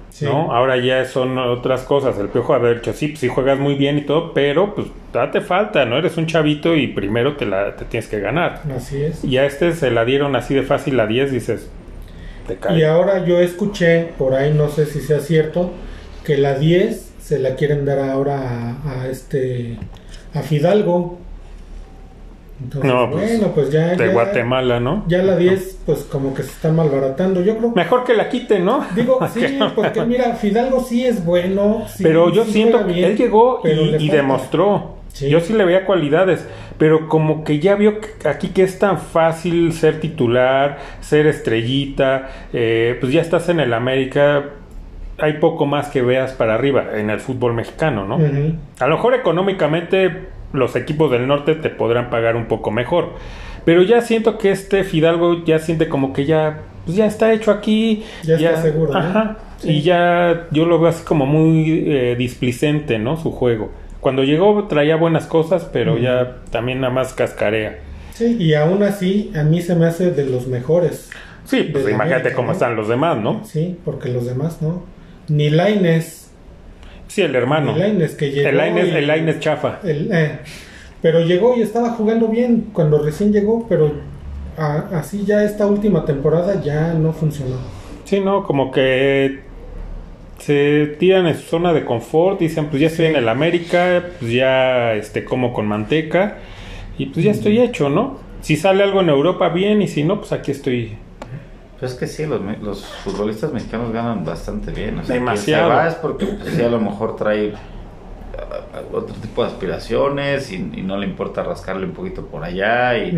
Sí. 0.09 0.25
¿no? 0.25 0.53
Ahora 0.53 0.77
ya 0.77 1.03
son 1.05 1.37
otras 1.37 1.83
cosas. 1.83 2.17
El 2.19 2.29
piojo 2.29 2.53
haber 2.53 2.77
dicho, 2.77 2.93
sí, 2.93 3.09
pues 3.09 3.19
sí 3.19 3.27
juegas 3.27 3.59
muy 3.59 3.75
bien 3.75 3.97
y 3.97 4.01
todo, 4.05 4.33
pero 4.33 4.73
pues 4.73 4.87
date 5.11 5.41
falta, 5.41 5.83
¿no? 5.85 5.97
Eres 5.97 6.15
un 6.17 6.25
chavito 6.25 6.73
y 6.75 6.87
primero 6.87 7.35
te 7.35 7.45
la 7.45 7.75
te 7.75 7.83
tienes 7.85 8.07
que 8.09 8.19
ganar. 8.21 8.61
Así 8.75 9.03
es. 9.03 9.23
Y 9.25 9.37
a 9.37 9.45
este 9.45 9.73
se 9.73 9.91
la 9.91 10.05
dieron 10.05 10.35
así 10.37 10.53
de 10.55 10.63
fácil 10.63 10.95
la 10.95 11.05
10, 11.07 11.31
dices, 11.31 11.69
te 12.47 12.55
cae. 12.55 12.79
Y 12.79 12.83
ahora 12.83 13.25
yo 13.25 13.39
escuché, 13.39 14.13
por 14.17 14.35
ahí 14.35 14.53
no 14.53 14.69
sé 14.69 14.85
si 14.85 15.01
sea 15.01 15.19
cierto, 15.19 15.71
que 16.23 16.37
la 16.37 16.57
10 16.57 17.15
se 17.19 17.39
la 17.39 17.55
quieren 17.55 17.83
dar 17.85 17.99
ahora 17.99 18.37
a, 18.85 19.01
a 19.01 19.07
este 19.09 19.77
a 20.33 20.41
Fidalgo. 20.43 21.19
Entonces, 22.63 22.89
No, 22.89 23.11
pues, 23.11 23.31
bueno, 23.39 23.53
pues 23.53 23.69
ya, 23.71 23.95
de 23.95 24.07
ya- 24.07 24.13
Guatemala, 24.13 24.79
¿no? 24.79 25.03
ya 25.07 25.21
la 25.23 25.35
10 25.35 25.79
pues 25.85 26.03
como 26.03 26.33
que 26.33 26.43
se 26.43 26.51
está 26.51 26.71
malbaratando. 26.71 27.41
Yo 27.43 27.57
creo 27.57 27.71
Mejor 27.71 28.05
que 28.05 28.13
la 28.13 28.29
quiten, 28.29 28.63
¿no? 28.63 28.85
Digo, 28.95 29.19
sí, 29.33 29.59
porque 29.75 30.01
mira, 30.05 30.35
Fidalgo 30.35 30.81
sí 30.81 31.05
es 31.05 31.25
bueno. 31.25 31.83
sí- 31.87 32.03
pero 32.03 32.31
yo 32.31 32.45
sí 32.45 32.53
siento 32.53 32.85
que 32.87 32.93
bien, 32.93 33.11
él 33.11 33.17
llegó 33.17 33.61
y, 33.99 34.07
demostró. 34.09 34.95
Sí. 35.09 35.29
Yo 35.29 35.39
sí 35.39 35.53
le 35.53 35.63
veía 35.63 35.85
cualidades, 35.85 36.45
pero 36.77 37.07
como 37.07 37.43
que 37.45 37.59
ya 37.59 37.75
vio 37.75 37.99
que 38.01 38.27
aquí 38.27 38.49
que 38.49 38.63
es 38.63 38.79
tan 38.79 38.99
fácil 38.99 39.71
ser 39.71 39.99
titular, 40.01 40.77
ser 40.99 41.25
estrellita, 41.27 42.29
eh, 42.51 42.97
pues 42.99 43.13
ya 43.13 43.21
estás 43.21 43.47
en 43.47 43.61
el 43.61 43.73
América, 43.73 44.43
hay 45.17 45.33
poco 45.39 45.65
más 45.65 45.87
que 45.87 46.01
veas 46.01 46.33
para 46.33 46.55
arriba 46.55 46.85
en 46.97 47.09
el 47.09 47.21
fútbol 47.21 47.53
mexicano, 47.53 48.05
¿no? 48.05 48.15
A 48.79 48.87
lo 48.87 48.95
mejor 48.95 49.13
económicamente 49.13 50.27
los 50.53 50.75
equipos 50.75 51.11
del 51.11 51.27
norte 51.27 51.55
te 51.55 51.69
podrán 51.69 52.09
pagar 52.09 52.35
un 52.35 52.45
poco 52.45 52.71
mejor. 52.71 53.13
Pero 53.65 53.81
ya 53.81 54.01
siento 54.01 54.37
que 54.37 54.51
este 54.51 54.83
Fidalgo 54.83 55.43
ya 55.43 55.59
siente 55.59 55.89
como 55.89 56.13
que 56.13 56.25
ya, 56.25 56.61
pues 56.85 56.97
ya 56.97 57.05
está 57.07 57.33
hecho 57.33 57.51
aquí. 57.51 58.03
Ya 58.23 58.35
está 58.35 58.61
seguro. 58.61 58.93
Y 59.63 59.81
ya 59.81 60.47
yo 60.51 60.65
lo 60.65 60.79
veo 60.79 60.89
así 60.89 61.03
como 61.03 61.25
muy 61.25 61.85
eh, 61.87 62.15
displicente, 62.17 62.99
¿no? 62.99 63.17
Su 63.17 63.31
juego. 63.31 63.71
Cuando 63.99 64.23
llegó 64.23 64.65
traía 64.65 64.95
buenas 64.97 65.25
cosas, 65.25 65.67
pero 65.73 65.97
ya 65.97 66.37
también 66.51 66.81
nada 66.81 66.93
más 66.93 67.13
cascarea. 67.13 67.79
Sí, 68.13 68.37
y 68.39 68.53
aún 68.53 68.83
así 68.83 69.31
a 69.35 69.43
mí 69.43 69.61
se 69.61 69.75
me 69.75 69.87
hace 69.87 70.11
de 70.11 70.25
los 70.25 70.45
mejores. 70.47 71.09
Sí, 71.43 71.63
pues 71.71 71.85
imagínate 71.85 72.21
América, 72.21 72.35
cómo 72.35 72.47
¿no? 72.47 72.53
están 72.53 72.75
los 72.75 72.87
demás, 72.87 73.17
¿no? 73.17 73.43
Sí, 73.43 73.77
porque 73.83 74.09
los 74.09 74.25
demás 74.25 74.61
no. 74.61 74.83
Ni 75.27 75.49
Laines. 75.49 76.24
Sí, 77.15 77.21
el 77.21 77.33
hermano. 77.33 77.73
Que 78.17 78.29
llegó. 78.29 78.49
El 78.49 78.57
Lainez, 78.57 78.87
y- 78.87 78.95
el 78.97 79.07
Lainez 79.07 79.39
chafa. 79.39 79.79
el- 79.85 80.09
eh, 80.11 80.39
pero 81.01 81.21
llegó 81.21 81.55
y 81.55 81.61
estaba 81.61 81.91
jugando 81.91 82.27
bien 82.27 82.67
cuando 82.73 83.01
recién 83.01 83.31
llegó, 83.31 83.65
pero 83.69 83.93
a- 84.57 84.89
así 84.99 85.23
ya 85.25 85.45
esta 85.45 85.65
última 85.65 86.03
temporada 86.03 86.61
ya 86.61 86.93
no 86.93 87.13
funcionó. 87.13 87.55
Sí, 88.03 88.19
no, 88.19 88.43
como 88.43 88.69
que 88.69 89.39
se 90.39 90.97
tiran 90.99 91.25
en 91.27 91.35
su 91.35 91.43
zona 91.43 91.71
de 91.71 91.85
confort, 91.85 92.37
dicen, 92.41 92.65
pues 92.65 92.81
ya 92.81 92.87
estoy 92.87 93.05
en 93.05 93.15
el 93.15 93.29
América, 93.29 94.03
pues 94.19 94.33
ya 94.33 94.93
este 94.95 95.23
como 95.23 95.53
con 95.53 95.67
manteca 95.67 96.39
y 96.97 97.05
pues 97.05 97.23
ya 97.23 97.31
estoy 97.31 97.61
hecho, 97.61 97.87
¿no? 97.87 98.19
Si 98.41 98.57
sale 98.57 98.83
algo 98.83 98.99
en 98.99 99.07
Europa 99.07 99.47
bien 99.47 99.81
y 99.81 99.87
si 99.87 100.03
no, 100.03 100.19
pues 100.19 100.33
aquí 100.33 100.51
estoy. 100.51 100.97
Pero 101.79 101.87
es 101.91 101.93
que 101.97 102.07
sí, 102.07 102.25
los, 102.25 102.39
los 102.61 102.85
futbolistas 102.85 103.51
mexicanos 103.51 103.91
ganan 103.91 104.23
bastante 104.23 104.71
bien. 104.71 104.99
O 104.99 105.03
sea, 105.03 105.15
Demasiado. 105.15 105.69
se 105.69 105.75
va 105.75 105.87
es 105.87 105.95
porque 105.95 106.25
pues, 106.25 106.53
sí, 106.53 106.61
a 106.63 106.69
lo 106.69 106.79
mejor 106.79 107.15
trae 107.17 107.53
ah, 108.37 108.79
otro 108.93 109.15
tipo 109.15 109.41
de 109.43 109.49
aspiraciones 109.49 110.51
y, 110.51 110.55
y 110.55 110.81
no 110.81 110.97
le 110.97 111.05
importa 111.07 111.43
rascarle 111.43 111.85
un 111.85 111.91
poquito 111.91 112.25
por 112.27 112.43
allá 112.43 112.97
y 112.97 113.11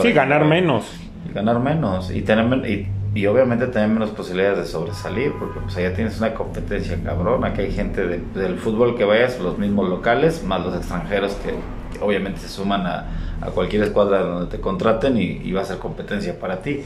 Sí, 0.00 0.12
ganar 0.12 0.44
menos. 0.44 0.86
y 1.28 1.34
ganar 1.34 1.60
menos 1.60 2.10
y 2.10 2.22
tener 2.22 2.66
y, 2.66 2.88
y 3.14 3.26
obviamente 3.26 3.66
tener 3.66 3.88
menos 3.88 4.10
posibilidades 4.10 4.58
de 4.58 4.64
sobresalir 4.66 5.32
porque 5.38 5.60
pues 5.60 5.76
allá 5.76 5.92
tienes 5.94 6.18
una 6.18 6.32
competencia 6.32 6.98
cabrona 7.04 7.52
que 7.52 7.62
hay 7.62 7.72
gente 7.72 8.06
de- 8.06 8.22
del 8.34 8.56
fútbol 8.56 8.96
que 8.96 9.04
vayas 9.04 9.38
los 9.40 9.58
mismos 9.58 9.88
locales 9.90 10.42
más 10.44 10.64
los 10.64 10.74
extranjeros 10.76 11.34
que 11.44 11.54
obviamente 12.00 12.40
se 12.40 12.48
suman 12.48 12.86
a, 12.86 13.06
a 13.40 13.46
cualquier 13.46 13.82
escuadra 13.84 14.20
donde 14.20 14.50
te 14.54 14.60
contraten 14.60 15.16
y, 15.16 15.40
y 15.44 15.52
va 15.52 15.62
a 15.62 15.64
ser 15.64 15.78
competencia 15.78 16.38
para 16.38 16.62
ti. 16.62 16.80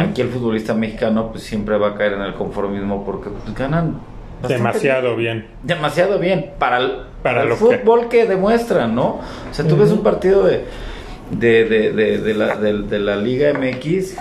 Aquí 0.00 0.20
el 0.22 0.28
futbolista 0.28 0.74
mexicano 0.74 1.30
pues 1.30 1.42
siempre 1.44 1.76
va 1.78 1.88
a 1.88 1.94
caer 1.94 2.14
en 2.14 2.22
el 2.22 2.34
conformismo 2.34 3.04
porque 3.04 3.30
pues, 3.30 3.54
ganan 3.56 4.00
Demasiado 4.46 5.16
bien. 5.16 5.46
demasiado 5.62 6.18
bien 6.18 6.52
para 6.58 6.78
el, 6.78 6.92
para 7.22 7.42
el 7.42 7.50
lo 7.50 7.54
que- 7.56 7.60
fútbol 7.78 8.08
que... 8.08 8.24
demuestran, 8.26 8.94
¿no? 8.94 9.20
O 9.50 9.52
sea, 9.52 9.66
tú 9.68 9.76
ves 9.76 9.90
un 9.90 10.02
partido 10.02 10.44
de, 10.44 10.64
de, 11.30 11.64
de, 11.66 11.92
de, 11.92 12.18
de 12.18 12.34
la, 12.34 12.56
de, 12.56 12.72
de 12.84 12.98
la 13.00 13.16
Liga 13.16 13.52
MX 13.52 14.16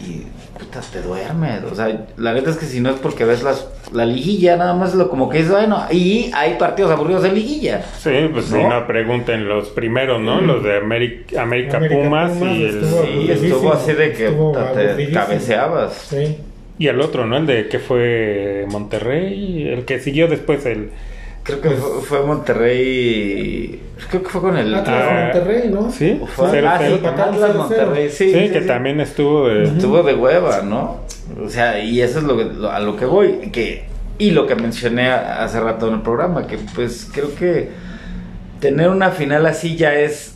y, 0.00 0.04
y, 0.04 0.26
puta, 0.68 0.80
te 0.92 1.02
duermes. 1.02 1.64
O 1.70 1.74
sea, 1.74 2.06
la 2.16 2.32
neta 2.32 2.50
es 2.50 2.56
que 2.56 2.66
si 2.66 2.80
no 2.80 2.90
es 2.90 2.96
porque 2.96 3.24
ves 3.24 3.42
las, 3.42 3.66
la 3.92 4.04
liguilla, 4.04 4.56
nada 4.56 4.74
más 4.74 4.94
lo 4.94 5.08
como 5.08 5.28
que 5.28 5.40
es 5.40 5.50
bueno. 5.50 5.84
Y 5.90 6.30
hay 6.34 6.54
partidos 6.58 6.90
aburridos 6.90 7.22
de 7.22 7.32
liguilla. 7.32 7.82
Sí, 7.98 8.10
pues 8.32 8.46
si 8.46 8.54
¿No? 8.54 8.68
no 8.68 8.86
pregunten 8.86 9.48
los 9.48 9.68
primeros, 9.70 10.20
¿no? 10.20 10.40
Los 10.40 10.62
de 10.62 10.76
América, 10.78 11.42
América, 11.42 11.76
América 11.78 12.00
Pumas, 12.02 12.32
Pumas 12.32 12.56
y 12.56 12.62
el 12.64 12.82
estuvo- 12.82 13.04
Sí, 13.04 13.30
estuvo 13.30 13.72
así 13.72 13.92
de 13.92 14.12
que 14.12 14.28
puta, 14.30 14.72
te 14.72 15.10
cabeceabas. 15.12 15.92
Sí. 16.10 16.38
y 16.78 16.86
el 16.86 17.00
otro, 17.00 17.26
¿no? 17.26 17.36
El 17.38 17.46
de 17.46 17.68
que 17.68 17.78
fue 17.80 18.66
Monterrey, 18.70 19.68
el 19.68 19.84
que 19.84 19.98
siguió 20.00 20.28
después 20.28 20.64
el 20.66 20.90
Creo 21.48 21.60
que 21.60 21.70
fue, 21.70 22.02
fue 22.02 22.22
Monterrey. 22.26 23.80
Creo 24.10 24.22
que 24.22 24.28
fue 24.28 24.40
con 24.40 24.56
el. 24.56 24.74
Atlas 24.74 25.04
Ah, 25.08 25.30
Monterrey, 25.32 25.70
¿no? 25.70 25.90
¿Sí? 25.90 26.20
fue- 26.34 26.48
Cero, 26.50 26.68
ah, 26.70 26.76
cero. 26.78 26.94
sí, 26.96 27.00
con 27.00 27.10
Empataron 27.10 27.34
Atlas 27.34 27.50
0-0. 27.50 27.56
Monterrey. 27.58 28.10
Sí, 28.10 28.32
Sí, 28.32 28.38
sí, 28.46 28.52
que 28.52 28.60
sí. 28.60 28.66
también 28.66 29.00
estuvo 29.00 29.48
de... 29.48 29.64
estuvo 29.64 30.02
de 30.02 30.14
hueva, 30.14 30.62
¿no? 30.62 30.98
O 31.44 31.48
sea, 31.48 31.82
y 31.82 32.00
eso 32.00 32.18
es 32.18 32.24
lo 32.24 32.36
que, 32.36 32.44
lo- 32.44 32.70
a 32.70 32.80
lo 32.80 32.96
que 32.96 33.04
voy, 33.04 33.50
que 33.52 33.84
y 34.18 34.30
lo 34.32 34.46
que 34.46 34.54
mencioné 34.56 35.10
hace 35.10 35.60
rato 35.60 35.88
en 35.88 35.94
el 35.94 36.02
programa, 36.02 36.46
que 36.46 36.58
pues 36.74 37.08
creo 37.12 37.34
que 37.34 37.70
tener 38.60 38.88
una 38.88 39.10
final 39.10 39.46
así 39.46 39.76
ya 39.76 39.94
es 39.94 40.34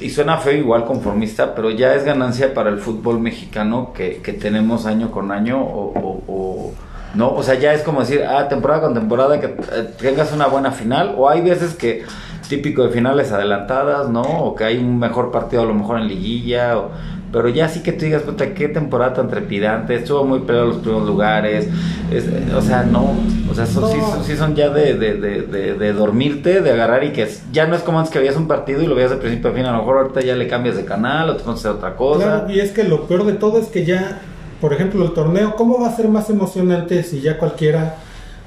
y 0.00 0.08
suena 0.10 0.38
feo 0.38 0.54
igual 0.54 0.84
conformista, 0.86 1.54
pero 1.54 1.70
ya 1.70 1.94
es 1.94 2.04
ganancia 2.04 2.54
para 2.54 2.70
el 2.70 2.78
fútbol 2.78 3.20
mexicano 3.20 3.92
que, 3.94 4.20
que 4.22 4.32
tenemos 4.32 4.86
año 4.86 5.10
con 5.10 5.30
año 5.30 5.60
o, 5.62 5.92
o- 5.92 6.22
o- 6.26 6.72
no, 7.14 7.32
o 7.34 7.42
sea, 7.42 7.54
ya 7.54 7.72
es 7.74 7.82
como 7.82 8.00
decir, 8.00 8.22
ah, 8.28 8.48
temporada 8.48 8.82
con 8.82 8.94
temporada 8.94 9.40
que 9.40 9.46
eh, 9.46 9.90
tengas 10.00 10.32
una 10.32 10.46
buena 10.46 10.70
final 10.72 11.14
o 11.16 11.28
hay 11.28 11.40
veces 11.42 11.74
que 11.74 12.04
típico 12.48 12.82
de 12.84 12.90
finales 12.90 13.30
adelantadas, 13.32 14.08
¿no? 14.08 14.22
O 14.22 14.54
que 14.54 14.64
hay 14.64 14.78
un 14.78 14.98
mejor 14.98 15.30
partido 15.30 15.62
a 15.62 15.66
lo 15.66 15.74
mejor 15.74 15.98
en 16.00 16.08
liguilla, 16.08 16.78
o- 16.78 16.90
pero 17.32 17.48
ya 17.48 17.68
sí 17.68 17.80
que 17.80 17.92
tú 17.92 18.04
digas, 18.06 18.22
puta, 18.22 18.54
qué 18.54 18.68
temporada 18.68 19.14
tan 19.14 19.28
trepidante, 19.28 19.94
estuvo 19.94 20.24
muy 20.24 20.40
peleado 20.40 20.66
los 20.66 20.76
primeros 20.78 21.06
lugares, 21.06 21.68
es- 22.10 22.28
o 22.52 22.60
sea, 22.60 22.82
no, 22.82 23.14
o 23.48 23.54
sea, 23.54 23.66
son, 23.66 23.88
sí, 23.88 23.98
son- 24.00 24.24
sí 24.24 24.36
son 24.36 24.56
ya 24.56 24.68
de, 24.70 24.94
de, 24.94 25.14
de, 25.14 25.74
de- 25.74 25.92
dormirte, 25.92 26.60
de 26.60 26.72
agarrar 26.72 27.04
y 27.04 27.12
que 27.12 27.22
es- 27.22 27.44
ya 27.52 27.66
no 27.68 27.76
es 27.76 27.82
como 27.82 27.98
antes 28.00 28.12
que 28.12 28.18
veías 28.18 28.34
un 28.36 28.48
partido 28.48 28.82
y 28.82 28.88
lo 28.88 28.96
veías 28.96 29.12
de 29.12 29.18
principio 29.18 29.50
a 29.50 29.54
fin, 29.54 29.64
a 29.64 29.70
lo 29.70 29.78
mejor 29.78 29.98
ahorita 29.98 30.20
ya 30.22 30.34
le 30.34 30.48
cambias 30.48 30.76
de 30.76 30.84
canal 30.84 31.30
o 31.30 31.36
te 31.36 31.44
pones 31.44 31.64
a 31.66 31.70
otra 31.70 31.94
cosa. 31.94 32.24
Claro, 32.24 32.50
y 32.52 32.58
es 32.58 32.72
que 32.72 32.82
lo 32.82 33.06
peor 33.06 33.24
de 33.26 33.34
todo 33.34 33.60
es 33.60 33.66
que 33.68 33.84
ya, 33.84 34.22
por 34.60 34.72
ejemplo, 34.72 35.04
el 35.04 35.12
torneo, 35.12 35.54
¿cómo 35.56 35.80
va 35.80 35.88
a 35.88 35.96
ser 35.96 36.08
más 36.08 36.28
emocionante 36.30 37.02
si 37.02 37.20
ya 37.20 37.38
cualquiera 37.38 37.96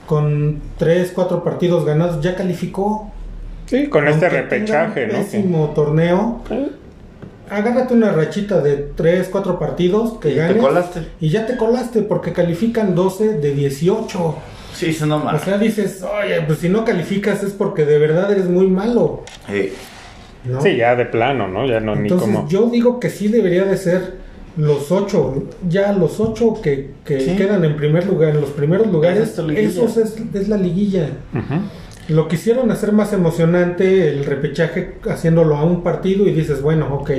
con 0.05 0.59
tres, 0.77 1.11
cuatro 1.13 1.43
partidos 1.43 1.85
ganados 1.85 2.21
ya 2.21 2.35
calificó? 2.35 3.09
Sí, 3.65 3.87
con 3.87 4.07
este 4.07 4.29
repechaje, 4.29 5.07
¿no? 5.07 5.17
un 5.19 5.23
Pésimo 5.23 5.71
torneo. 5.75 6.41
Que- 6.47 6.83
Agárrate 7.49 7.93
una 7.93 8.11
rachita 8.11 8.61
de 8.61 8.77
tres, 8.95 9.27
cuatro 9.31 9.59
partidos 9.59 10.13
que 10.19 10.29
Y 10.29 10.33
te 10.33 10.39
ganes. 10.39 10.57
colaste. 10.57 11.01
Y 11.19 11.29
ya 11.29 11.45
te 11.45 11.55
colaste 11.57 12.01
porque 12.01 12.31
califican 12.33 12.95
12 12.95 13.37
de 13.39 13.53
18. 13.53 14.35
Sí, 14.73 14.87
eso 14.87 15.05
no 15.05 15.17
O 15.17 15.19
más. 15.19 15.41
sea, 15.43 15.57
dices, 15.57 16.03
oye, 16.03 16.41
pues 16.47 16.59
si 16.59 16.69
no 16.69 16.83
calificas 16.83 17.43
es 17.43 17.51
porque 17.51 17.85
de 17.85 17.99
verdad 17.99 18.31
eres 18.31 18.49
muy 18.49 18.67
malo. 18.67 19.23
¿no? 20.45 20.61
Sí, 20.61 20.75
ya 20.77 20.95
de 20.95 21.05
plano, 21.05 21.47
¿no? 21.47 21.65
Ya 21.67 21.79
no, 21.79 21.93
Entonces 21.93 22.27
ni 22.27 22.33
como... 22.35 22.47
yo 22.49 22.69
digo 22.69 22.99
que 22.99 23.09
sí 23.09 23.27
debería 23.27 23.65
de 23.65 23.77
ser 23.77 24.15
los 24.57 24.91
ocho, 24.91 25.43
ya 25.67 25.91
los 25.93 26.19
ocho 26.19 26.61
que, 26.61 26.91
que 27.05 27.19
Sí. 27.19 27.35
quedan 27.35 27.65
en 27.65 27.75
primer 27.75 28.05
lugar, 28.05 28.29
en 28.35 28.41
los 28.41 28.51
primeros 28.51 28.87
lugares, 28.87 29.37
es 29.37 29.39
esos 29.39 29.97
es, 29.97 30.15
es 30.33 30.47
la 30.49 30.57
liguilla. 30.57 31.09
Lo 32.09 32.27
quisieron 32.27 32.69
hacer 32.69 32.91
más 32.91 33.13
emocionante 33.13 34.09
el 34.09 34.25
repechaje 34.25 34.95
haciéndolo 35.09 35.55
a 35.55 35.63
un 35.63 35.83
partido 35.83 36.27
y 36.27 36.33
dices, 36.33 36.61
bueno, 36.61 36.93
ok. 36.93 37.11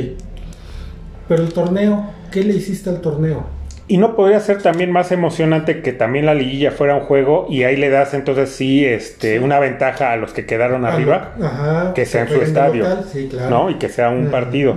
Pero 1.28 1.42
el 1.42 1.52
torneo, 1.52 2.10
¿qué 2.30 2.44
le 2.44 2.54
hiciste 2.54 2.90
al 2.90 3.00
torneo? 3.00 3.46
Y 3.88 3.96
no 3.98 4.14
podría 4.16 4.40
ser 4.40 4.62
también 4.62 4.90
más 4.92 5.10
emocionante 5.12 5.82
que 5.82 5.92
también 5.92 6.24
la 6.26 6.34
liguilla 6.34 6.70
fuera 6.70 6.94
un 6.96 7.02
juego 7.02 7.46
y 7.50 7.64
ahí 7.64 7.76
le 7.76 7.90
das 7.90 8.14
entonces 8.14 8.48
sí 8.50 8.82
este 8.84 9.40
una 9.40 9.58
ventaja 9.58 10.12
a 10.12 10.16
los 10.16 10.32
que 10.32 10.46
quedaron 10.46 10.86
arriba, 10.86 11.34
Ajá, 11.42 11.92
que 11.94 12.06
sea 12.06 12.22
en 12.22 12.28
su 12.28 12.40
estadio, 12.40 12.84
local, 12.84 13.04
sí, 13.12 13.28
claro. 13.30 13.50
¿no? 13.50 13.70
Y 13.70 13.74
que 13.74 13.90
sea 13.90 14.08
un 14.08 14.26
partido. 14.28 14.74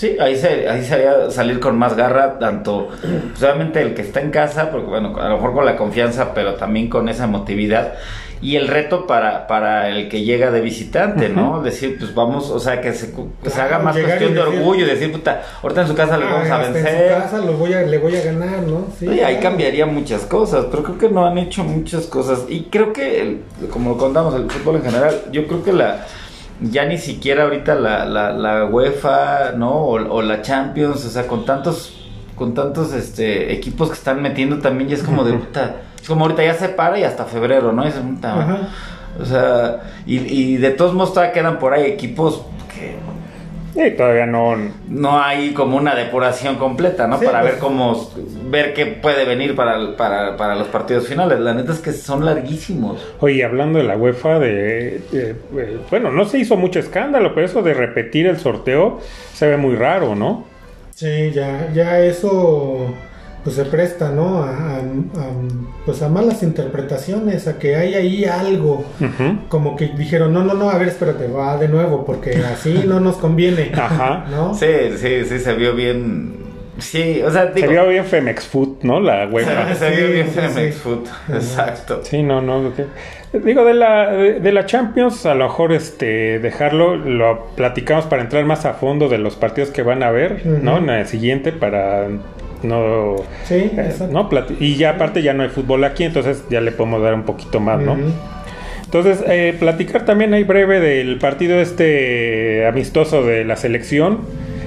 Sí, 0.00 0.16
ahí, 0.18 0.34
se, 0.34 0.66
ahí 0.66 0.82
sería 0.82 1.30
salir 1.30 1.60
con 1.60 1.76
más 1.76 1.94
garra, 1.94 2.38
tanto 2.38 2.88
obviamente 3.38 3.82
el 3.82 3.92
que 3.92 4.00
está 4.00 4.22
en 4.22 4.30
casa, 4.30 4.70
porque 4.70 4.86
bueno, 4.86 5.14
a 5.20 5.28
lo 5.28 5.34
mejor 5.36 5.52
con 5.52 5.66
la 5.66 5.76
confianza, 5.76 6.32
pero 6.32 6.54
también 6.54 6.88
con 6.88 7.10
esa 7.10 7.24
emotividad. 7.24 7.92
Y 8.40 8.56
el 8.56 8.68
reto 8.68 9.06
para, 9.06 9.46
para 9.46 9.90
el 9.90 10.08
que 10.08 10.22
llega 10.22 10.50
de 10.50 10.62
visitante, 10.62 11.28
¿no? 11.28 11.60
Decir, 11.60 11.98
pues 11.98 12.14
vamos, 12.14 12.48
o 12.48 12.58
sea, 12.58 12.80
que 12.80 12.94
se, 12.94 13.10
que 13.10 13.50
se 13.50 13.56
Claro, 13.56 13.74
haga 13.74 13.78
más 13.84 13.94
cuestión 13.98 14.32
de 14.32 14.40
decir- 14.40 14.58
orgullo 14.58 14.86
y 14.86 14.88
decir, 14.88 15.12
puta, 15.12 15.42
ahorita 15.62 15.82
en 15.82 15.88
su 15.88 15.94
casa 15.94 16.16
le 16.16 16.24
Ah, 16.24 16.32
vamos 16.32 16.48
a 16.50 16.54
hasta 16.56 16.66
en 16.68 16.72
su 16.72 16.82
vencer. 16.82 17.08
casa 17.18 17.38
lo 17.38 17.52
voy 17.52 17.74
a, 17.74 17.82
le 17.82 17.98
voy 17.98 18.16
a 18.16 18.22
ganar, 18.24 18.62
¿no? 18.62 18.86
Sí, 18.98 19.06
Oye, 19.06 19.22
ahí 19.22 19.36
cambiaría 19.36 19.84
muchas 19.84 20.22
cosas, 20.22 20.64
pero 20.70 20.82
creo 20.82 20.96
que 20.96 21.10
no 21.10 21.26
han 21.26 21.36
hecho 21.36 21.62
muchas 21.62 22.06
cosas. 22.06 22.44
Y 22.48 22.62
creo 22.70 22.94
que, 22.94 23.20
el- 23.20 23.40
como 23.70 23.90
lo 23.90 23.98
contamos, 23.98 24.34
el 24.34 24.50
fútbol 24.50 24.76
en 24.76 24.84
general, 24.84 25.14
yo 25.30 25.46
creo 25.46 25.62
que 25.62 25.74
la 25.74 26.06
ya 26.62 26.84
ni 26.84 26.98
siquiera 26.98 27.44
ahorita 27.44 27.74
la, 27.74 28.04
la, 28.04 28.32
la 28.32 28.64
UEFA, 28.66 29.52
¿no? 29.56 29.70
O, 29.70 29.92
o 29.94 30.22
la 30.22 30.42
Champions, 30.42 31.04
o 31.04 31.10
sea, 31.10 31.26
con 31.26 31.44
tantos 31.44 31.96
con 32.36 32.54
tantos 32.54 32.94
este 32.94 33.52
equipos 33.52 33.88
que 33.88 33.94
están 33.94 34.22
metiendo 34.22 34.60
también 34.60 34.88
ya 34.88 34.96
es 34.96 35.02
como 35.02 35.24
de 35.24 35.32
puta, 35.38 35.76
es 36.00 36.08
como 36.08 36.24
ahorita 36.24 36.42
ya 36.44 36.54
se 36.54 36.70
para 36.70 36.98
y 36.98 37.04
hasta 37.04 37.24
febrero, 37.24 37.72
¿no? 37.72 37.84
Es 37.84 37.94
puta, 37.94 38.70
o 39.20 39.24
sea, 39.24 39.80
y, 40.06 40.18
y 40.18 40.56
de 40.56 40.70
todos 40.70 40.94
modos 40.94 41.12
todavía 41.12 41.32
quedan 41.32 41.58
por 41.58 41.74
ahí 41.74 41.84
equipos 41.84 42.42
Y 43.86 43.96
todavía 43.96 44.26
no 44.26 44.56
no 44.88 45.22
hay 45.22 45.52
como 45.54 45.76
una 45.76 45.94
depuración 45.94 46.56
completa, 46.56 47.06
¿no? 47.06 47.18
Sí, 47.18 47.24
para 47.24 47.40
pues. 47.40 47.52
ver 47.52 47.60
cómo, 47.60 48.10
ver 48.50 48.74
qué 48.74 48.86
puede 48.86 49.24
venir 49.24 49.54
para, 49.56 49.96
para, 49.96 50.36
para 50.36 50.54
los 50.56 50.68
partidos 50.68 51.06
finales. 51.08 51.38
La 51.40 51.54
neta 51.54 51.72
es 51.72 51.78
que 51.80 51.92
son 51.92 52.24
larguísimos. 52.24 53.00
Oye, 53.20 53.44
hablando 53.44 53.78
de 53.78 53.84
la 53.84 53.96
UEFA, 53.96 54.38
de, 54.38 55.00
de- 55.10 55.36
bueno, 55.90 56.10
no 56.10 56.24
se 56.24 56.38
hizo 56.38 56.56
mucho 56.56 56.78
escándalo, 56.78 57.34
pero 57.34 57.46
eso 57.46 57.62
de 57.62 57.74
repetir 57.74 58.26
el 58.26 58.38
sorteo 58.38 59.00
se 59.32 59.46
ve 59.48 59.56
muy 59.56 59.76
raro, 59.76 60.14
¿no? 60.14 60.44
Sí, 60.94 61.30
ya, 61.32 61.70
ya 61.72 62.00
eso 62.00 62.94
pues 63.44 63.56
se 63.56 63.64
presta, 63.64 64.10
¿no? 64.10 64.42
A, 64.42 64.50
a- 64.50 64.78
a, 64.78 64.82
pues 65.86 66.02
a 66.02 66.08
malas 66.08 66.42
interpretaciones, 66.42 67.48
a 67.48 67.58
que 67.58 67.76
hay 67.76 67.94
ahí 67.94 68.24
algo. 68.24 68.84
Como 69.48 69.76
que 69.76 69.88
dijeron, 69.88 70.32
no, 70.32 70.44
no, 70.44 70.54
no, 70.54 70.70
a 70.70 70.78
ver, 70.78 70.88
espérate, 70.88 71.26
va 71.28 71.56
de 71.56 71.68
nuevo, 71.68 72.04
porque 72.04 72.36
así 72.52 72.84
no 72.86 73.00
nos 73.00 73.16
conviene. 73.16 73.72
Ajá. 73.76 74.26
¿No? 74.30 74.54
Sí, 74.54 74.66
sí, 74.96 75.24
sí, 75.26 75.38
se 75.38 75.54
vio 75.54 75.74
bien. 75.74 76.48
Sí, 76.78 77.20
o 77.22 77.30
sea, 77.30 77.48
Se 77.52 77.60
digo, 77.60 77.72
vio 77.72 77.88
bien 77.88 78.04
Femex 78.06 78.46
Food, 78.46 78.78
¿no? 78.84 79.00
La 79.00 79.26
UEFA. 79.26 79.74
se 79.74 79.90
vio 79.90 80.06
Sí, 80.06 80.12
bien 80.14 80.26
sí, 80.28 80.32
Femex 80.40 80.74
sí. 80.74 80.80
Food. 80.80 81.00
Exacto. 81.34 82.00
Sí, 82.04 82.22
no, 82.22 82.40
no. 82.40 82.72
que- 82.74 82.86
Digo, 83.38 83.64
de 83.64 83.74
la, 83.74 84.10
de, 84.10 84.40
de 84.40 84.52
la 84.52 84.66
Champions, 84.66 85.24
a 85.26 85.34
lo 85.34 85.44
mejor 85.44 85.72
este, 85.72 86.38
dejarlo, 86.40 86.96
lo 86.96 87.46
platicamos 87.54 88.06
para 88.06 88.22
entrar 88.22 88.44
más 88.44 88.64
a 88.64 88.72
fondo 88.74 89.08
de 89.08 89.18
los 89.18 89.36
partidos 89.36 89.70
que 89.70 89.82
van 89.82 90.02
a 90.02 90.10
ver, 90.10 90.44
¿no? 90.46 90.78
En 90.78 90.88
el 90.90 91.06
siguiente, 91.06 91.52
para 91.52 92.08
no. 92.62 93.16
Sí, 93.44 93.70
eh. 93.76 93.94
¿no? 94.10 94.28
Y 94.58 94.76
ya 94.76 94.90
aparte 94.90 95.22
ya 95.22 95.32
no 95.34 95.42
hay 95.42 95.48
fútbol 95.48 95.84
aquí, 95.84 96.04
entonces 96.04 96.44
ya 96.50 96.60
le 96.60 96.72
podemos 96.72 97.02
dar 97.02 97.14
un 97.14 97.22
poquito 97.24 97.60
más, 97.60 97.80
¿no? 97.80 97.96
Entonces, 98.84 99.22
eh, 99.28 99.54
platicar 99.58 100.04
también 100.04 100.34
ahí 100.34 100.42
breve 100.44 100.80
del 100.80 101.18
partido 101.18 101.60
este 101.60 102.66
amistoso 102.66 103.24
de 103.24 103.44
la 103.44 103.54
selección, 103.56 104.18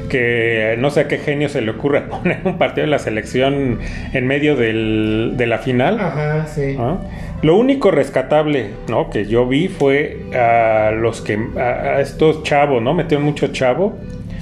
que 0.09 0.75
no 0.79 0.91
sé 0.91 1.01
a 1.01 1.07
qué 1.07 1.17
genio 1.17 1.49
se 1.49 1.61
le 1.61 1.71
ocurre 1.71 2.01
poner 2.09 2.39
un 2.45 2.57
partido 2.57 2.85
de 2.85 2.91
la 2.91 2.99
selección 2.99 3.79
en 4.13 4.27
medio 4.27 4.55
del- 4.55 5.33
de 5.35 5.47
la 5.47 5.57
final. 5.57 5.99
Ajá, 5.99 6.45
sí. 6.47 6.75
¿Ah? 6.79 6.97
Lo 7.41 7.57
único 7.57 7.91
rescatable, 7.91 8.67
¿no? 8.87 9.09
Que 9.09 9.25
yo 9.25 9.45
vi 9.47 9.67
fue 9.67 10.19
a 10.33 10.91
los 10.91 11.19
que 11.21 11.37
a, 11.57 11.61
a 11.97 12.01
estos 12.01 12.43
chavos, 12.43 12.81
¿no? 12.81 12.93
Metieron 12.93 13.25
mucho 13.25 13.47
chavo 13.47 13.97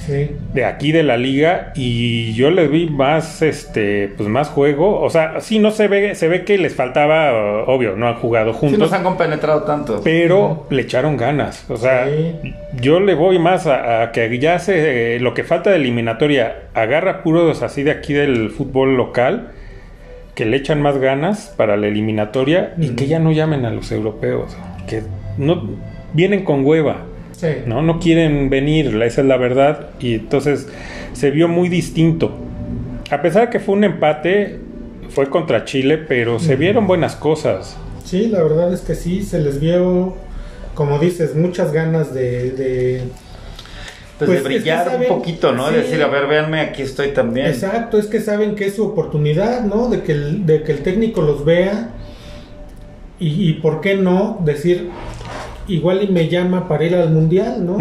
Sí. 0.05 0.31
de 0.53 0.65
aquí 0.65 0.91
de 0.91 1.03
la 1.03 1.15
liga 1.17 1.71
y 1.75 2.33
yo 2.33 2.49
les 2.49 2.71
vi 2.71 2.89
más, 2.89 3.41
este, 3.41 4.11
pues 4.17 4.27
más 4.29 4.49
juego. 4.49 4.99
O 4.99 5.09
sea, 5.09 5.39
sí 5.41 5.59
no 5.59 5.69
se 5.71 5.87
ve, 5.87 6.15
se 6.15 6.27
ve 6.27 6.43
que 6.43 6.57
les 6.57 6.73
faltaba, 6.75 7.63
obvio, 7.67 7.95
no 7.95 8.07
han 8.07 8.15
jugado 8.15 8.51
Sí, 8.53 8.59
juntos, 8.61 8.79
nos 8.79 8.93
han 8.93 9.03
compenetrado 9.03 9.63
tanto. 9.63 10.01
pero 10.03 10.65
le 10.71 10.81
echaron 10.81 11.17
ganas. 11.17 11.69
O 11.69 11.77
sea, 11.77 12.07
Sí. 12.07 12.53
yo 12.81 12.99
le 12.99 13.13
voy 13.13 13.37
más 13.39 13.67
a, 13.67 14.01
a 14.03 14.11
que 14.11 14.39
ya 14.39 14.57
se, 14.59 15.15
eh, 15.15 15.19
lo 15.19 15.33
que 15.33 15.43
falta 15.43 15.69
de 15.69 15.75
eliminatoria 15.75 16.63
agarra 16.73 17.21
puros 17.23 17.61
así 17.61 17.83
de 17.83 17.91
aquí 17.91 18.13
del 18.13 18.49
fútbol 18.49 18.97
local 18.97 19.49
que 20.35 20.45
le 20.45 20.57
echan 20.57 20.81
más 20.81 20.97
ganas 20.97 21.53
para 21.57 21.77
la 21.77 21.87
eliminatoria 21.87 22.73
y 22.77 22.89
que 22.95 23.05
ya 23.07 23.19
no 23.19 23.31
llamen 23.33 23.65
a 23.65 23.69
los 23.69 23.91
europeos, 23.91 24.57
que 24.87 25.03
no 25.37 25.69
vienen 26.13 26.43
con 26.45 26.65
hueva. 26.65 27.05
¿No? 27.65 27.81
No 27.81 27.99
quieren 27.99 28.49
venir, 28.49 28.87
esa 29.01 29.21
es 29.21 29.27
la 29.27 29.37
verdad. 29.37 29.89
Y 29.99 30.15
entonces 30.15 30.67
se 31.13 31.31
vio 31.31 31.47
muy 31.47 31.69
distinto. 31.69 32.31
A 33.09 33.21
pesar 33.21 33.45
de 33.45 33.49
que 33.49 33.59
fue 33.59 33.75
un 33.75 33.83
empate, 33.83 34.59
fue 35.09 35.29
contra 35.29 35.65
Chile, 35.65 35.97
pero 35.97 36.39
se 36.39 36.55
vieron 36.55 36.87
buenas 36.87 37.15
cosas. 37.15 37.77
Sí, 38.05 38.27
la 38.27 38.41
verdad 38.43 38.73
es 38.73 38.81
que 38.81 38.95
sí, 38.95 39.23
se 39.23 39.39
les 39.39 39.59
vio, 39.59 40.15
como 40.73 40.99
dices, 40.99 41.35
muchas 41.35 41.71
ganas 41.71 42.13
de... 42.13 42.51
de 42.51 43.01
pues, 44.17 44.29
de 44.29 44.41
brillar 44.41 44.97
un 44.99 45.07
poquito, 45.07 45.51
¿no? 45.51 45.71
De 45.71 45.79
decir, 45.79 46.01
a 46.03 46.07
ver, 46.07 46.27
véanme, 46.27 46.61
aquí 46.61 46.83
estoy 46.83 47.09
también. 47.09 47.47
Exacto, 47.47 47.97
es 47.97 48.05
que 48.05 48.21
saben 48.21 48.55
que 48.55 48.67
es 48.67 48.75
su 48.75 48.85
oportunidad, 48.85 49.63
¿no? 49.63 49.89
De 49.89 50.03
que 50.03 50.11
el, 50.11 50.45
de 50.45 50.61
que 50.63 50.73
el 50.73 50.79
técnico 50.83 51.21
los 51.21 51.43
vea 51.43 51.89
y, 53.19 53.49
y 53.49 53.53
por 53.53 53.81
qué 53.81 53.95
no 53.95 54.39
decir, 54.45 54.89
igual 55.73 56.03
y 56.03 56.07
me 56.07 56.27
llama 56.27 56.67
para 56.67 56.83
ir 56.83 56.95
al 56.95 57.11
mundial, 57.11 57.65
¿no? 57.65 57.77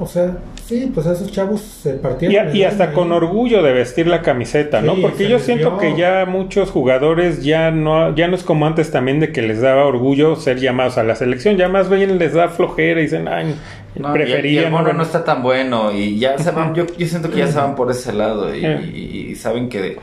O 0.00 0.06
sea, 0.06 0.36
sí, 0.64 0.90
pues 0.94 1.06
esos 1.06 1.32
chavos 1.32 1.60
se 1.60 1.94
partieron. 1.94 2.54
Y, 2.54 2.62
hasta 2.62 2.92
con 2.92 3.10
orgullo 3.10 3.62
de 3.62 3.72
vestir 3.72 4.06
la 4.06 4.22
camiseta, 4.22 4.80
¿no? 4.80 4.94
Porque 4.94 5.28
yo 5.28 5.40
siento 5.40 5.76
que 5.78 5.96
ya 5.96 6.24
muchos 6.24 6.70
jugadores 6.70 7.42
ya 7.42 7.72
no, 7.72 8.14
ya 8.14 8.28
no 8.28 8.36
es 8.36 8.44
como 8.44 8.66
antes 8.66 8.92
también 8.92 9.18
de 9.18 9.32
que 9.32 9.42
les 9.42 9.60
daba 9.60 9.86
orgullo 9.86 10.36
ser 10.36 10.60
llamados 10.60 10.98
a 10.98 11.02
la 11.02 11.16
selección, 11.16 11.56
ya 11.56 11.68
más 11.68 11.90
bien 11.90 12.18
les 12.18 12.34
da 12.34 12.48
flojera 12.48 13.00
y 13.00 13.04
dicen, 13.04 13.26
ay, 13.26 13.56
no, 13.96 14.12
prefería. 14.12 14.62
Y 14.62 14.64
el, 14.66 14.70
mono 14.70 14.92
no, 14.92 15.02
está 15.02 15.24
tan 15.24 15.42
bueno 15.42 15.90
y 15.90 16.18
ya 16.18 16.38
se 16.38 16.52
van, 16.52 16.74
yo, 16.74 16.86
yo 16.96 17.06
siento 17.06 17.28
que 17.30 17.38
ya 17.38 17.48
se 17.48 17.58
van 17.58 17.74
por 17.74 17.90
ese 17.90 18.12
lado 18.12 18.54
y, 18.54 18.64
y, 18.64 19.34
saben 19.34 19.68
que. 19.68 19.96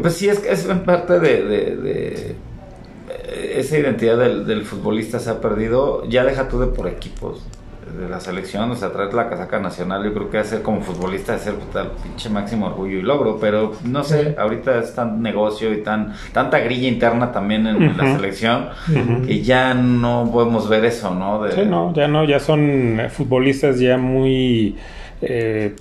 Pues 0.00 0.14
sí, 0.14 0.28
es, 0.28 0.44
es 0.44 0.66
parte 0.84 1.18
de 1.18 2.36
esa 3.58 3.78
identidad 3.78 4.18
del, 4.18 4.46
del, 4.46 4.64
futbolista 4.64 5.18
se 5.18 5.30
ha 5.30 5.40
perdido. 5.40 6.04
Ya 6.08 6.24
deja 6.24 6.48
tú 6.48 6.60
de 6.60 6.66
por 6.66 6.88
equipos 6.88 7.44
de 7.98 8.08
la 8.08 8.20
selección, 8.20 8.70
o 8.70 8.76
sea, 8.76 8.92
traer 8.92 9.12
la 9.14 9.28
casaca 9.28 9.58
nacional, 9.58 10.04
yo 10.04 10.14
creo 10.14 10.30
que 10.30 10.38
hacer 10.38 10.62
como 10.62 10.80
futbolista 10.80 11.34
es 11.34 11.42
ser 11.42 11.54
tal 11.72 11.92
pinche 12.02 12.28
máximo 12.28 12.66
orgullo 12.66 12.98
y 12.98 13.02
logro, 13.02 13.38
pero 13.40 13.72
no 13.84 14.04
sé, 14.04 14.36
ahorita 14.38 14.78
es 14.78 14.94
tan 14.94 15.22
negocio 15.22 15.72
y 15.72 15.82
tan 15.82 16.14
tanta 16.32 16.60
grilla 16.60 16.88
interna 16.88 17.32
también 17.32 17.66
en, 17.66 17.96
la 17.96 18.16
selección 18.16 18.68
que 19.26 19.42
ya 19.42 19.74
no 19.74 20.28
podemos 20.32 20.68
ver 20.68 20.84
eso, 20.84 21.14
¿no? 21.14 21.50
Sí, 21.50 21.62
no, 21.66 21.92
ya 21.92 22.08
no, 22.08 22.24
ya 22.24 22.38
son 22.38 23.00
futbolistas 23.10 23.80
ya 23.80 23.98
muy 23.98 24.76
eh, 25.22 25.74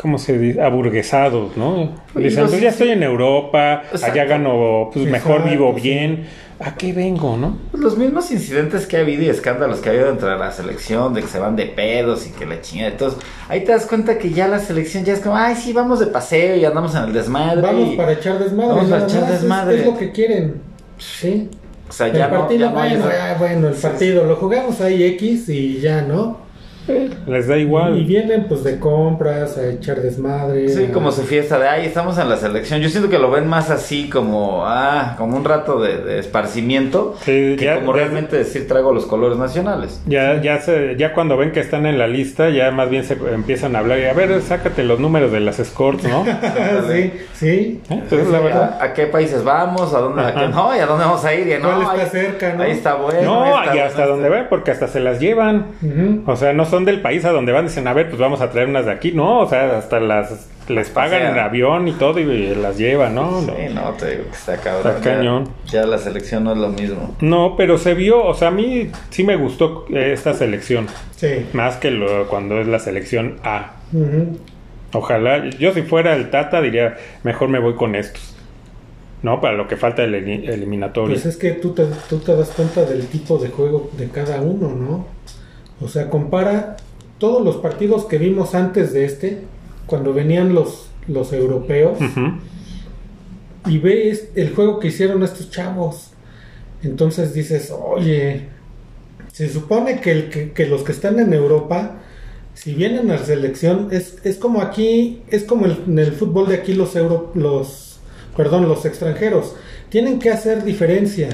¿cómo 0.00 0.18
se 0.18 0.38
dice? 0.38 0.62
aburguesados, 0.62 1.56
¿no? 1.56 1.94
Dicen, 2.14 2.46
pues 2.46 2.60
ya 2.60 2.68
estoy 2.68 2.90
en 2.90 3.02
Europa, 3.02 3.82
allá 4.02 4.24
gano, 4.24 4.90
pues 4.92 5.06
mejor 5.06 5.48
vivo 5.48 5.72
bien. 5.72 6.26
¿A 6.58 6.74
qué 6.74 6.92
vengo, 6.94 7.36
no? 7.36 7.58
Pues 7.70 7.82
los 7.82 7.98
mismos 7.98 8.30
incidentes 8.30 8.86
que 8.86 8.96
ha 8.96 9.00
habido 9.00 9.22
y 9.22 9.28
escándalos 9.28 9.80
que 9.80 9.90
ha 9.90 9.92
habido 9.92 10.06
dentro 10.06 10.28
de 10.28 10.38
la 10.38 10.50
selección, 10.52 11.12
de 11.12 11.20
que 11.20 11.28
se 11.28 11.38
van 11.38 11.54
de 11.54 11.66
pedos 11.66 12.26
y 12.26 12.30
que 12.30 12.46
la 12.46 12.62
chingada. 12.62 12.92
Entonces, 12.92 13.18
ahí 13.48 13.62
te 13.62 13.72
das 13.72 13.84
cuenta 13.84 14.16
que 14.16 14.30
ya 14.30 14.48
la 14.48 14.58
selección 14.58 15.04
ya 15.04 15.12
es 15.12 15.20
como, 15.20 15.36
ay, 15.36 15.54
sí, 15.54 15.74
vamos 15.74 16.00
de 16.00 16.06
paseo 16.06 16.56
y 16.56 16.64
andamos 16.64 16.94
en 16.94 17.04
el 17.04 17.12
desmadre. 17.12 17.60
Vamos 17.60 17.94
para 17.96 18.12
echar 18.12 18.38
desmadre. 18.38 18.74
Vamos 18.74 18.90
para 18.90 19.04
echar 19.04 19.30
desmadre. 19.30 19.80
Es, 19.80 19.86
lo 19.86 19.98
que 19.98 20.12
quieren. 20.12 20.54
Sí. 20.98 21.50
O 21.88 21.92
sea, 21.92 22.08
ya 22.08 22.30
partido, 22.30 22.70
bueno, 22.70 23.04
bueno, 23.38 23.68
el 23.68 23.74
partido 23.74 24.24
lo 24.24 24.36
jugamos 24.36 24.80
ahí 24.80 25.04
X 25.04 25.48
y 25.50 25.80
ya, 25.80 26.02
¿no? 26.02 26.45
Les 27.26 27.46
da 27.46 27.56
igual. 27.56 27.98
Y 27.98 28.04
vienen 28.04 28.46
pues 28.48 28.64
de 28.64 28.78
compras, 28.78 29.58
a 29.58 29.68
echar 29.68 30.00
desmadre. 30.00 30.68
Sí, 30.68 30.86
como 30.92 31.12
su 31.12 31.22
fiesta 31.22 31.58
de, 31.58 31.68
ay, 31.68 31.86
estamos 31.86 32.18
en 32.18 32.28
la 32.28 32.36
selección. 32.36 32.80
Yo 32.80 32.88
siento 32.88 33.10
que 33.10 33.18
lo 33.18 33.30
ven 33.30 33.46
más 33.48 33.70
así 33.70 34.08
como, 34.08 34.64
ah, 34.66 35.14
como 35.18 35.36
un 35.36 35.44
rato 35.44 35.80
de, 35.80 36.18
esparcimiento. 36.18 37.16
que 37.24 37.72
como 37.78 37.92
realmente 37.92 38.36
decir 38.36 38.66
traigo 38.68 38.92
los 38.92 39.06
colores 39.06 39.38
nacionales. 39.38 40.00
Ya, 40.06 40.40
ya, 40.40 40.60
se, 40.60 40.96
ya 40.96 41.12
cuando 41.12 41.36
ven 41.36 41.52
que 41.52 41.60
están 41.60 41.86
en 41.86 41.98
la 41.98 42.06
lista, 42.06 42.50
ya 42.50 42.70
más 42.70 42.90
bien 42.90 43.04
se 43.04 43.14
empiezan 43.32 43.76
a 43.76 43.80
hablar 43.80 43.98
y 43.98 44.04
a 44.04 44.12
ver, 44.12 44.40
sácate 44.42 44.82
los 44.82 45.00
números 45.00 45.32
de 45.32 45.40
las 45.40 45.58
escorts, 45.58 46.04
¿no? 46.04 46.24
sí, 46.88 47.12
sí. 47.34 47.46
¿Eh? 47.46 47.82
Entonces, 47.90 48.28
la 48.28 48.40
verdad. 48.40 48.78
¿A, 48.80 48.92
qué 48.92 49.06
países 49.06 49.42
vamos? 49.44 49.92
¿A 49.94 49.98
dónde? 49.98 50.22
A 50.22 50.48
no, 50.48 50.74
¿y 50.76 50.78
a 50.78 50.86
dónde 50.86 51.04
vamos 51.04 51.24
a 51.24 51.34
ir? 51.34 51.46
Y, 51.46 51.62
no, 51.62 51.80
está 51.80 51.92
ahí, 51.92 52.08
cerca, 52.10 52.54
¿no? 52.54 52.62
Ahí 52.62 52.72
está 52.72 52.94
bueno. 52.94 53.22
No, 53.22 53.74
y 53.74 53.78
hasta 53.78 54.06
donde 54.06 54.28
ven, 54.28 54.46
porque 54.48 54.70
hasta 54.70 54.88
se 54.88 55.00
las 55.00 55.20
llevan. 55.20 55.66
O 56.26 56.36
sea, 56.36 56.52
no 56.52 56.64
son 56.64 56.75
del 56.84 57.00
país 57.00 57.24
a 57.24 57.30
donde 57.30 57.52
van, 57.52 57.66
dicen, 57.66 57.86
a 57.88 57.92
ver, 57.92 58.08
pues 58.08 58.20
vamos 58.20 58.40
a 58.40 58.50
traer 58.50 58.68
unas 58.68 58.86
de 58.86 58.92
aquí, 58.92 59.12
no, 59.12 59.40
o 59.40 59.48
sea, 59.48 59.78
hasta 59.78 60.00
las 60.00 60.48
les 60.68 60.90
pagan 60.90 61.22
el 61.22 61.38
avión 61.38 61.86
y 61.88 61.92
todo 61.92 62.18
y, 62.18 62.54
las 62.54 62.76
llevan, 62.76 63.14
¿no? 63.14 63.40
Sí, 63.42 63.52
no, 63.72 63.92
te 63.92 64.10
digo 64.10 64.24
que 64.24 64.36
está 64.36 64.56
cabrón. 64.56 64.96
Está 64.96 65.10
cañón. 65.16 65.48
Ya, 65.66 65.86
la 65.86 65.98
selección 65.98 66.44
no 66.44 66.52
es 66.52 66.58
lo 66.58 66.68
mismo. 66.70 67.16
No, 67.20 67.54
pero 67.56 67.78
se 67.78 67.94
vio, 67.94 68.24
o 68.24 68.34
sea, 68.34 68.48
a 68.48 68.50
mí 68.50 68.90
sí 69.10 69.22
me 69.24 69.36
gustó 69.36 69.86
esta 69.90 70.34
selección. 70.34 70.88
Sí. 71.16 71.46
Más 71.52 71.76
que 71.76 71.90
lo, 71.90 72.26
cuando 72.26 72.60
es 72.60 72.66
la 72.66 72.78
selección 72.78 73.36
A. 73.44 73.76
Ojalá, 74.92 75.48
yo 75.50 75.72
si 75.72 75.82
fuera 75.82 76.14
el 76.14 76.30
Tata 76.30 76.60
diría, 76.60 76.96
mejor 77.22 77.48
me 77.48 77.58
voy 77.58 77.74
con 77.74 77.94
estos. 77.94 78.32
¿no? 79.22 79.40
Para 79.40 79.56
lo 79.56 79.66
que 79.66 79.76
falta 79.76 80.04
el 80.04 80.14
eliminatorio. 80.14 81.14
Pues 81.14 81.26
es 81.26 81.36
que 81.36 81.52
tú 81.52 81.72
te, 81.72 81.84
tú 82.08 82.18
te 82.18 82.36
das 82.36 82.50
cuenta 82.50 82.84
del 82.84 83.06
tipo 83.06 83.38
de 83.38 83.48
juego 83.48 83.90
de 83.96 84.08
cada 84.08 84.40
uno, 84.40 84.68
¿no? 84.68 85.15
O 85.80 85.88
sea, 85.88 86.08
compara 86.10 86.76
todos 87.18 87.44
los 87.44 87.56
partidos 87.56 88.04
que 88.06 88.18
vimos 88.18 88.54
antes 88.54 88.92
de 88.92 89.04
este, 89.04 89.42
cuando 89.86 90.12
venían 90.12 90.54
los, 90.54 90.88
los 91.08 91.32
europeos, 91.32 91.98
y 93.66 93.78
ves 93.78 94.28
el 94.34 94.54
juego 94.54 94.78
que 94.78 94.88
hicieron 94.88 95.22
estos 95.22 95.50
chavos. 95.50 96.10
Entonces 96.82 97.34
dices, 97.34 97.72
oye, 97.72 98.48
se 99.32 99.48
supone 99.48 100.00
que, 100.00 100.12
el, 100.12 100.52
que, 100.52 100.66
los 100.66 100.82
que 100.82 100.92
están 100.92 101.18
en 101.18 101.32
Europa, 101.32 101.96
si 102.54 102.74
vienen 102.74 103.10
a 103.10 103.16
la 103.16 103.24
selección, 103.24 103.88
es, 103.90 104.18
es 104.24 104.36
como 104.36 104.60
aquí, 104.62 105.22
es 105.28 105.44
como 105.44 105.66
en 105.66 105.98
el 105.98 106.12
fútbol 106.12 106.48
de 106.48 106.54
aquí 106.54 106.74
los 106.74 106.94
euro, 106.96 107.32
los, 107.34 107.98
perdón, 108.36 108.68
los 108.68 108.84
extranjeros, 108.84 109.54
tienen 109.88 110.18
que 110.18 110.30
hacer 110.30 110.64
diferencia. 110.64 111.28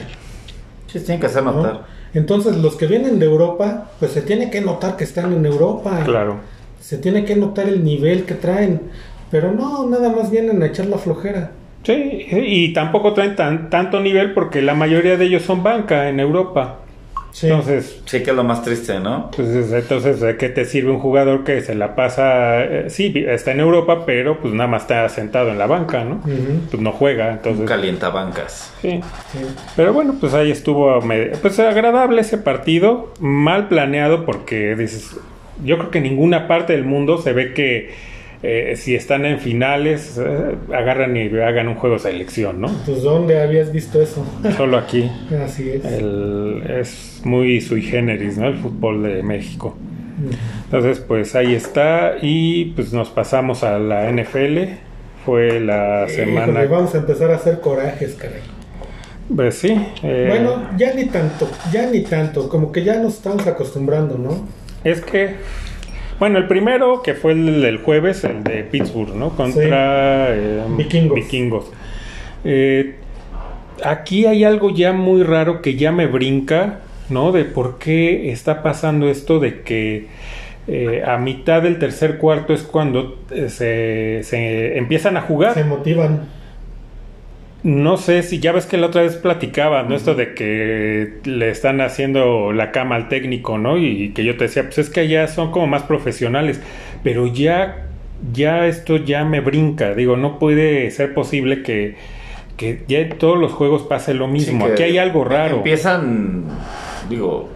Sí, 0.87 1.01
tienen 1.01 1.21
que 1.21 1.27
hacer 1.27 1.43
notar. 1.43 1.87
Entonces, 2.15 2.57
los 2.57 2.77
que 2.77 2.87
vienen 2.87 3.19
de 3.19 3.27
Europa, 3.27 3.91
pues 3.99 4.13
se 4.13 4.23
tiene 4.23 4.51
que 4.51 4.61
notar 4.61 4.97
que 4.97 5.05
están 5.05 5.33
en 5.33 5.47
Europa. 5.47 6.03
Claro. 6.05 6.37
Se 6.81 6.99
tiene 6.99 7.25
que 7.25 7.37
notar 7.37 7.69
el 7.69 7.85
nivel 7.85 8.25
que 8.25 8.35
traen. 8.35 8.81
Pero 9.31 9.53
no, 9.53 9.89
nada 9.89 10.11
más 10.11 10.31
vienen 10.31 10.63
a 10.63 10.67
echar 10.67 10.87
la 10.87 10.99
flojera. 10.99 11.53
Sí, 11.85 12.27
y 12.31 12.73
tampoco 12.73 13.13
traen 13.13 13.35
tan, 13.35 13.71
tanto 13.71 13.99
nivel 14.01 14.35
porque 14.35 14.63
la 14.63 14.75
mayoría 14.75 15.17
de 15.17 15.25
ellos 15.25 15.43
son 15.43 15.63
banca 15.63 16.09
en 16.09 16.21
Europa. 16.21 16.82
Entonces, 17.41 18.03
sí 18.05 18.23
que 18.23 18.31
es 18.31 18.37
lo 18.37 18.45
más 18.45 18.63
triste, 18.63 19.01
¿no? 19.01 19.31
Pues 19.35 19.73
entonces, 19.73 20.21
¿de 20.21 20.37
qué 20.37 20.49
te 20.49 20.65
sirve 20.65 20.91
un 20.91 20.99
jugador 20.99 21.45
que 21.45 21.61
se 21.63 21.75
la 21.75 21.95
pasa? 21.95 22.63
Eh, 22.63 22.85
sí, 22.91 23.13
está 23.27 23.53
en 23.53 23.61
Europa, 23.61 24.05
pero 24.05 24.39
pues 24.41 24.53
nada 24.53 24.69
más 24.69 24.83
está 24.83 25.09
sentado 25.09 25.51
en 25.51 25.59
la 25.59 25.67
banca, 25.67 26.05
¿no? 26.05 26.21
Pues 26.71 26.83
no 26.83 26.93
juega, 26.93 27.33
entonces. 27.33 27.67
Calienta 27.67 28.11
bancas. 28.11 28.75
Sí. 28.83 29.01
Pero 29.77 29.93
bueno, 29.93 30.17
pues 30.21 30.35
ahí 30.35 30.51
estuvo, 30.51 30.99
pues 31.41 31.59
agradable 31.59 32.21
ese 32.21 32.39
partido, 32.39 33.13
mal 33.19 33.69
planeado 33.69 34.25
porque 34.27 34.77
dices, 34.77 35.17
yo 35.65 35.79
creo 35.79 35.91
que 35.91 35.99
en 35.99 36.05
ninguna 36.05 36.49
parte 36.49 36.75
del 36.75 36.85
mundo 36.85 37.19
se 37.19 37.33
ve 37.33 37.55
que 37.55 38.12
eh, 38.43 38.75
si 38.77 38.95
están 38.95 39.25
en 39.25 39.39
finales, 39.39 40.19
eh, 40.19 40.57
agarran 40.75 41.17
y 41.17 41.29
hagan 41.39 41.69
un 41.69 41.77
juego 41.77 41.97
de 41.97 42.03
selección, 42.03 42.61
¿no? 42.61 42.69
Pues 42.85 43.03
¿dónde 43.03 43.41
habías 43.41 43.71
visto 43.73 44.03
eso? 44.03 44.27
Solo 44.57 44.79
aquí. 44.79 45.11
Así 45.45 45.71
es. 45.71 45.85
es 45.85 47.21
muy 47.25 47.61
sui 47.61 47.83
generis, 47.83 48.39
¿no? 48.39 48.49
El 48.49 48.57
fútbol 48.57 49.03
de 49.05 49.23
México. 49.23 49.77
Entonces, 50.65 51.01
pues 51.01 51.35
ahí 51.35 51.55
está 51.55 52.17
y 52.21 52.67
pues 52.77 52.93
nos 52.93 53.11
pasamos 53.11 53.63
a 53.63 53.79
la 53.79 54.11
NFL. 54.11 54.59
Fue 55.25 55.61
la 55.61 56.09
semana... 56.09 56.65
vamos 56.65 56.95
a 56.97 56.99
empezar 56.99 57.31
a 57.31 57.37
hacer 57.37 57.61
corajes, 57.61 58.15
caray. 58.15 58.41
Pues 59.35 59.55
sí. 59.55 59.81
Eh, 60.03 60.27
bueno, 60.29 60.69
ya 60.77 60.95
ni 60.95 61.07
tanto, 61.07 61.49
ya 61.73 61.87
ni 61.87 62.03
tanto, 62.03 62.49
como 62.49 62.73
que 62.73 62.83
ya 62.83 62.97
nos 62.97 63.15
estamos 63.15 63.47
acostumbrando, 63.47 64.19
¿no? 64.19 64.49
Es 64.83 65.01
que 65.01 65.37
bueno, 66.23 66.39
el 66.39 66.47
primero 66.47 67.03
que 67.03 67.15
fue 67.15 67.33
el 67.33 67.63
del 67.63 67.79
jueves, 67.79 68.23
el 68.23 68.45
de 68.45 68.63
Pittsburgh, 68.63 69.13
¿no? 69.17 69.31
Contra 69.31 70.33
eh, 70.33 70.63
vikingos. 71.13 71.65
Eh, 72.45 72.95
aquí 73.85 74.27
hay 74.27 74.45
algo 74.45 74.71
ya 74.71 74.93
muy 74.93 75.25
raro 75.25 75.61
que 75.63 75.75
ya 75.75 75.91
me 75.91 76.07
brinca, 76.07 76.79
¿no? 77.09 77.33
De 77.33 77.45
por 77.45 77.81
qué 77.81 78.31
está 78.31 78.63
pasando 78.63 79.09
esto 79.09 79.41
de 79.41 79.63
que 79.63 80.07
eh, 80.69 81.03
a 81.05 81.19
mitad 81.19 81.61
del 81.61 81.81
tercer 81.81 82.19
cuarto 82.19 82.55
es 82.55 82.63
cuando 82.63 83.19
se, 83.49 84.21
se 84.23 84.79
empiezan 84.79 85.17
a 85.17 85.23
jugar. 85.23 85.55
Se 85.55 85.65
motivan 85.65 86.29
no 87.65 87.97
sé 87.97 88.23
si 88.25 88.41
ya 88.41 88.53
ves 88.53 88.67
que 88.67 88.77
la 88.77 88.89
otra 88.89 89.03
vez 89.03 89.17
platicaba, 89.17 89.85
¿no? 89.85 89.95
Esto 89.95 90.15
de 90.15 90.35
que 90.35 91.21
le 91.25 91.51
están 91.51 91.81
haciendo 91.81 92.53
la 92.53 92.73
cama 92.73 92.97
al 92.97 93.09
técnico, 93.09 93.57
¿no? 93.57 93.79
Y 93.79 94.11
que 94.11 94.25
yo 94.25 94.37
te 94.37 94.45
decía, 94.45 94.65
pues 94.65 94.79
es 94.79 94.91
que 94.91 95.01
allá 95.01 95.29
son 95.29 95.53
como 95.53 95.69
más 95.69 95.85
profesionales, 95.85 96.61
pero 97.05 97.29
ya, 97.29 97.87
ya 98.33 98.67
esto 98.67 98.97
ya 98.97 99.25
me 99.25 99.41
brinca, 99.41 99.95
digo, 99.95 100.17
no 100.17 100.41
puede 100.41 100.91
ser 100.91 101.15
posible 101.15 101.63
que, 101.63 101.95
que 102.57 102.83
ya 102.89 102.99
en 102.99 103.19
todos 103.19 103.39
los 103.39 103.53
juegos 103.53 103.83
pase 103.83 104.13
lo 104.13 104.27
mismo, 104.27 104.67
aquí 104.67 104.83
hay 104.83 104.99
algo 104.99 105.23
raro. 105.23 105.59
Empiezan, 105.59 106.47
digo, 107.09 107.49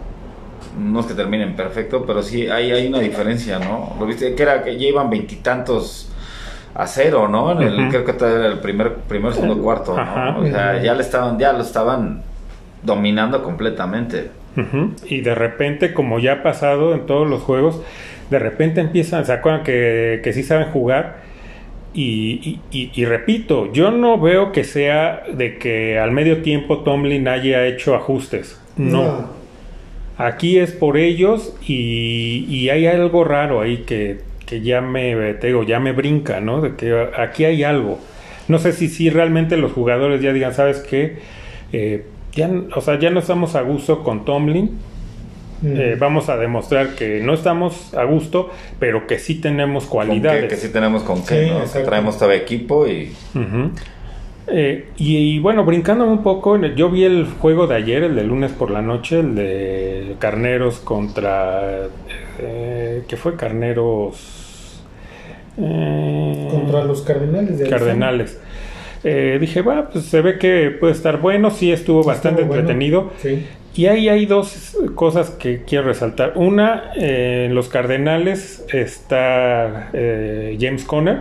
no 0.79 1.01
es 1.01 1.05
que 1.05 1.15
terminen 1.15 1.53
perfecto, 1.53 2.05
pero 2.05 2.23
sí 2.23 2.47
hay, 2.47 2.71
hay 2.71 2.87
una 2.87 2.99
diferencia, 2.99 3.59
¿no? 3.59 3.95
Lo 3.99 4.05
viste 4.05 4.33
que 4.35 4.43
era 4.43 4.63
que 4.63 4.77
ya 4.77 4.87
iban 4.87 5.09
veintitantos 5.09 6.13
a 6.75 6.87
cero, 6.87 7.27
¿no? 7.27 7.51
En 7.51 7.67
el, 7.67 7.89
Creo 7.89 8.05
que 8.05 8.11
era 8.11 8.47
el 8.47 8.59
primer, 8.59 8.95
primer 8.95 9.33
segundo 9.33 9.61
cuarto, 9.61 9.95
¿no? 9.95 10.39
O 10.39 10.45
sea, 10.45 10.81
ya 10.81 10.93
le 10.93 11.01
estaban, 11.01 11.39
ya 11.39 11.53
lo 11.53 11.61
estaban 11.61 12.21
dominando 12.83 13.43
completamente. 13.43 14.29
Y 15.05 15.21
de 15.21 15.35
repente, 15.35 15.93
como 15.93 16.19
ya 16.19 16.33
ha 16.33 16.43
pasado 16.43 16.93
en 16.95 17.05
todos 17.05 17.29
los 17.29 17.43
juegos, 17.43 17.81
de 18.29 18.39
repente 18.39 18.81
empiezan, 18.81 19.25
se 19.25 19.33
acuerdan 19.33 19.63
que, 19.63 20.21
que 20.23 20.33
sí 20.33 20.43
saben 20.43 20.67
jugar. 20.71 21.27
Y, 21.93 22.59
y, 22.71 23.05
repito, 23.05 23.71
yo 23.73 23.89
no 23.89 24.19
veo 24.19 24.51
que 24.51 24.63
sea 24.63 25.23
de 25.33 25.57
que 25.57 25.97
al 25.97 26.11
medio 26.11 26.43
tiempo 26.43 26.79
Tomlin 26.79 27.27
haya 27.27 27.65
hecho 27.65 27.95
ajustes. 27.95 28.61
No. 28.75 29.29
Aquí 30.17 30.59
es 30.59 30.71
por 30.71 30.97
ellos 30.97 31.55
y, 31.65 32.45
y 32.49 32.69
hay 32.69 32.85
algo 32.85 33.23
raro 33.23 33.61
ahí 33.61 33.77
que, 33.77 34.21
que 34.47 34.61
ya 34.61 34.81
me, 34.81 35.33
te 35.35 35.47
digo, 35.47 35.63
ya 35.63 35.79
me 35.79 35.91
brinca, 35.91 36.39
¿no? 36.39 36.61
De 36.61 36.75
que 36.75 37.09
aquí 37.15 37.45
hay 37.45 37.63
algo. 37.63 37.99
No 38.47 38.57
sé 38.57 38.71
si, 38.71 38.87
si 38.87 39.09
realmente 39.09 39.57
los 39.57 39.73
jugadores 39.73 40.21
ya 40.21 40.33
digan, 40.33 40.53
¿sabes 40.53 40.79
qué? 40.79 41.17
Eh, 41.73 42.05
ya, 42.33 42.49
o 42.75 42.81
sea, 42.81 42.97
ya 42.97 43.09
no 43.11 43.19
estamos 43.19 43.55
a 43.55 43.61
gusto 43.61 44.03
con 44.03 44.25
Tomlin. 44.25 44.79
Eh, 45.65 45.97
vamos 45.99 46.29
a 46.29 46.37
demostrar 46.37 46.95
que 46.95 47.19
no 47.19 47.33
estamos 47.33 47.93
a 47.95 48.03
gusto, 48.03 48.51
pero 48.79 49.05
que 49.05 49.19
sí 49.19 49.35
tenemos 49.35 49.85
cualidades. 49.85 50.49
que 50.49 50.55
sí 50.55 50.69
tenemos 50.69 51.03
con 51.03 51.25
qué, 51.25 51.51
traemos 51.85 52.17
todo 52.17 52.31
equipo 52.31 52.87
y... 52.87 53.11
Eh, 54.49 54.85
y, 54.95 55.39
bueno, 55.39 55.65
brincándome 55.65 56.13
un 56.13 56.23
poco, 56.23 56.55
yo 56.57 56.89
vi 56.89 57.03
el 57.03 57.25
juego 57.25 57.67
de 57.67 57.75
ayer, 57.75 58.03
el 58.03 58.15
de 58.15 58.23
lunes 58.23 58.53
por 58.53 58.71
la 58.71 58.81
noche, 58.81 59.19
el 59.19 59.35
de 59.35 60.15
Carneros 60.19 60.79
contra... 60.79 61.89
Eh, 62.39 63.03
¿Qué 63.07 63.17
fue? 63.17 63.35
Carneros... 63.35 64.81
contra 65.55 66.83
los 66.83 67.01
Cardenales. 67.01 67.59
De 67.59 67.69
Cardenales. 67.69 68.39
Eh, 69.03 69.37
dije, 69.39 69.61
va, 69.61 69.89
pues 69.89 70.05
se 70.05 70.21
ve 70.21 70.37
que 70.37 70.71
puede 70.71 70.93
estar 70.93 71.19
bueno, 71.19 71.51
sí 71.51 71.71
estuvo 71.71 72.03
bastante 72.03 72.41
entretenido. 72.41 73.11
Y 73.75 73.85
ahí 73.85 74.09
hay 74.09 74.25
dos 74.25 74.75
cosas 74.95 75.29
que 75.29 75.63
quiero 75.63 75.85
resaltar. 75.85 76.33
Una, 76.35 76.91
eh, 76.95 77.45
en 77.47 77.55
los 77.55 77.69
Cardenales 77.69 78.65
está 78.73 79.89
eh, 79.93 80.57
James 80.59 80.83
Conner. 80.83 81.19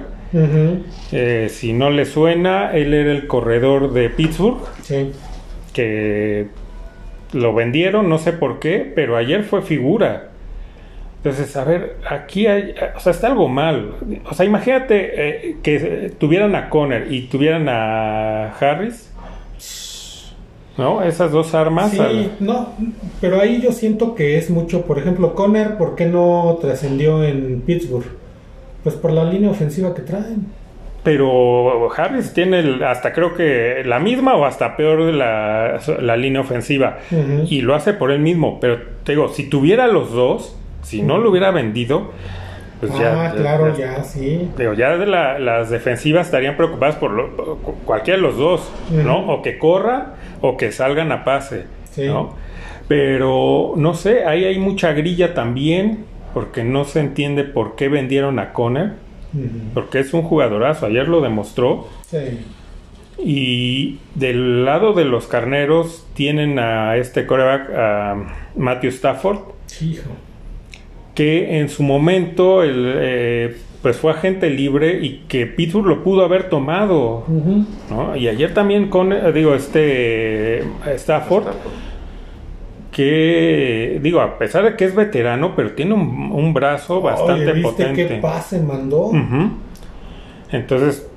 si 1.50 1.72
no 1.74 1.90
le 1.90 2.06
suena, 2.06 2.72
él 2.74 2.94
era 2.94 3.12
el 3.12 3.26
corredor 3.26 3.92
de 3.92 4.08
Pittsburgh. 4.10 4.58
Que 5.72 6.46
lo 7.32 7.54
vendieron, 7.54 8.08
no 8.08 8.18
sé 8.18 8.32
por 8.32 8.58
qué, 8.58 8.90
pero 8.94 9.16
ayer 9.16 9.42
fue 9.44 9.60
figura. 9.60 10.30
Entonces, 11.26 11.56
a 11.56 11.64
ver, 11.64 11.96
aquí 12.08 12.46
hay, 12.46 12.72
o 12.94 13.00
sea, 13.00 13.10
está 13.10 13.26
algo 13.26 13.48
mal. 13.48 13.94
O 14.30 14.34
sea, 14.34 14.46
imagínate 14.46 15.48
eh, 15.48 15.56
que 15.60 16.12
tuvieran 16.20 16.54
a 16.54 16.68
Conner 16.68 17.12
y 17.12 17.22
tuvieran 17.22 17.68
a 17.68 18.52
Harris. 18.52 19.12
¿No? 20.78 21.02
Esas 21.02 21.32
dos 21.32 21.52
armas. 21.52 21.90
Sí, 21.90 22.30
no, 22.38 22.74
pero 23.20 23.40
ahí 23.40 23.60
yo 23.60 23.72
siento 23.72 24.14
que 24.14 24.38
es 24.38 24.50
mucho, 24.50 24.82
por 24.82 25.00
ejemplo, 25.00 25.34
Conner, 25.34 25.76
¿por 25.76 25.96
qué 25.96 26.06
no 26.06 26.58
trascendió 26.60 27.24
en 27.24 27.60
Pittsburgh? 27.62 28.06
Pues 28.84 28.94
por 28.94 29.10
la 29.10 29.24
línea 29.24 29.50
ofensiva 29.50 29.94
que 29.94 30.02
traen. 30.02 30.46
Pero 31.02 31.92
Harris 31.92 32.34
tiene 32.34 32.84
hasta 32.84 33.12
creo 33.12 33.34
que 33.34 33.82
la 33.84 33.98
misma 33.98 34.36
o 34.36 34.44
hasta 34.44 34.76
peor 34.76 35.00
la, 35.12 35.80
la 36.00 36.16
línea 36.16 36.40
ofensiva. 36.40 36.98
Y 37.48 37.62
lo 37.62 37.74
hace 37.74 37.94
por 37.94 38.12
él 38.12 38.20
mismo. 38.20 38.60
Pero 38.60 38.78
te 39.02 39.12
digo, 39.12 39.28
si 39.28 39.48
tuviera 39.48 39.88
los 39.88 40.12
dos, 40.12 40.56
si 40.86 41.02
no 41.02 41.18
lo 41.18 41.30
hubiera 41.30 41.50
vendido, 41.50 42.12
pues 42.80 42.92
ah, 42.94 43.32
claro, 43.36 43.76
ya, 43.76 44.04
sí. 44.04 44.48
Digo, 44.56 44.74
ya 44.74 44.94
las 44.94 45.70
defensivas 45.70 46.26
estarían 46.26 46.56
preocupadas 46.56 46.94
por, 46.96 47.34
cualquiera 47.84 48.18
de 48.18 48.22
los 48.22 48.36
dos, 48.36 48.70
¿no? 48.90 49.32
O 49.32 49.42
que 49.42 49.58
corra 49.58 50.14
o 50.42 50.56
que 50.56 50.70
salgan 50.70 51.10
a 51.10 51.24
pase, 51.24 51.64
¿no? 51.96 52.34
Pero 52.86 53.72
no 53.76 53.94
sé, 53.94 54.26
ahí 54.26 54.44
hay 54.44 54.58
mucha 54.58 54.92
grilla 54.92 55.34
también, 55.34 56.04
porque 56.34 56.62
no 56.62 56.84
se 56.84 57.00
entiende 57.00 57.42
por 57.42 57.74
qué 57.74 57.88
vendieron 57.88 58.38
a 58.38 58.52
Conner, 58.52 58.92
porque 59.74 59.98
es 59.98 60.14
un 60.14 60.22
jugadorazo, 60.22 60.86
ayer 60.86 61.08
lo 61.08 61.20
demostró. 61.20 61.88
Sí. 62.08 62.44
Y 63.18 63.98
del 64.14 64.64
lado 64.64 64.92
de 64.92 65.06
los 65.06 65.26
carneros 65.26 66.06
tienen 66.14 66.60
a 66.60 66.96
este 66.96 67.26
coreback, 67.26 67.70
a 67.74 68.16
Matthew 68.54 68.90
Stafford. 68.90 69.38
Hijo 69.80 70.10
que 71.16 71.58
en 71.58 71.70
su 71.70 71.82
momento 71.82 72.62
el, 72.62 72.92
eh, 72.94 73.56
pues 73.82 73.96
fue 73.96 74.12
agente 74.12 74.50
libre 74.50 75.00
y 75.00 75.24
que 75.28 75.46
Pittsburgh 75.46 75.86
lo 75.86 76.04
pudo 76.04 76.24
haber 76.24 76.50
tomado. 76.50 77.24
Y 78.16 78.28
ayer 78.28 78.52
también 78.52 78.88
con, 78.88 79.12
eh, 79.12 79.32
digo, 79.32 79.54
este 79.54 80.62
Stafford, 80.94 81.46
que, 82.92 83.98
digo, 84.02 84.20
a 84.20 84.38
pesar 84.38 84.64
de 84.64 84.76
que 84.76 84.84
es 84.84 84.94
veterano, 84.94 85.54
pero 85.56 85.72
tiene 85.72 85.94
un, 85.94 86.52
brazo 86.52 87.00
bastante 87.00 87.52
¿viste 87.52 87.62
potente. 87.62 88.08
¿Qué 88.08 88.14
pase 88.16 88.60
mandó? 88.60 89.10
Entonces, 90.52 91.08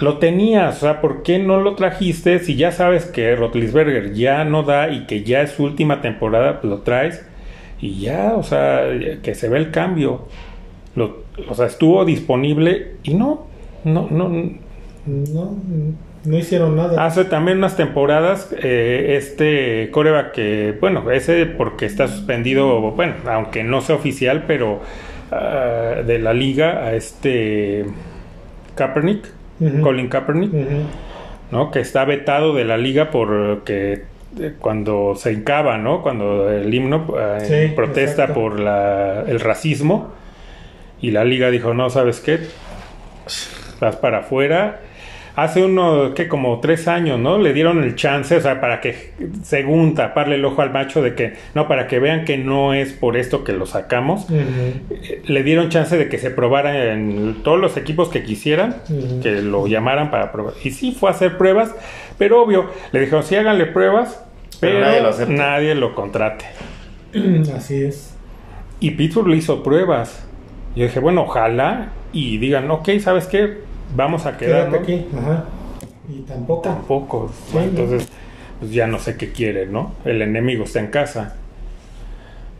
lo 0.00 0.18
tenías, 0.18 0.78
o 0.78 0.80
sea, 0.80 1.00
¿por 1.00 1.22
qué 1.22 1.38
no 1.38 1.60
lo 1.60 1.76
trajiste? 1.76 2.40
Si 2.40 2.56
ya 2.56 2.72
sabes 2.72 3.06
que 3.06 3.36
Rotlisberger 3.36 4.12
ya 4.12 4.44
no 4.44 4.64
da 4.64 4.90
y 4.90 5.06
que 5.06 5.22
ya 5.22 5.42
es 5.42 5.52
su 5.52 5.62
última 5.64 6.00
temporada, 6.00 6.60
pues 6.60 6.70
lo 6.70 6.80
traes 6.80 7.24
y 7.80 8.00
ya, 8.00 8.34
o 8.36 8.42
sea, 8.42 8.82
que 9.22 9.34
se 9.34 9.48
ve 9.48 9.58
el 9.58 9.70
cambio. 9.70 10.26
Lo, 10.94 11.24
o 11.48 11.54
sea, 11.54 11.66
estuvo 11.66 12.04
disponible 12.04 12.96
y 13.02 13.14
no, 13.14 13.46
no, 13.84 14.08
no. 14.10 14.28
No, 15.06 15.56
no 16.24 16.36
hicieron 16.36 16.76
nada. 16.76 17.04
Hace 17.04 17.24
también 17.24 17.58
unas 17.58 17.76
temporadas 17.76 18.54
eh, 18.62 19.16
este 19.16 19.90
coreback 19.90 20.32
que, 20.32 20.76
bueno, 20.78 21.10
ese 21.10 21.46
porque 21.46 21.86
está 21.86 22.06
suspendido, 22.08 22.92
bueno, 22.92 23.14
aunque 23.26 23.64
no 23.64 23.80
sea 23.80 23.96
oficial, 23.96 24.44
pero 24.46 24.80
ah, 25.32 26.02
de 26.06 26.18
la 26.18 26.34
liga 26.34 26.84
a 26.84 26.94
este 26.94 27.86
Kaepernick, 28.74 29.26
Colin 29.82 30.08
Kaepernick, 30.08 30.52
¿no? 31.50 31.70
Que 31.70 31.80
está 31.80 32.04
vetado 32.04 32.54
de 32.54 32.64
la 32.64 32.76
liga 32.76 33.10
porque 33.10 34.04
cuando 34.60 35.14
se 35.16 35.32
hincaba, 35.32 35.76
¿no? 35.76 36.02
Cuando 36.02 36.50
el 36.50 36.72
himno 36.72 37.14
eh, 37.18 37.72
protesta 37.74 38.32
por 38.32 38.60
la, 38.60 39.24
el 39.26 39.40
racismo 39.40 40.12
y 41.00 41.10
la 41.10 41.24
liga 41.24 41.50
dijo, 41.50 41.74
no, 41.74 41.90
¿sabes 41.90 42.20
qué? 42.20 42.40
Vas 43.80 43.96
para 43.96 44.18
afuera. 44.18 44.80
Hace 45.40 45.64
uno, 45.64 46.12
que 46.14 46.28
como 46.28 46.60
tres 46.60 46.86
años, 46.86 47.18
¿no? 47.18 47.38
Le 47.38 47.54
dieron 47.54 47.82
el 47.82 47.94
chance, 47.94 48.36
o 48.36 48.40
sea, 48.42 48.60
para 48.60 48.82
que, 48.82 49.12
según 49.42 49.94
taparle 49.94 50.34
el 50.34 50.44
ojo 50.44 50.60
al 50.60 50.70
macho 50.70 51.00
de 51.00 51.14
que, 51.14 51.32
no, 51.54 51.66
para 51.66 51.86
que 51.86 51.98
vean 51.98 52.26
que 52.26 52.36
no 52.36 52.74
es 52.74 52.92
por 52.92 53.16
esto 53.16 53.42
que 53.42 53.54
lo 53.54 53.64
sacamos, 53.64 54.26
eh, 54.30 55.22
le 55.24 55.42
dieron 55.42 55.70
chance 55.70 55.96
de 55.96 56.10
que 56.10 56.18
se 56.18 56.30
probara 56.30 56.92
en 56.92 57.42
todos 57.42 57.58
los 57.58 57.78
equipos 57.78 58.10
que 58.10 58.22
quisieran, 58.22 58.82
que 59.22 59.40
lo 59.40 59.66
llamaran 59.66 60.10
para 60.10 60.30
probar. 60.30 60.52
Y 60.62 60.72
sí, 60.72 60.92
fue 60.92 61.08
a 61.08 61.12
hacer 61.12 61.38
pruebas, 61.38 61.74
pero 62.18 62.42
obvio, 62.42 62.66
le 62.92 63.00
dijeron, 63.00 63.22
sí, 63.22 63.34
háganle 63.34 63.64
pruebas, 63.64 64.22
pero, 64.60 64.80
nadie, 65.26 65.74
lo 65.74 65.94
contrate. 65.94 66.44
Así 67.56 67.82
es. 67.82 68.14
Y 68.78 68.90
Pittsburgh 68.90 69.28
le 69.28 69.38
hizo 69.38 69.62
pruebas. 69.62 70.22
Yo 70.76 70.84
dije, 70.84 71.00
bueno, 71.00 71.22
ojalá 71.22 71.92
y 72.12 72.36
digan, 72.36 72.70
ok, 72.70 72.90
¿sabes 73.00 73.26
qué? 73.26 73.69
Vamos 73.94 74.26
a 74.26 74.36
quedar. 74.36 74.74
aquí. 74.74 75.06
Ajá. 75.16 75.44
Y 76.08 76.20
tampoco. 76.22 76.62
Tampoco. 76.62 77.32
entonces, 77.54 78.08
pues 78.58 78.72
ya 78.72 78.86
no 78.86 78.98
sé 78.98 79.16
qué 79.16 79.32
quiere, 79.32 79.66
¿no? 79.66 79.94
El 80.04 80.22
enemigo 80.22 80.64
está 80.64 80.80
en 80.80 80.88
casa. 80.88 81.36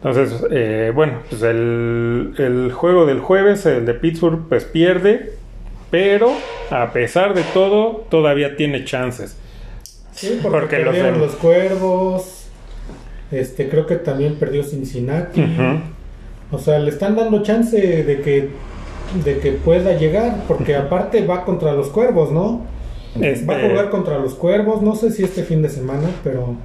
Entonces, 0.02 0.44
eh, 0.50 0.92
bueno, 0.94 1.18
pues 1.28 1.42
el, 1.42 2.34
el, 2.38 2.72
juego 2.72 3.04
del 3.04 3.20
jueves, 3.20 3.66
el 3.66 3.84
de 3.84 3.92
Pittsburgh, 3.94 4.48
pues 4.48 4.64
pierde, 4.64 5.34
pero 5.90 6.32
a 6.70 6.92
pesar 6.92 7.34
de 7.34 7.42
todo, 7.42 8.06
todavía 8.08 8.56
tiene 8.56 8.84
chances. 8.84 9.36
Sí, 10.12 10.40
porque, 10.42 10.76
perdieron 10.76 11.18
los, 11.18 11.32
cuervos. 11.32 12.46
Este, 13.30 13.68
creo 13.68 13.86
que 13.86 13.96
también 13.96 14.36
perdió 14.36 14.64
Cincinnati. 14.64 15.44
O 16.50 16.58
sea, 16.58 16.78
le 16.78 16.90
están 16.90 17.14
dando 17.14 17.42
chance 17.42 17.78
de 17.78 18.20
que 18.22 18.48
de 19.24 19.38
que 19.38 19.52
pueda 19.52 19.96
llegar, 19.96 20.44
porque 20.46 20.76
aparte 20.76 21.26
va 21.26 21.44
contra 21.44 21.72
los 21.72 21.88
cuervos, 21.88 22.30
¿no? 22.30 22.62
Este 23.20 23.44
va 23.44 23.56
a 23.56 23.68
jugar 23.68 23.90
contra 23.90 24.18
los 24.18 24.34
cuervos, 24.34 24.82
no 24.82 24.94
sé 24.94 25.10
si 25.10 25.24
este 25.24 25.42
fin 25.42 25.62
de 25.62 25.68
semana, 25.68 26.08
pero 26.22 26.56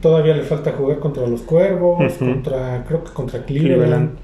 todavía 0.00 0.34
le 0.34 0.42
falta 0.42 0.72
jugar 0.72 0.98
contra 0.98 1.26
los 1.26 1.42
cuervos, 1.42 2.14
contra, 2.14 2.84
creo 2.86 3.04
que 3.04 3.12
contra 3.12 3.44
Cleveland. 3.44 4.16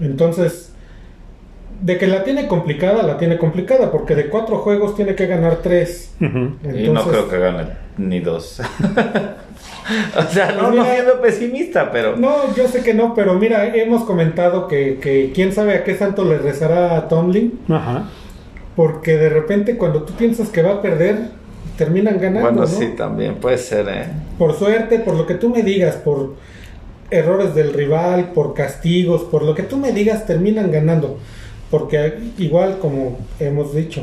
Entonces, 0.00 0.72
de 1.80 1.96
que 1.96 2.06
la 2.06 2.24
tiene 2.24 2.48
complicada, 2.48 3.02
la 3.04 3.18
tiene 3.18 3.38
complicada, 3.38 3.90
porque 3.92 4.14
de 4.14 4.28
cuatro 4.28 4.58
juegos 4.58 4.96
tiene 4.96 5.14
que 5.14 5.26
ganar 5.26 5.58
tres. 5.62 6.14
y 6.20 6.88
no 6.88 7.04
creo 7.04 7.28
que 7.28 7.38
gane 7.38 7.66
ni 7.96 8.20
dos. 8.20 8.60
o 10.18 10.22
sea, 10.32 10.52
no, 10.52 10.58
Pues 10.66 10.74
no 10.76 10.82
mira- 10.82 10.94
siendo 10.94 11.20
pesimista, 11.20 11.90
pero. 11.90 12.16
No, 12.16 12.54
yo 12.54 12.68
sé 12.68 12.82
que 12.82 12.94
no, 12.94 13.14
pero 13.14 13.34
mira, 13.34 13.74
hemos 13.74 14.04
comentado 14.04 14.68
que, 14.68 14.98
que 15.00 15.32
quién 15.34 15.52
sabe 15.52 15.74
a 15.74 15.84
qué 15.84 15.96
santo 15.96 16.24
le 16.24 16.38
rezará 16.38 16.96
a 16.96 17.08
Tomlin, 17.08 17.60
Ajá. 17.68 18.04
porque 18.76 19.16
de 19.16 19.28
repente 19.28 19.76
cuando 19.76 20.02
tú 20.02 20.12
piensas 20.14 20.48
que 20.50 20.62
va 20.62 20.74
a 20.74 20.82
perder, 20.82 21.30
terminan 21.76 22.18
ganando, 22.20 22.50
Bueno, 22.50 22.60
¿no? 22.62 22.66
sí, 22.66 22.88
también 22.96 23.36
puede 23.36 23.58
ser, 23.58 23.88
¿eh? 23.88 24.06
Por 24.38 24.54
suerte, 24.58 24.98
por 24.98 25.14
lo 25.14 25.26
que 25.26 25.34
tú 25.34 25.48
me 25.48 25.62
digas, 25.62 25.96
por 25.96 26.34
errores 27.10 27.54
del 27.54 27.72
rival, 27.72 28.32
por 28.34 28.52
castigos, 28.54 29.22
por 29.22 29.42
lo 29.42 29.54
que 29.54 29.62
tú 29.62 29.76
me 29.78 29.92
digas, 29.92 30.26
terminan 30.26 30.70
ganando. 30.70 31.18
Porque 31.70 32.14
igual 32.38 32.78
como 32.78 33.18
hemos 33.40 33.74
dicho, 33.74 34.02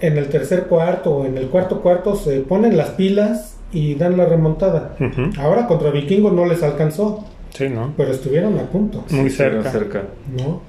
en 0.00 0.16
el 0.18 0.28
tercer 0.28 0.64
cuarto 0.64 1.10
o 1.12 1.26
en 1.26 1.36
el 1.36 1.46
cuarto 1.48 1.80
cuarto 1.82 2.16
se 2.16 2.40
ponen 2.40 2.76
las 2.76 2.90
pilas 2.90 3.49
y 3.72 3.94
dan 3.94 4.16
la 4.16 4.24
remontada. 4.26 4.96
Ahora 5.38 5.66
contra 5.66 5.90
Vikingos 5.90 6.32
no 6.32 6.44
les 6.46 6.62
alcanzó, 6.62 7.24
Sí, 7.50 7.68
¿no? 7.68 7.92
pero 7.96 8.12
estuvieron 8.12 8.58
a 8.58 8.62
punto, 8.64 9.04
Muy 9.10 9.30
cerca. 9.30 9.72
¿no? 10.36 10.60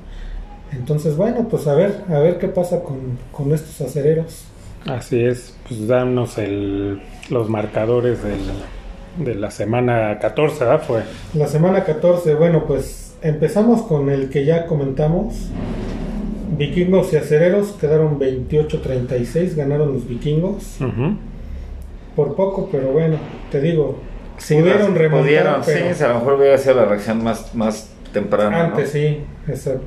Entonces, 0.73 1.17
bueno, 1.17 1.47
pues 1.49 1.67
a 1.67 1.75
ver, 1.75 2.01
a 2.09 2.19
ver 2.19 2.37
qué 2.37 2.47
pasa 2.47 2.81
con, 2.81 3.17
con 3.31 3.51
estos 3.53 3.81
acereros. 3.81 4.45
Así 4.85 5.21
es. 5.23 5.55
Pues 5.67 5.87
danos 5.87 6.37
el, 6.37 7.01
los 7.29 7.49
marcadores 7.49 8.19
del, 8.23 8.39
de 9.25 9.35
la 9.35 9.51
semana 9.51 10.17
14, 10.19 10.63
¿verdad? 10.63 10.81
Fue. 10.81 11.01
La 11.33 11.47
semana 11.47 11.83
14, 11.83 12.35
bueno, 12.35 12.65
pues 12.65 13.15
empezamos 13.21 13.81
con 13.83 14.09
el 14.09 14.29
que 14.29 14.45
ya 14.45 14.65
comentamos. 14.65 15.49
Vikingos 16.57 17.11
y 17.13 17.17
acereros 17.17 17.73
quedaron 17.73 18.19
28-36, 18.19 19.55
ganaron 19.55 19.93
los 19.93 20.07
vikingos. 20.07 20.77
Ujú. 20.79 21.15
Por 22.15 22.35
poco, 22.35 22.69
pero 22.71 22.91
bueno, 22.91 23.17
te 23.51 23.61
digo, 23.61 23.99
Sí, 24.41 24.55
pudieron 24.55 24.95
remontar, 24.95 25.21
pudieron, 25.23 25.61
pero 25.63 25.93
sí, 25.93 26.03
a 26.03 26.07
lo 26.07 26.15
mejor 26.15 26.33
hubiera 26.33 26.57
sido 26.57 26.75
la 26.75 26.85
reacción 26.85 27.23
más, 27.23 27.53
más 27.53 27.91
temprana. 28.11 28.65
antes 28.65 28.85
¿no? 28.87 28.91
sí, 28.91 29.23
exacto. 29.47 29.85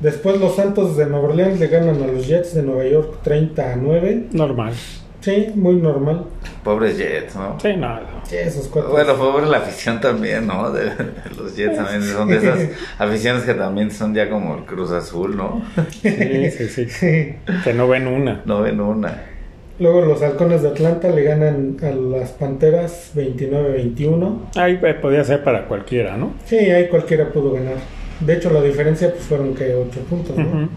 Después 0.00 0.38
los 0.38 0.56
Santos 0.56 0.96
de 0.98 1.06
Nueva 1.06 1.28
Orleans 1.28 1.58
le 1.58 1.68
ganan 1.68 2.02
a 2.02 2.06
los 2.06 2.26
Jets 2.26 2.54
de 2.54 2.62
Nueva 2.62 2.84
York 2.84 3.20
30 3.22 3.72
a 3.72 3.76
9. 3.76 4.26
Normal. 4.32 4.74
Sí, 5.22 5.50
muy 5.54 5.76
normal. 5.76 6.26
Pobres 6.62 6.98
Jets, 6.98 7.34
¿no? 7.34 7.58
Sí, 7.58 7.74
no. 7.76 7.98
Sí, 8.24 8.36
esos 8.36 8.68
cuatro. 8.68 8.90
Bueno, 8.90 9.16
pobre 9.16 9.46
la 9.46 9.56
afición 9.56 10.00
también, 10.00 10.46
¿no? 10.46 10.70
De, 10.70 10.84
de 10.84 10.94
los 11.36 11.56
Jets 11.56 11.76
también 11.76 12.02
son 12.02 12.28
de 12.28 12.36
esas 12.36 12.60
aficiones 12.98 13.44
que 13.44 13.54
también 13.54 13.90
son 13.90 14.14
ya 14.14 14.28
como 14.28 14.56
el 14.58 14.64
Cruz 14.66 14.92
Azul, 14.92 15.34
¿no? 15.34 15.62
Sí, 16.02 16.50
sí, 16.50 16.88
sí. 16.90 17.34
Que 17.64 17.72
no 17.72 17.88
ven 17.88 18.06
una. 18.06 18.42
No 18.44 18.60
ven 18.60 18.80
una. 18.80 19.35
Luego 19.78 20.00
los 20.02 20.22
Halcones 20.22 20.62
de 20.62 20.68
Atlanta 20.68 21.08
le 21.10 21.22
ganan 21.22 21.76
a 21.82 21.90
las 21.90 22.30
Panteras 22.32 23.12
29-21. 23.14 24.38
Ahí 24.56 24.78
eh, 24.82 24.94
podía 24.94 25.22
ser 25.24 25.44
para 25.44 25.66
cualquiera, 25.68 26.16
¿no? 26.16 26.32
Sí, 26.46 26.56
ahí 26.56 26.88
cualquiera 26.88 27.28
pudo 27.30 27.52
ganar. 27.52 27.74
De 28.20 28.34
hecho, 28.34 28.50
la 28.50 28.62
diferencia 28.62 29.10
pues 29.10 29.24
fueron 29.24 29.54
que 29.54 29.74
8 29.74 30.00
puntos, 30.08 30.36
¿no? 30.36 30.68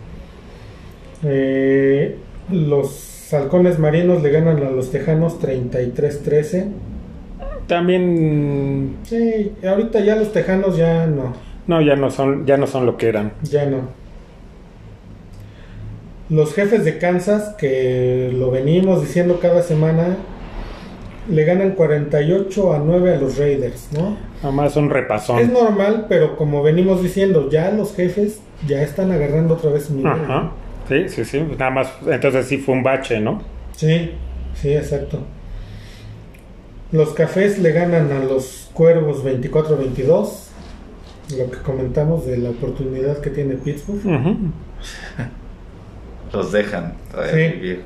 Eh, 1.24 2.18
los 2.52 3.34
halcones 3.34 3.80
marinos 3.80 4.22
le 4.22 4.32
ganan 4.32 4.58
a 4.64 4.70
los 4.70 4.92
tejanos 4.92 5.40
33-13. 5.42 6.66
También 7.68 8.96
Sí, 9.04 9.52
ahorita 9.66 10.00
ya 10.00 10.16
los 10.16 10.32
tejanos 10.34 10.76
ya 10.76 11.06
no, 11.06 11.34
no 11.68 11.82
ya 11.82 11.96
no 11.96 12.10
son 12.10 12.46
ya 12.46 12.58
no 12.58 12.66
son 12.68 12.86
lo 12.86 12.98
que 12.98 13.10
eran. 13.10 13.34
ya 13.44 13.66
no. 13.66 13.99
Los 16.30 16.54
jefes 16.54 16.86
de 16.86 16.98
Kansas, 17.00 17.56
que 17.58 18.32
lo 18.34 18.52
venimos 18.52 19.02
diciendo 19.02 19.40
cada 19.42 19.64
semana, 19.64 20.18
le 21.28 21.44
ganan 21.44 21.72
48 21.72 22.74
a 22.74 22.80
9 22.80 23.16
a 23.16 23.18
los 23.20 23.38
Raiders, 23.38 23.90
¿no? 23.94 24.16
Nomás 24.44 24.76
un 24.76 24.86
Es 24.86 24.92
repasón. 24.92 25.52
normal, 25.54 26.06
pero 26.08 26.36
como 26.38 26.62
venimos 26.64 27.02
diciendo, 27.02 27.50
ya 27.50 27.72
los 27.72 27.96
jefes 27.96 28.42
ya 28.68 28.82
están 28.84 29.12
agarrando 29.12 29.56
otra 29.56 29.72
vez 29.72 29.86
su 29.86 29.96
nivel. 29.96 30.12
Ajá. 30.12 30.52
Sí, 30.88 31.08
sí, 31.10 31.26
sí. 31.26 31.40
Nada 31.58 31.72
más 31.72 31.92
entonces 32.08 32.46
sí 32.48 32.58
fue 32.58 32.76
un 32.76 32.84
bache, 32.84 33.20
¿no? 33.20 33.42
Sí, 33.76 34.12
sí, 34.56 34.74
exacto. 34.74 35.20
Los 36.92 37.14
cafés 37.14 37.60
le 37.60 37.72
ganan 37.72 38.12
a 38.12 38.20
los 38.24 38.70
cuervos 38.74 39.24
24-22. 39.24 40.30
Lo 41.38 41.52
que 41.52 41.58
comentamos 41.60 42.26
de 42.26 42.38
la 42.38 42.50
oportunidad 42.50 43.20
que 43.20 43.30
tiene 43.30 43.56
Pittsburgh. 43.56 44.06
Ujú. 44.06 44.38
Los 46.34 46.52
dejan 46.52 46.94
todavía 47.12 47.34
Sí. 47.50 47.56
vivir. 47.56 47.82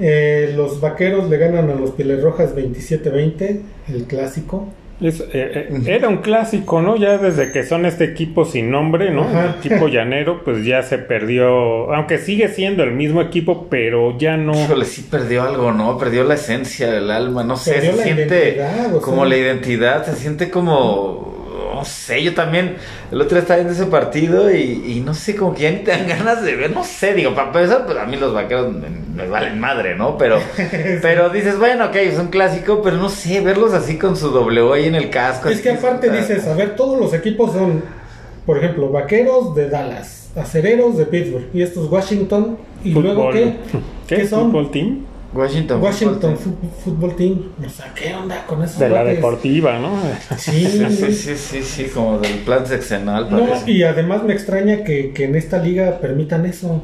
Eh, 0.00 0.52
los 0.56 0.80
vaqueros 0.80 1.30
le 1.30 1.38
ganan 1.38 1.70
a 1.70 1.74
los 1.74 1.92
Pieles 1.92 2.20
Rojas 2.22 2.54
27-20, 2.56 3.60
el 3.88 4.04
clásico. 4.04 4.68
Es, 5.00 5.20
eh, 5.20 5.26
eh, 5.32 5.68
era 5.86 6.08
un 6.08 6.18
clásico, 6.18 6.80
¿no? 6.80 6.96
Ya 6.96 7.18
desde 7.18 7.50
que 7.52 7.64
son 7.64 7.84
este 7.84 8.04
equipo 8.04 8.44
sin 8.44 8.70
nombre, 8.70 9.10
¿no? 9.10 9.22
Ajá. 9.24 9.56
El 9.60 9.66
equipo 9.66 9.88
llanero, 9.88 10.42
pues 10.44 10.64
ya 10.64 10.82
se 10.82 10.98
perdió, 10.98 11.92
aunque 11.94 12.18
sigue 12.18 12.48
siendo 12.48 12.82
el 12.84 12.92
mismo 12.92 13.20
equipo, 13.20 13.66
pero 13.68 14.16
ya 14.18 14.36
no. 14.36 14.52
Híjole, 14.54 14.84
sí 14.84 15.06
perdió 15.08 15.42
algo, 15.42 15.72
¿no? 15.72 15.98
Perdió 15.98 16.24
la 16.24 16.34
esencia 16.34 16.90
del 16.90 17.10
alma, 17.10 17.42
no 17.44 17.56
sé, 17.56 17.74
Perdió 17.74 17.90
se 17.92 17.96
la 17.98 18.02
siente 18.04 18.60
como 19.02 19.16
sea. 19.22 19.26
la 19.26 19.36
identidad, 19.36 20.04
se 20.06 20.14
siente 20.16 20.48
como, 20.50 21.33
no 21.84 21.90
sé, 21.90 22.22
yo 22.22 22.32
también, 22.32 22.76
el 23.12 23.20
otro 23.20 23.32
día 23.34 23.40
estaba 23.40 23.58
viendo 23.58 23.74
ese 23.74 23.84
partido 23.90 24.50
y, 24.50 24.82
y 24.86 25.02
no 25.04 25.12
sé, 25.12 25.36
como 25.36 25.54
que 25.54 25.64
ya 25.64 25.70
ni 25.70 25.78
te 25.80 25.90
dan 25.90 26.08
ganas 26.08 26.42
de 26.42 26.56
ver, 26.56 26.70
no 26.70 26.82
sé, 26.82 27.12
digo, 27.12 27.34
para 27.34 27.48
empezar, 27.48 27.84
pues 27.84 27.98
a 27.98 28.06
mí 28.06 28.16
los 28.16 28.32
vaqueros 28.32 28.72
me, 28.72 28.88
me 29.14 29.28
valen 29.28 29.60
madre, 29.60 29.94
¿no? 29.94 30.16
Pero, 30.16 30.38
pero 31.02 31.28
dices, 31.28 31.58
bueno, 31.58 31.84
ok, 31.86 31.96
es 31.96 32.18
un 32.18 32.28
clásico, 32.28 32.80
pero 32.82 32.96
no 32.96 33.10
sé, 33.10 33.42
verlos 33.42 33.74
así 33.74 33.98
con 33.98 34.16
su 34.16 34.30
W 34.30 34.72
ahí 34.72 34.86
en 34.86 34.94
el 34.94 35.10
casco. 35.10 35.50
Es 35.50 35.60
que 35.60 35.72
aparte 35.72 36.06
está- 36.06 36.18
dices, 36.18 36.46
a 36.48 36.54
ver, 36.54 36.74
todos 36.74 36.98
los 36.98 37.12
equipos 37.12 37.52
son, 37.52 37.82
por 38.46 38.56
ejemplo, 38.56 38.88
vaqueros 38.88 39.54
de 39.54 39.68
Dallas, 39.68 40.30
acereros 40.36 40.96
de 40.96 41.04
Pittsburgh 41.04 41.48
y 41.52 41.60
estos 41.60 41.90
Washington. 41.90 42.56
¿Y 42.82 42.92
luego 42.94 43.28
qué? 43.32 43.56
¿Qué, 44.06 44.16
¿Qué 44.16 44.26
son? 44.26 44.50
¿Fútbol 44.50 44.70
team? 44.70 45.00
Washington. 45.34 45.82
Washington 45.82 46.36
Football 46.38 46.70
Football 46.84 47.16
Team. 47.16 47.42
O 47.64 47.68
sea, 47.68 47.92
¿qué 47.94 48.14
onda 48.14 48.46
con 48.46 48.62
esos 48.62 48.78
De 48.78 48.88
la 48.88 49.04
deportiva, 49.04 49.78
¿no? 49.78 49.98
Sí. 50.36 50.66
Sí, 50.66 51.12
sí, 51.12 51.36
sí, 51.36 51.62
sí, 51.62 51.84
como 51.92 52.18
del 52.18 52.38
plan 52.38 52.66
sexenal, 52.66 53.28
No, 53.30 53.46
y 53.66 53.82
además 53.82 54.22
me 54.22 54.32
extraña 54.32 54.84
que, 54.84 55.12
que 55.12 55.24
en 55.24 55.34
esta 55.34 55.58
liga 55.58 55.98
permitan 56.00 56.46
eso. 56.46 56.82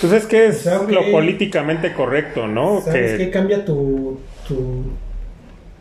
Pues 0.00 0.12
es 0.12 0.26
que 0.26 0.46
es 0.46 0.60
O 0.60 0.62
sea, 0.62 0.80
ok. 0.80 0.90
lo 0.90 1.10
políticamente 1.10 1.92
correcto, 1.92 2.46
¿no? 2.46 2.80
¿Sabes 2.80 3.12
Que 3.12 3.26
qué? 3.26 3.30
Cambia 3.30 3.64
tu, 3.64 4.18
tu, 4.48 4.84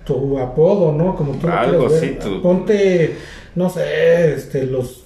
tu 0.05 0.38
apodo, 0.39 0.91
¿no? 0.91 1.16
Como 1.16 1.34
tú 1.34 1.47
Algo, 1.47 1.89
sí, 1.89 2.18
ver. 2.20 2.41
Ponte, 2.41 3.16
no 3.55 3.70
sé, 3.70 4.34
este, 4.36 4.66
los, 4.66 5.05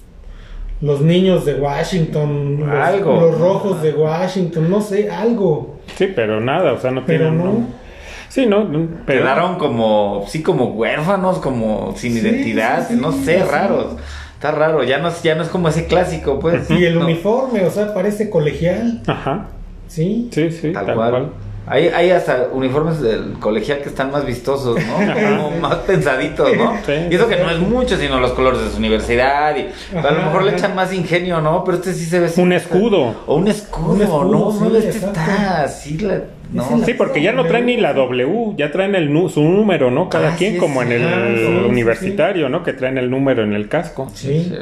los 0.82 1.00
niños 1.00 1.44
de 1.46 1.54
Washington, 1.54 2.60
los, 2.60 2.68
Algo. 2.68 3.20
los 3.20 3.38
rojos 3.38 3.82
de 3.82 3.92
Washington, 3.92 4.70
no 4.70 4.80
sé, 4.82 5.10
algo. 5.10 5.75
Sí, 5.96 6.12
pero 6.14 6.40
nada, 6.40 6.72
o 6.72 6.78
sea, 6.78 6.90
no 6.92 7.04
Pero 7.04 7.30
tienen. 7.30 7.44
no. 7.44 7.86
Sí, 8.28 8.44
no, 8.46 8.68
pero 9.06 9.22
Quedaron 9.22 9.56
como, 9.56 10.24
sí, 10.28 10.42
como 10.42 10.66
huérfanos, 10.66 11.38
como 11.38 11.94
sin 11.96 12.12
Sí, 12.12 12.18
identidad, 12.20 12.86
sí, 12.86 12.94
sí, 12.94 13.00
no 13.00 13.12
sé, 13.12 13.42
raros. 13.44 13.96
Está 14.34 14.50
raro, 14.50 14.84
ya 14.84 14.98
no, 14.98 15.08
es- 15.08 15.22
ya 15.22 15.34
no 15.34 15.42
es 15.42 15.48
como 15.48 15.68
ese 15.68 15.86
clásico, 15.86 16.38
pues. 16.38 16.70
Y 16.70 16.84
el 16.84 16.98
No, 16.98 17.06
uniforme, 17.06 17.64
o 17.64 17.70
sea, 17.70 17.94
parece 17.94 18.28
colegial, 18.28 19.00
Ajá. 19.06 19.46
¿sí? 19.88 20.28
Sí, 20.32 20.50
sí, 20.50 20.72
Tal, 20.72 20.86
tal, 20.86 20.94
cual. 20.96 21.10
cual. 21.10 21.28
Hay, 21.68 21.88
hay 21.88 22.10
hasta 22.10 22.46
uniformes 22.52 23.00
del 23.00 23.32
colegial 23.40 23.78
que 23.82 23.88
están 23.88 24.12
más 24.12 24.24
vistosos, 24.24 24.76
¿no? 24.86 25.14
Como 25.14 25.50
más 25.60 25.74
pensaditos, 25.78 26.56
¿no? 26.56 26.76
Sí. 26.86 26.92
y 27.10 27.14
eso 27.16 27.26
que 27.28 27.36
no 27.36 27.50
es 27.50 27.58
mucho, 27.58 27.96
sino 27.96 28.20
los 28.20 28.32
colores 28.34 28.60
de 28.62 28.70
su 28.70 28.76
universidad. 28.76 29.56
Y 29.56 29.66
a 29.96 30.10
lo 30.12 30.22
mejor 30.22 30.44
le 30.44 30.52
echan 30.52 30.76
más 30.76 30.92
ingenio, 30.94 31.40
¿no? 31.40 31.64
Pero 31.64 31.78
este 31.78 31.92
sí 31.94 32.04
se 32.04 32.20
ve. 32.20 32.30
Un 32.36 32.52
escudo. 32.52 33.14
O 33.26 33.36
un 33.36 33.48
escudo, 33.48 33.94
Un 33.94 34.02
escudo, 34.02 34.24
¿no? 34.24 34.52
sí, 34.52 34.58
no, 34.60 34.76
este 34.76 34.90
exacto. 34.90 35.18
está 35.20 35.62
así, 35.64 35.98
la, 35.98 36.20
no. 36.52 36.84
Sí, 36.86 36.94
porque 36.94 37.20
ya 37.20 37.32
no 37.32 37.44
traen 37.46 37.66
ni 37.66 37.76
la 37.78 37.92
W, 37.94 38.54
ya 38.56 38.70
traen 38.70 38.94
el 38.94 39.12
nu- 39.12 39.28
su 39.28 39.42
número, 39.42 39.90
¿no? 39.90 40.08
Cada 40.08 40.34
Ah, 40.34 40.36
quien, 40.38 40.52
sí, 40.54 40.58
como 40.60 40.82
sí. 40.82 40.86
en 40.86 41.02
el 41.02 41.64
universitario, 41.68 42.48
¿no? 42.48 42.62
Que 42.62 42.74
traen 42.74 42.96
el 42.98 43.10
número 43.10 43.42
en 43.42 43.52
el 43.54 43.68
casco. 43.68 44.08
Sí. 44.14 44.52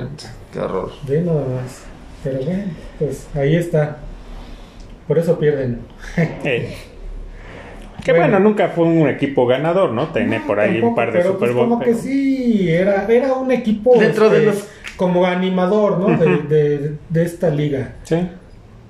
Qué 0.55 0.59
horror. 0.59 0.90
Ve 1.07 1.20
nada 1.20 1.40
más. 1.40 1.82
Pero 2.24 2.38
bueno, 2.42 2.62
pues 2.98 3.26
ahí 3.34 3.57
está. 3.57 3.98
Por 5.07 5.18
eso 5.18 5.38
pierden. 5.38 5.80
Eh, 6.44 6.74
que 8.05 8.12
Bueno. 8.12 8.26
bueno. 8.32 8.40
nunca 8.40 8.68
fue 8.68 8.84
un 8.84 9.09
equipo 9.09 9.46
ganador, 9.46 9.90
¿no? 9.92 10.09
Tiene 10.09 10.38
No, 10.40 10.46
por 10.46 10.61
ahí 10.61 10.72
tampoco, 10.74 10.88
un 10.90 10.94
par 10.94 11.07
de 11.12 11.18
pero, 11.18 11.32
Super 11.32 11.38
pues, 11.40 11.55
Bowl. 11.55 11.68
como 11.70 11.78
pero- 11.80 11.92
que 11.92 11.98
sí, 12.02 12.68
era, 12.70 13.07
era 13.09 13.32
un 13.34 13.50
equipo 13.50 13.98
Dentro 13.98 14.28
de 14.30 14.38
este, 14.38 14.46
los- 14.50 14.68
como 14.96 15.26
animador, 15.26 15.98
¿no? 15.98 16.16
De, 16.16 16.38
de- 16.42 16.92
de 17.09 17.22
esta 17.24 17.50
liga. 17.50 17.94
Sí. 18.05 18.16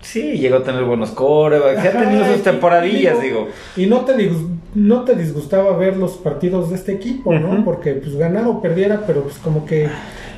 Sí, 0.03 0.33
llegó 0.39 0.57
a 0.57 0.63
tener 0.63 0.85
buenos 0.85 1.13
corebacks. 1.13 1.83
Ya 1.83 1.89
ha 1.89 2.03
tenido 2.05 2.27
sus 2.27 2.43
temporadillas, 2.43 3.17
y 3.23 3.27
digo. 3.29 3.49
Y 3.75 3.87
no 3.87 4.01
te, 4.05 4.31
no 4.75 5.03
te 5.05 5.15
disgustaba 5.15 5.75
ver 5.79 5.97
los 5.97 6.13
partidos 6.19 6.69
de 6.69 6.77
este 6.77 6.93
equipo, 6.93 7.33
¿no? 7.33 7.65
Porque 7.65 7.93
pues 7.95 8.15
ganara 8.17 8.49
o 8.49 8.61
perdiera, 8.61 9.01
pero 9.07 9.23
pues 9.23 9.37
como 9.39 9.65
que 9.65 9.89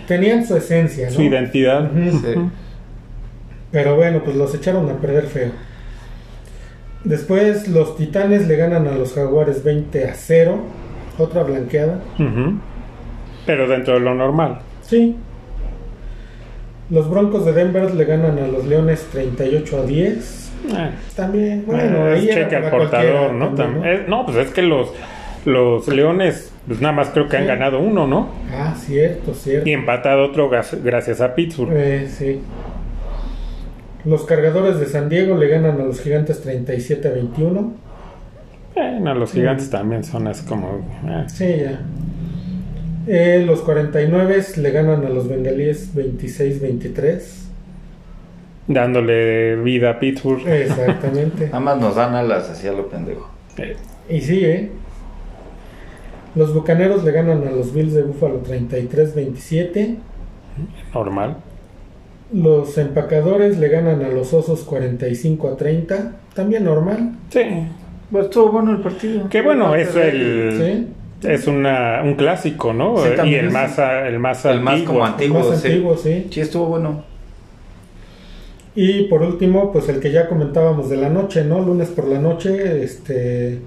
tenían 0.06 0.46
su 0.46 0.56
esencia, 0.56 1.06
¿no? 1.06 1.12
Su 1.16 1.22
identidad. 1.22 1.90
Sí. 1.92 2.34
Pero 3.72 3.96
bueno, 3.96 4.22
pues 4.24 4.36
los 4.36 4.54
echaron 4.54 4.88
a 4.88 4.94
perder 4.94 5.24
feo. 5.26 5.50
Después 7.06 7.68
los 7.68 7.96
Titanes 7.96 8.48
le 8.48 8.56
ganan 8.56 8.86
a 8.88 8.92
los 8.92 9.14
Jaguares 9.14 9.62
20 9.62 10.04
a 10.08 10.14
0. 10.14 10.58
Otra 11.18 11.44
blanqueada. 11.44 12.00
Pero 13.46 13.68
dentro 13.68 13.94
de 13.94 14.00
lo 14.00 14.14
normal. 14.14 14.58
Sí. 14.82 15.16
Los 16.90 17.08
Broncos 17.08 17.44
de 17.46 17.52
Denver 17.52 17.94
le 17.94 18.04
ganan 18.04 18.38
a 18.38 18.46
los 18.48 18.66
Leones 18.66 19.06
38 19.12 19.80
a 19.80 19.86
10. 19.86 20.52
Eh, 20.68 20.90
También, 21.14 21.64
bueno, 21.66 21.82
bueno, 21.82 22.08
es 22.12 22.20
ahí 22.36 22.70
portador, 22.70 23.32
¿no? 23.32 23.48
también, 23.54 23.82
Tam- 23.82 23.86
eh, 23.86 24.04
no, 24.08 24.24
pues 24.26 24.36
es 24.38 24.50
que 24.50 24.62
los, 24.62 24.92
los 25.44 25.86
Leones, 25.88 26.52
pues 26.66 26.80
nada 26.80 26.92
más 26.94 27.10
creo 27.10 27.28
que 27.28 27.36
han 27.36 27.46
ganado 27.46 27.78
uno, 27.78 28.06
¿no? 28.06 28.30
Ah, 28.52 28.74
cierto, 28.76 29.32
cierto. 29.34 29.68
Y 29.68 29.72
empatado 29.72 30.24
otro 30.24 30.48
gracias 30.48 31.20
a 31.20 31.34
Pittsburgh. 31.34 31.70
Eh, 31.72 32.08
sí. 32.08 32.40
Los 34.06 34.24
cargadores 34.24 34.78
de 34.78 34.86
San 34.86 35.08
Diego 35.08 35.36
le 35.36 35.48
ganan 35.48 35.80
a 35.80 35.84
los 35.84 36.00
gigantes 36.00 36.40
37 36.40 37.08
a 37.08 37.10
21. 37.10 37.72
Bueno, 38.74 39.14
los 39.14 39.32
gigantes 39.32 39.68
también 39.70 40.04
son 40.04 40.26
así 40.28 40.46
como... 40.46 40.86
eh, 41.06 41.24
Sí, 41.28 41.46
ya. 41.60 41.80
Eh, 43.08 43.42
los 43.46 43.60
49 43.62 44.44
le 44.58 44.70
ganan 44.70 45.04
a 45.04 45.08
los 45.08 45.28
bengalíes 45.28 45.94
26 45.94 46.60
23. 46.60 47.42
dándole 48.68 49.56
vida 49.56 49.90
a 49.90 49.98
Pittsburgh. 49.98 50.46
Exactamente. 50.46 51.46
Nada 51.52 51.60
más 51.60 51.78
nos 51.78 51.96
dan 51.96 52.14
alas 52.14 52.50
hacia 52.50 52.72
lo 52.72 52.88
pendejo. 52.88 53.28
Eh, 53.58 53.76
Y 54.08 54.20
sí, 54.20 54.44
¿eh? 54.44 54.70
Los 56.34 56.52
bucaneros 56.52 57.02
le 57.02 57.12
ganan 57.12 57.46
a 57.48 57.50
los 57.50 57.72
Bills 57.72 57.94
de 57.94 58.02
Buffalo 58.02 58.38
33 58.38 59.14
27. 59.14 59.96
normal. 60.94 61.36
Los 62.32 62.76
empacadores 62.78 63.58
le 63.58 63.68
ganan 63.68 64.02
a 64.04 64.08
los 64.08 64.32
osos 64.34 64.62
45 64.64 65.48
a 65.48 65.56
30. 65.56 66.12
También 66.34 66.64
normal. 66.64 67.12
Sí. 67.30 67.42
Pues 68.10 68.24
estuvo 68.26 68.50
bueno 68.52 68.72
el 68.72 68.78
partido. 68.78 69.28
Que 69.28 69.42
bueno, 69.42 69.74
es 69.74 69.94
el... 69.96 70.54
Sí. 71.22 71.28
Es 71.28 71.46
una, 71.46 72.02
un 72.04 72.14
clásico, 72.14 72.72
¿no? 72.74 72.96
Sí, 72.98 73.08
y 73.30 73.34
el 73.36 73.50
más, 73.50 73.78
a- 73.78 74.06
el 74.06 74.18
más 74.18 74.44
El 74.44 74.60
más 74.60 74.82
como 74.82 75.04
antiguo. 75.04 75.38
antiguo, 75.38 75.50
Más 75.50 75.60
sí. 75.60 75.68
antiguo, 75.68 75.96
sí. 75.96 76.26
Sí, 76.30 76.40
estuvo 76.40 76.66
bueno. 76.66 77.04
Y 78.74 79.04
por 79.04 79.22
último, 79.22 79.72
pues 79.72 79.88
el 79.88 80.00
que 80.00 80.12
ya 80.12 80.28
comentábamos 80.28 80.90
de 80.90 80.98
la 80.98 81.08
noche, 81.08 81.44
¿no? 81.44 81.60
Lunes 81.60 81.88
por 81.88 82.06
la 82.06 82.18
noche, 82.20 82.82
este 82.84 83.60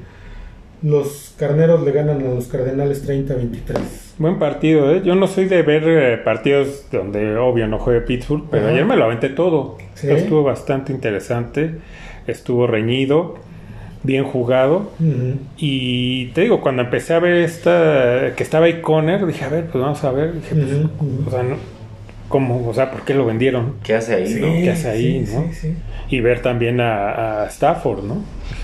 los 0.81 1.33
carneros 1.37 1.83
le 1.83 1.91
ganan 1.91 2.21
a 2.21 2.29
los 2.33 2.47
cardenales 2.47 3.07
30-23. 3.07 3.77
Buen 4.17 4.39
partido, 4.39 4.93
¿eh? 4.93 5.01
Yo 5.03 5.15
no 5.15 5.27
soy 5.27 5.45
de 5.45 5.61
ver 5.61 5.83
eh, 5.85 6.17
partidos 6.17 6.85
donde 6.91 7.37
obvio 7.37 7.67
no 7.67 7.79
juegue 7.79 8.01
Pittsburgh, 8.01 8.45
pero 8.49 8.63
Ajá. 8.65 8.73
ayer 8.73 8.85
me 8.85 8.95
lo 8.95 9.05
aventé 9.05 9.29
todo. 9.29 9.77
Sí. 9.95 10.09
Estuvo 10.09 10.43
bastante 10.43 10.91
interesante, 10.91 11.75
estuvo 12.27 12.67
reñido, 12.67 13.35
bien 14.03 14.23
jugado. 14.23 14.91
Y 15.57 16.27
te 16.27 16.41
digo, 16.41 16.61
cuando 16.61 16.81
empecé 16.83 17.13
a 17.13 17.19
ver 17.19 17.33
esta, 17.43 18.33
que 18.35 18.43
estaba 18.43 18.65
ahí 18.65 18.81
Conner, 18.81 19.25
dije, 19.25 19.43
a 19.45 19.49
ver, 19.49 19.65
pues 19.67 19.81
vamos 19.81 20.03
a 20.03 20.11
ver. 20.11 20.33
Dije, 20.33 20.55
pues, 20.55 21.27
o 21.27 21.31
sea, 21.31 21.43
no, 21.43 21.55
¿cómo? 22.29 22.67
O 22.67 22.73
sea, 22.73 22.91
¿por 22.91 23.01
qué 23.01 23.13
lo 23.13 23.25
vendieron? 23.25 23.75
¿Qué 23.83 23.95
hace 23.95 24.15
ahí, 24.15 24.27
Sí, 24.27 24.39
no? 24.41 24.47
¿Qué 24.53 24.69
hace 24.71 24.89
ahí, 24.89 25.25
sí, 25.25 25.33
no? 25.35 25.43
sí, 25.51 25.53
sí. 25.53 25.75
Y 26.09 26.21
ver 26.21 26.41
también 26.41 26.79
a, 26.81 27.43
a 27.43 27.47
Stafford, 27.47 28.03
¿no? 28.03 28.15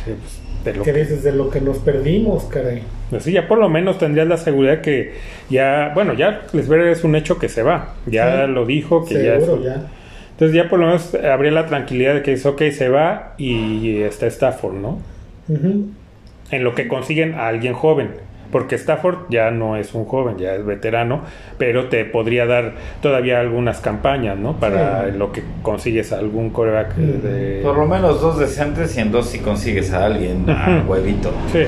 Dije, 0.05 0.17
pues, 0.19 0.41
de 0.65 0.73
lo 0.73 0.83
¿Qué 0.83 0.91
que- 0.91 0.99
dices 0.99 1.23
de 1.23 1.31
lo 1.31 1.49
que 1.49 1.61
nos 1.61 1.77
perdimos, 1.77 2.43
caray? 2.45 2.81
Pues 3.09 3.23
sí, 3.23 3.31
ya 3.31 3.47
por 3.47 3.59
lo 3.59 3.69
menos 3.69 3.97
tendrías 3.99 4.27
la 4.27 4.35
seguridad 4.37 4.81
que 4.81 5.13
ya, 5.49 5.91
bueno, 5.93 6.13
ya 6.13 6.41
Lesberger 6.51 6.87
es 6.89 7.03
un 7.05 7.15
hecho 7.15 7.37
que 7.39 7.47
se 7.47 7.63
va. 7.63 7.93
Ya 8.07 8.45
Sí. 8.45 8.51
lo 8.51 8.65
dijo, 8.65 9.05
que 9.05 9.13
ya, 9.23 9.35
es- 9.35 9.45
ya. 9.63 9.87
Entonces 10.31 10.53
ya 10.55 10.67
por 10.67 10.79
lo 10.79 10.87
menos 10.87 11.15
habría 11.15 11.51
la 11.51 11.65
tranquilidad 11.67 12.15
de 12.15 12.21
que 12.23 12.31
dice, 12.31 12.49
ok, 12.49 12.61
se 12.71 12.89
va 12.89 13.35
y 13.37 14.01
está 14.01 14.27
Stafford, 14.27 14.73
¿no? 14.73 14.99
En 15.47 16.63
lo 16.63 16.75
que 16.75 16.87
consiguen 16.87 17.35
a 17.35 17.47
alguien 17.47 17.73
joven. 17.73 18.09
Porque 18.51 18.75
Stafford 18.75 19.27
ya 19.29 19.51
no 19.51 19.75
es 19.75 19.93
un 19.93 20.05
joven, 20.05 20.37
ya 20.37 20.55
es 20.55 20.65
veterano, 20.65 21.21
pero 21.57 21.89
te 21.89 22.05
podría 22.05 22.45
dar 22.45 22.73
todavía 23.01 23.39
algunas 23.39 23.79
campañas, 23.81 24.37
¿no? 24.37 24.59
Para 24.59 25.11
Sí. 25.11 25.17
lo 25.17 25.31
que 25.31 25.43
consigues 25.61 26.13
algún 26.13 26.51
coreback 26.51 26.95
de... 26.95 27.61
Por 27.63 27.77
lo 27.77 27.85
menos 27.87 28.21
dos 28.21 28.39
decentes 28.39 28.95
y 28.97 29.01
en 29.01 29.11
dos 29.11 29.27
si 29.27 29.39
consigues 29.39 29.91
a 29.93 30.05
alguien, 30.05 30.49
a 30.49 30.83
huevito. 30.87 31.31
Sí, 31.51 31.63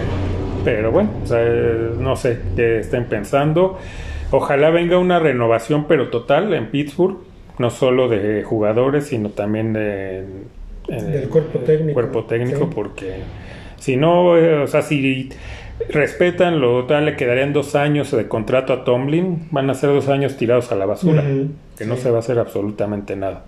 pero 0.64 0.92
bueno, 0.92 1.10
o 1.24 1.28
sea, 1.28 1.44
no 2.00 2.16
sé 2.16 2.40
qué 2.56 2.80
estén 2.80 3.06
pensando. 3.06 3.78
Ojalá 4.32 4.70
venga 4.70 4.98
una 4.98 5.20
renovación, 5.20 5.86
pero 5.88 6.10
total 6.10 6.54
en 6.54 6.68
Pittsburgh, 6.68 7.18
no 7.60 7.70
solo 7.70 8.08
de 8.10 8.44
jugadores, 8.44 9.08
sino 9.08 9.30
también 9.30 9.74
de, 9.74 10.20
eh, 10.90 11.02
Del 11.02 11.30
cuerpo 11.30 11.60
técnico. 11.60 11.94
cuerpo 11.94 12.24
técnico, 12.26 12.60
Sí. 12.66 12.72
porque 12.76 13.14
si 13.78 13.96
no, 13.96 14.38
eh, 14.38 14.60
o 14.60 14.68
sea, 14.68 14.82
si 14.82 15.30
respetan 15.90 16.60
lo 16.60 16.86
tal, 16.86 17.06
le 17.06 17.16
quedarían 17.16 17.54
dos 17.54 17.76
años 17.76 18.12
de 18.12 18.28
contrato 18.28 18.74
a 18.74 18.84
Tomlin, 18.84 19.48
van 19.52 19.70
a 19.70 19.74
ser 19.74 19.90
dos 19.92 20.10
años 20.10 20.36
tirados 20.38 20.72
a 20.72 20.76
la 20.76 20.86
basura, 20.86 21.24
que 21.78 21.86
no 21.86 21.96
sí. 21.96 22.02
se 22.04 22.10
va 22.12 22.18
a 22.18 22.20
hacer 22.20 22.40
absolutamente 22.40 23.16
nada. 23.16 23.44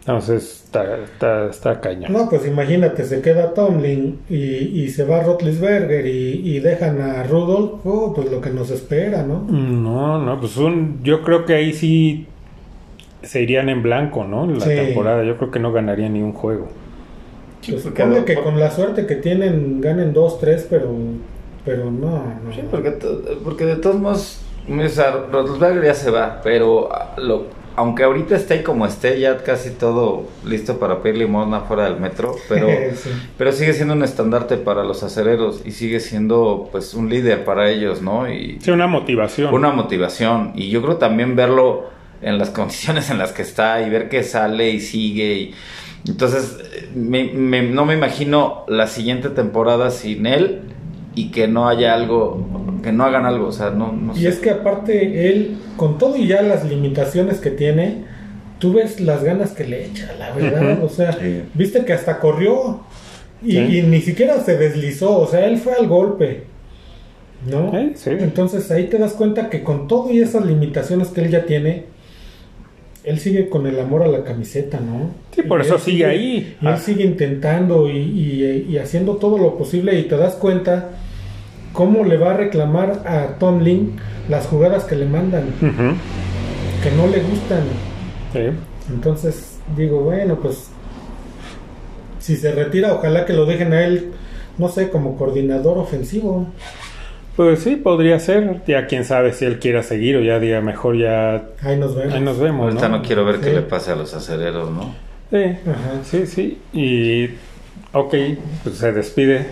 Entonces, 0.00 0.64
está, 0.64 0.98
está, 0.98 1.46
está 1.48 1.80
cañón. 1.80 2.12
No, 2.12 2.28
pues 2.28 2.44
imagínate, 2.44 3.04
se 3.04 3.20
queda 3.22 3.54
Tomlin 3.54 4.18
y, 4.28 4.36
y 4.36 4.88
se 4.88 5.04
va 5.04 5.22
Rotlisberger 5.22 6.06
y, 6.06 6.40
y 6.56 6.58
dejan 6.58 7.00
a 7.00 7.22
Rudolph, 7.22 7.86
oh, 7.86 8.12
pues 8.12 8.28
lo 8.28 8.40
que 8.40 8.50
nos 8.50 8.70
espera, 8.72 9.22
¿no? 9.22 9.46
No, 9.48 10.18
no, 10.18 10.40
pues 10.40 10.56
un, 10.56 11.04
yo 11.04 11.22
creo 11.22 11.44
que 11.44 11.54
ahí 11.54 11.72
sí 11.72 12.26
se 13.22 13.42
irían 13.42 13.68
en 13.68 13.84
blanco, 13.84 14.24
¿no? 14.24 14.44
La 14.46 14.66
Sí. 14.66 14.70
temporada, 14.74 15.22
yo 15.22 15.36
creo 15.36 15.52
que 15.52 15.60
no 15.60 15.70
ganaría 15.72 16.08
ni 16.08 16.20
un 16.20 16.32
juego. 16.32 16.68
Pues 17.70 17.82
porque- 17.82 18.02
supone 18.02 18.24
que 18.24 18.34
con 18.36 18.58
la 18.58 18.70
suerte 18.70 19.06
que 19.06 19.14
tienen 19.16 19.80
ganen 19.80 20.12
dos, 20.12 20.38
tres, 20.40 20.66
pero, 20.68 20.90
pero 21.64 21.90
no, 21.90 22.24
no. 22.44 22.52
Sí, 22.54 22.62
porque, 22.70 22.90
porque 23.44 23.64
de 23.66 23.76
todos 23.76 23.96
modos, 23.96 24.40
Roethlisberger 25.30 25.84
ya 25.84 25.94
se 25.94 26.10
va, 26.10 26.40
pero 26.42 26.92
ah, 26.92 27.14
lo, 27.18 27.46
aunque 27.76 28.04
ahorita 28.04 28.36
esté 28.36 28.62
como 28.62 28.84
esté, 28.86 29.18
ya 29.18 29.38
casi 29.38 29.70
todo 29.70 30.24
listo 30.44 30.78
para 30.78 31.00
pedir 31.02 31.18
limosna 31.18 31.60
fuera 31.60 31.84
del 31.84 31.98
metro, 31.98 32.34
pero, 32.48 32.66
Sí. 32.94 33.10
pero 33.38 33.52
sigue 33.52 33.72
siendo 33.72 33.94
un 33.94 34.02
estandarte 34.02 34.56
para 34.56 34.84
los 34.84 35.02
acereros 35.02 35.62
y 35.64 35.70
sigue 35.72 36.00
siendo 36.00 36.68
pues 36.72 36.94
un 36.94 37.08
líder 37.08 37.44
para 37.44 37.70
ellos, 37.70 38.02
¿no? 38.02 38.30
Y 38.30 38.58
Sí, 38.60 38.70
una 38.70 38.86
motivación. 38.86 39.54
una 39.54 39.70
motivación 39.70 40.52
y 40.54 40.68
yo 40.70 40.82
creo 40.82 40.96
también 40.96 41.34
verlo 41.36 41.84
en 42.20 42.38
las 42.38 42.50
condiciones 42.58 43.10
en 43.10 43.18
las 43.18 43.32
que 43.32 43.42
está 43.42 43.80
y 43.82 43.90
ver 43.90 44.08
que 44.08 44.22
sale 44.22 44.70
y 44.70 44.80
sigue 44.80 45.32
y 45.34 45.54
entonces 46.06 46.58
me- 46.94 47.32
me- 47.32 47.62
no 47.62 47.84
me 47.84 47.94
imagino 47.94 48.64
la 48.68 48.86
siguiente 48.86 49.28
temporada 49.28 49.90
sin 49.90 50.26
él 50.26 50.60
y 51.14 51.30
que 51.30 51.46
no 51.48 51.68
haya 51.68 51.94
algo 51.94 52.46
que 52.82 52.90
no 52.92 53.04
hagan 53.04 53.26
algo 53.26 53.46
o 53.48 53.52
sea 53.52 53.70
no, 53.70 53.92
no 53.92 54.12
Y 54.16 54.22
sé 54.22 54.28
es 54.28 54.38
que 54.38 54.50
aparte 54.50 55.28
él, 55.30 55.56
con 55.76 55.98
todo 55.98 56.16
y 56.16 56.26
ya 56.26 56.42
las 56.42 56.64
limitaciones 56.64 57.38
que 57.38 57.50
tiene, 57.50 58.04
tú 58.58 58.72
ves 58.72 59.00
las 59.00 59.22
ganas 59.22 59.52
que 59.52 59.64
le 59.66 59.86
echa, 59.86 60.12
la 60.18 60.32
verdad. 60.32 60.82
O 60.84 60.88
sea, 60.88 61.12
Sí. 61.12 61.42
viste 61.54 61.84
que 61.84 61.92
hasta 61.92 62.18
corrió 62.18 62.80
y, 63.42 63.52
Sí. 63.52 63.58
y 63.78 63.82
ni 63.82 64.00
siquiera 64.00 64.40
se 64.40 64.56
deslizó, 64.56 65.18
o 65.18 65.26
sea, 65.28 65.46
él 65.46 65.58
fue 65.58 65.74
al 65.74 65.86
golpe. 65.86 66.44
¿No? 67.48 67.76
Eh, 67.76 67.92
sí. 67.96 68.10
Entonces 68.10 68.70
ahí 68.70 68.86
te 68.86 68.98
das 68.98 69.12
cuenta 69.14 69.50
que 69.50 69.62
con 69.64 69.88
todo 69.88 70.10
y 70.12 70.20
esas 70.20 70.44
limitaciones 70.46 71.08
que 71.08 71.22
él 71.22 71.30
ya 71.30 71.44
tiene, 71.44 71.86
él 73.04 73.18
sigue 73.18 73.48
con 73.48 73.66
el 73.66 73.78
amor 73.80 74.02
a 74.02 74.06
la 74.08 74.22
camiseta, 74.24 74.78
¿no? 74.80 75.10
Sí, 75.34 75.42
por 75.42 75.60
Y 75.60 75.62
eso 75.66 75.78
sigue 75.78 76.06
ahí. 76.06 76.56
Y 76.60 76.66
él 76.66 76.72
Ah. 76.72 76.76
sigue 76.76 77.04
intentando 77.04 77.88
y, 77.90 77.96
y- 77.98 78.66
y 78.70 78.78
haciendo 78.78 79.16
todo 79.16 79.38
lo 79.38 79.56
posible 79.58 79.98
y 79.98 80.04
te 80.04 80.16
das 80.16 80.34
cuenta 80.34 80.90
cómo 81.72 82.04
le 82.04 82.16
va 82.16 82.32
a 82.32 82.36
reclamar 82.36 83.02
a 83.06 83.38
Tomlin 83.38 83.96
las 84.28 84.46
jugadas 84.46 84.84
que 84.84 84.94
le 84.94 85.06
mandan, 85.06 85.44
que 85.60 86.90
no 86.96 87.06
le 87.08 87.20
gustan. 87.22 87.62
Sí. 88.32 88.40
Entonces 88.92 89.58
digo, 89.76 90.00
bueno, 90.02 90.38
pues 90.40 90.68
si 92.20 92.36
se 92.36 92.52
retira, 92.52 92.94
ojalá 92.94 93.24
que 93.26 93.32
lo 93.32 93.46
dejen 93.46 93.72
a 93.72 93.84
él, 93.84 94.12
no 94.58 94.68
sé, 94.68 94.90
como 94.90 95.16
coordinador 95.16 95.78
ofensivo. 95.78 96.46
Pues 97.36 97.60
sí, 97.60 97.76
podría 97.76 98.18
ser. 98.20 98.62
Ya 98.66 98.86
quién 98.86 99.04
sabe 99.04 99.32
si 99.32 99.44
él 99.46 99.58
quiera 99.58 99.82
seguir 99.82 100.16
o 100.16 100.20
ya 100.20 100.38
diga 100.38 100.60
mejor 100.60 100.96
ya 100.98 101.42
Ahí 101.62 101.78
nos 101.78 101.94
vemos. 101.96 102.14
ahí 102.14 102.20
nos 102.20 102.38
vemos, 102.38 102.64
ahorita 102.64 102.88
no, 102.88 102.98
¿no? 102.98 103.02
quiero 103.02 103.24
ver 103.24 103.40
qué 103.40 103.50
Sí. 103.50 103.54
le 103.56 103.62
pase 103.62 103.92
a 103.92 103.96
los 103.96 104.12
acereros 104.14 104.70
no 104.70 104.94
Sí, 105.30 105.38
Ajá. 105.66 106.00
sí, 106.04 106.26
sí. 106.26 106.58
Y 106.74 107.30
ok, 107.92 108.14
pues 108.62 108.76
se 108.76 108.92
despide. 108.92 109.46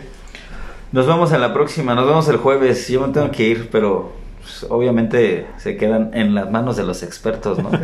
nos 0.92 1.06
vemos 1.06 1.32
en 1.32 1.40
la 1.40 1.54
próxima 1.54 1.94
nos 1.94 2.06
vemos 2.06 2.28
el 2.28 2.36
jueves 2.36 2.86
yo 2.88 3.06
me 3.06 3.12
tengo 3.14 3.30
que 3.30 3.44
ir 3.44 3.68
pero 3.72 4.12
pues, 4.40 4.66
obviamente 4.68 5.46
se 5.58 5.76
quedan 5.76 6.10
en 6.14 6.34
las 6.34 6.50
manos 6.50 6.76
de 6.76 6.82
los 6.84 7.02
expertos 7.02 7.58
no 7.58 7.70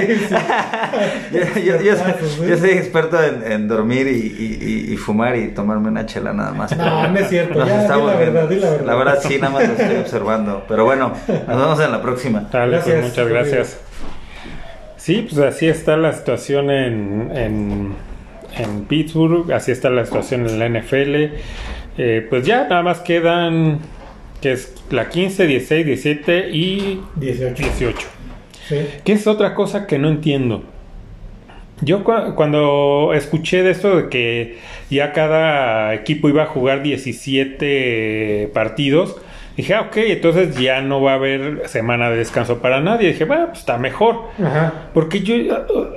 Sí, 0.00 0.16
sí. 0.16 0.34
yo, 1.32 1.40
yo- 1.60 1.80
yo 1.82 1.96
soy, 1.96 2.10
Expertazos, 2.10 2.46
yo 2.48 2.56
soy 2.56 2.70
experto 2.70 3.22
en, 3.22 3.52
en 3.52 3.68
dormir 3.68 4.06
y, 4.06 4.10
y- 4.10 4.58
y- 4.90 4.92
y 4.94 4.96
fumar 4.96 5.36
y 5.36 5.48
tomarme 5.48 5.88
una 5.88 6.06
chela 6.06 6.32
nada 6.32 6.52
más. 6.52 6.76
No, 6.76 7.08
no 7.08 7.18
es 7.18 7.28
cierto. 7.28 7.58
Nos 7.58 7.68
Ya, 7.68 7.76
di 7.76 7.82
estamos 7.82 8.06
la 8.12 8.18
verdad, 8.18 8.50
la 8.84 8.94
verdad. 8.94 9.18
sí, 9.22 9.38
nada 9.40 9.50
más 9.52 9.68
lo 9.68 9.74
estoy 9.74 9.96
observando. 9.96 10.64
Pero 10.68 10.84
bueno, 10.84 11.12
nos 11.28 11.46
vemos 11.60 11.80
en 11.80 11.92
la 11.92 12.02
próxima. 12.02 12.48
Dale, 12.50 12.78
pues, 12.78 12.86
Gracias. 12.86 13.08
muchas 13.10 13.28
gracias. 13.28 13.80
Sí, 14.96 15.26
pues 15.30 15.40
así 15.54 15.66
está 15.68 15.96
la 15.96 16.12
situación 16.12 16.70
en, 16.70 17.30
en, 17.34 17.94
en 18.58 18.84
Pittsburgh, 18.84 19.50
así 19.52 19.72
está 19.72 19.88
la 19.90 20.04
situación 20.04 20.46
en 20.48 20.58
la 20.58 20.68
NFL. 20.80 21.14
Eh, 21.98 22.26
pues 22.28 22.44
ya 22.46 22.66
nada 22.68 22.82
más 22.82 23.00
quedan, 23.00 23.78
que 24.40 24.52
es 24.52 24.74
la 24.90 25.08
15, 25.08 25.46
16, 25.46 25.86
17 25.86 26.48
y 26.50 27.00
18. 27.16 27.54
18. 27.62 27.98
Sí. 28.68 28.76
Que 29.04 29.12
es 29.12 29.26
otra 29.26 29.54
cosa 29.54 29.86
que 29.86 29.98
no 29.98 30.08
entiendo. 30.08 30.62
Yo 31.82 32.04
cua- 32.04 32.34
cuando 32.34 33.12
escuché 33.14 33.62
de 33.62 33.70
esto 33.70 33.96
de 33.96 34.08
que 34.08 34.58
ya 34.90 35.12
cada 35.12 35.94
equipo 35.94 36.28
iba 36.28 36.42
a 36.42 36.46
jugar 36.46 36.82
17 36.82 38.50
partidos, 38.52 39.16
dije, 39.56 39.74
ah, 39.74 39.82
ok, 39.82 39.96
entonces 39.96 40.56
ya 40.58 40.80
no 40.82 41.00
va 41.02 41.12
a 41.12 41.14
haber 41.14 41.62
semana 41.68 42.10
de 42.10 42.16
descanso 42.18 42.58
para 42.58 42.80
nadie. 42.80 43.08
Dije, 43.08 43.24
bueno, 43.24 43.46
pues 43.48 43.60
está 43.60 43.78
mejor. 43.78 44.24
Ajá. 44.42 44.72
Porque 44.94 45.20
yo, 45.20 45.36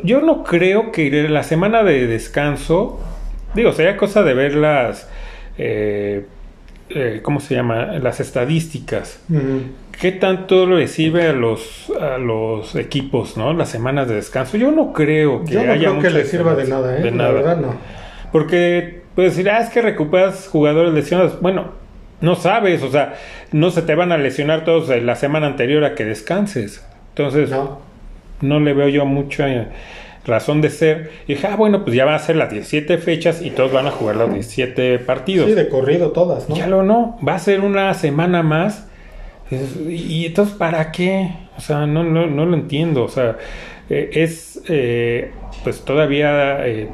yo 0.03 0.21
no 0.21 0.43
creo 0.43 0.91
que 0.91 1.09
la 1.29 1.43
semana 1.43 1.83
de 1.83 2.07
descanso, 2.07 2.99
digo, 3.55 3.71
sería 3.73 3.97
cosa 3.97 4.23
de 4.23 4.33
ver 4.33 4.55
las, 4.55 5.09
eh, 5.57 6.25
eh, 6.89 7.19
¿cómo 7.23 7.39
se 7.39 7.55
llama? 7.55 7.85
Las 7.99 8.19
estadísticas. 8.19 9.21
¿Qué 9.99 10.11
tanto 10.11 10.65
le 10.65 10.87
sirve 10.87 11.27
a 11.27 11.33
los, 11.33 11.91
a 11.99 12.17
los 12.17 12.75
equipos, 12.75 13.37
¿no? 13.37 13.53
Las 13.53 13.69
semanas 13.69 14.07
de 14.07 14.15
descanso. 14.15 14.57
Yo 14.57 14.71
no 14.71 14.91
creo 14.93 15.43
que 15.45 15.53
Yo 15.53 15.63
no 15.63 15.71
haya 15.73 15.89
creo 15.89 16.01
que 16.01 16.09
le 16.09 16.25
sirva 16.25 16.55
de 16.55 16.65
nada, 16.67 16.97
¿eh? 16.97 17.01
De 17.01 17.11
La 17.11 17.31
verdad 17.31 17.57
no. 17.57 17.75
Porque 18.31 19.01
puedes 19.15 19.35
decir, 19.35 19.49
ah, 19.49 19.59
es 19.59 19.69
que 19.69 19.81
recuperas 19.81 20.47
jugadores 20.47 20.93
lesionados. 20.93 21.39
Bueno, 21.41 21.71
no 22.21 22.35
sabes, 22.35 22.81
o 22.83 22.89
sea, 22.89 23.15
no 23.51 23.69
se 23.69 23.81
te 23.83 23.95
van 23.95 24.11
a 24.11 24.17
lesionar 24.17 24.63
todos 24.65 24.87
de 24.87 25.01
la 25.01 25.15
semana 25.15 25.47
anterior 25.47 25.83
a 25.83 25.93
que 25.95 26.05
descanses. 26.05 26.85
Entonces, 27.09 27.49
No. 27.51 27.79
no 28.41 28.59
le 28.59 28.73
veo 28.73 28.87
yo 28.87 29.05
mucha 29.05 29.47
eh, 29.49 29.67
razón 30.25 30.61
de 30.61 30.69
ser. 30.69 31.11
Y 31.27 31.35
dije, 31.35 31.47
ah, 31.47 31.55
bueno, 31.55 31.83
pues 31.83 31.95
ya 31.95 32.05
van 32.05 32.15
a 32.15 32.19
ser 32.19 32.35
las 32.35 32.51
17 32.51 32.97
fechas 32.97 33.41
y 33.41 33.51
todos 33.51 33.71
van 33.71 33.87
a 33.87 33.91
jugar 33.91 34.15
los 34.15 34.31
17 34.31 34.99
partidos. 34.99 35.47
Sí, 35.47 35.55
de 35.55 35.69
corrido 35.69 36.11
todas, 36.11 36.49
¿no? 36.49 36.55
Ya 36.55 36.67
lo 36.67 36.83
no, 36.83 37.17
va 37.25 37.35
a 37.35 37.39
ser 37.39 37.61
una 37.61 37.93
semana 37.93 38.43
más. 38.43 38.87
Y 39.87 40.25
entonces, 40.25 40.55
¿para 40.55 40.91
qué? 40.91 41.29
O 41.57 41.61
sea, 41.61 41.85
no, 41.85 42.03
no, 42.03 42.25
no 42.27 42.45
lo 42.45 42.55
entiendo. 42.55 43.03
O 43.03 43.09
sea, 43.09 43.37
eh, 43.89 44.09
es 44.13 44.61
eh, 44.67 45.31
pues 45.63 45.81
todavía 45.81 46.65
eh, 46.65 46.89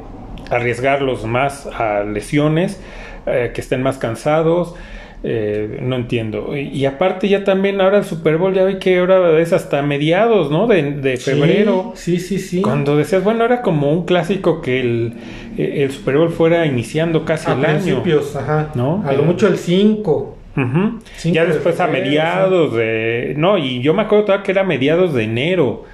arriesgarlos 0.50 1.24
más 1.24 1.66
a 1.66 2.02
lesiones, 2.04 2.80
eh, 3.26 3.52
que 3.54 3.60
estén 3.60 3.82
más 3.82 3.98
cansados. 3.98 4.74
Eh, 5.22 5.78
no 5.82 5.96
entiendo. 5.96 6.56
Y, 6.56 6.68
y 6.68 6.86
aparte 6.86 7.28
ya 7.28 7.44
también 7.44 7.80
ahora 7.80 7.98
el 7.98 8.04
Super 8.04 8.38
Bowl, 8.38 8.54
ya 8.54 8.64
ve 8.64 8.78
que 8.78 8.98
ahora 8.98 9.38
es 9.38 9.52
hasta 9.52 9.82
mediados, 9.82 10.50
¿no? 10.50 10.66
De, 10.66 10.82
de 10.92 11.18
febrero. 11.18 11.92
Sí, 11.94 12.18
sí, 12.20 12.38
sí. 12.38 12.62
Cuando 12.62 12.96
decías, 12.96 13.22
bueno, 13.22 13.44
era 13.44 13.60
como 13.62 13.92
un 13.92 14.06
clásico 14.06 14.62
que 14.62 14.80
el, 14.80 15.14
eh, 15.58 15.82
el 15.84 15.90
Super 15.92 16.16
Bowl 16.16 16.30
fuera 16.30 16.64
iniciando 16.66 17.24
casi 17.24 17.50
a 17.50 17.54
el 17.54 17.64
año. 17.64 18.02
principios, 18.02 18.34
ajá. 18.36 18.70
¿No? 18.74 19.04
A 19.06 19.12
lo 19.12 19.22
Eh, 19.22 19.26
mucho 19.26 19.46
el 19.46 19.58
5. 19.58 20.36
Ujú. 20.56 21.00
Cinco 21.16 21.34
Ya 21.34 21.44
de 21.44 21.52
después 21.52 21.78
a 21.80 21.86
febrero, 21.86 22.04
mediados 22.04 22.74
de... 22.74 23.34
No, 23.36 23.58
y 23.58 23.82
yo 23.82 23.94
me 23.94 24.02
acuerdo 24.02 24.24
todavía 24.24 24.44
que 24.44 24.52
era 24.52 24.64
mediados 24.64 25.14
de 25.14 25.24
enero. 25.24 25.84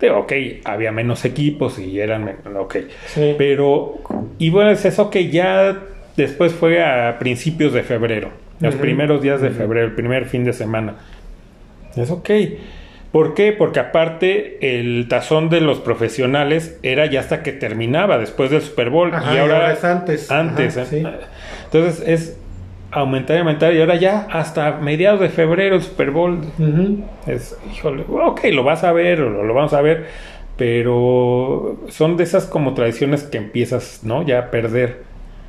De, 0.00 0.10
ok, 0.10 0.32
había 0.64 0.92
menos 0.92 1.24
equipos 1.24 1.78
y 1.78 1.98
eran... 2.00 2.36
Ok. 2.58 2.76
Sí. 3.06 3.34
Pero... 3.38 3.94
Y 4.38 4.50
bueno, 4.50 4.70
es 4.70 4.84
eso 4.84 5.10
que 5.10 5.30
ya 5.30 5.78
después 6.16 6.52
fue 6.52 6.82
a 6.82 7.18
principios 7.18 7.72
de 7.72 7.82
febrero. 7.82 8.30
Los 8.60 8.74
primeros 8.74 9.22
días 9.22 9.40
de 9.40 9.50
febrero, 9.50 9.86
el 9.86 9.94
primer 9.94 10.26
fin 10.26 10.44
de 10.44 10.52
semana. 10.52 10.94
Es 11.96 12.10
ok. 12.10 12.30
¿Por 13.12 13.34
qué? 13.34 13.52
Porque 13.52 13.80
aparte 13.80 14.78
el 14.78 15.06
tazón 15.08 15.48
de 15.48 15.60
los 15.60 15.78
profesionales 15.78 16.78
era 16.82 17.06
ya 17.06 17.20
hasta 17.20 17.42
que 17.42 17.52
terminaba, 17.52 18.18
después 18.18 18.50
del 18.50 18.60
Super 18.60 18.90
Bowl. 18.90 19.14
Ajá, 19.14 19.32
y 19.32 19.36
y 19.36 19.38
ahora, 19.38 19.72
es 19.72 19.82
antes. 19.84 20.30
Antes. 20.30 20.76
Ajá, 20.76 20.86
¿eh? 20.94 21.00
sí. 21.00 21.06
Entonces 21.64 22.06
es 22.06 22.38
aumentar 22.90 23.36
y 23.36 23.40
aumentar. 23.40 23.72
Y 23.72 23.80
ahora 23.80 23.96
ya 23.96 24.26
hasta 24.30 24.78
mediados 24.78 25.20
de 25.20 25.30
febrero 25.30 25.76
el 25.76 25.82
Super 25.82 26.10
Bowl. 26.10 26.40
Es, 27.26 27.56
híjole, 27.72 28.04
ok, 28.08 28.40
lo 28.52 28.62
vas 28.62 28.84
a 28.84 28.92
ver 28.92 29.22
o 29.22 29.30
lo, 29.30 29.44
lo 29.44 29.54
vamos 29.54 29.72
a 29.72 29.80
ver. 29.80 30.06
Pero 30.58 31.78
son 31.88 32.16
de 32.16 32.24
esas 32.24 32.44
como 32.46 32.74
tradiciones 32.74 33.22
que 33.22 33.38
empiezas, 33.38 34.00
¿no? 34.02 34.22
Ya 34.22 34.38
a 34.38 34.50
perder. 34.50 35.07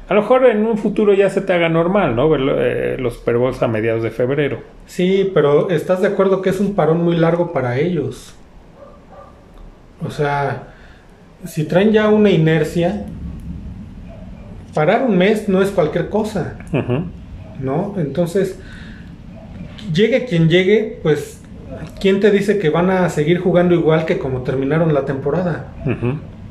A 0.10 0.16
lo 0.16 0.22
mejor 0.22 0.48
en 0.48 0.66
un 0.66 0.78
futuro 0.78 1.14
ya 1.14 1.30
se 1.30 1.42
te 1.42 1.54
haga 1.54 1.70
normal, 1.70 2.16
¿no? 2.16 2.28
Ver 2.30 2.42
eh, 2.42 2.98
los 3.00 3.14
Super 3.14 3.38
Bowls 3.38 3.62
a 3.62 3.68
mediados 3.68 4.02
de 4.02 4.10
febrero. 4.10 4.60
Sí, 4.88 5.30
pero 5.36 5.70
¿estás 5.70 6.02
de 6.02 6.08
acuerdo 6.08 6.42
que 6.42 6.50
es 6.50 6.60
un 6.60 6.74
parón 6.74 7.04
muy 7.04 7.16
largo 7.16 7.54
para 7.54 7.78
ellos? 7.78 8.34
O 10.04 10.10
sea, 10.10 10.70
si 11.46 11.64
traen 11.66 11.92
ya 11.92 12.10
una 12.10 12.32
inercia, 12.32 13.06
parar 14.74 15.04
un 15.04 15.16
mes 15.16 15.48
no 15.48 15.62
es 15.62 15.70
cualquier 15.70 16.10
cosa. 16.10 16.58
¿no? 17.60 17.94
Entonces, 17.98 18.60
llegue 19.94 20.26
quien 20.26 20.50
llegue, 20.50 21.00
pues, 21.04 21.42
¿quién 22.00 22.20
te 22.20 22.32
dice 22.32 22.58
que 22.58 22.72
van 22.72 22.90
a 22.90 23.10
seguir 23.10 23.40
jugando 23.40 23.76
igual 23.76 24.06
que 24.06 24.18
como 24.18 24.42
terminaron 24.42 24.92
la 24.94 25.06
temporada? 25.06 25.68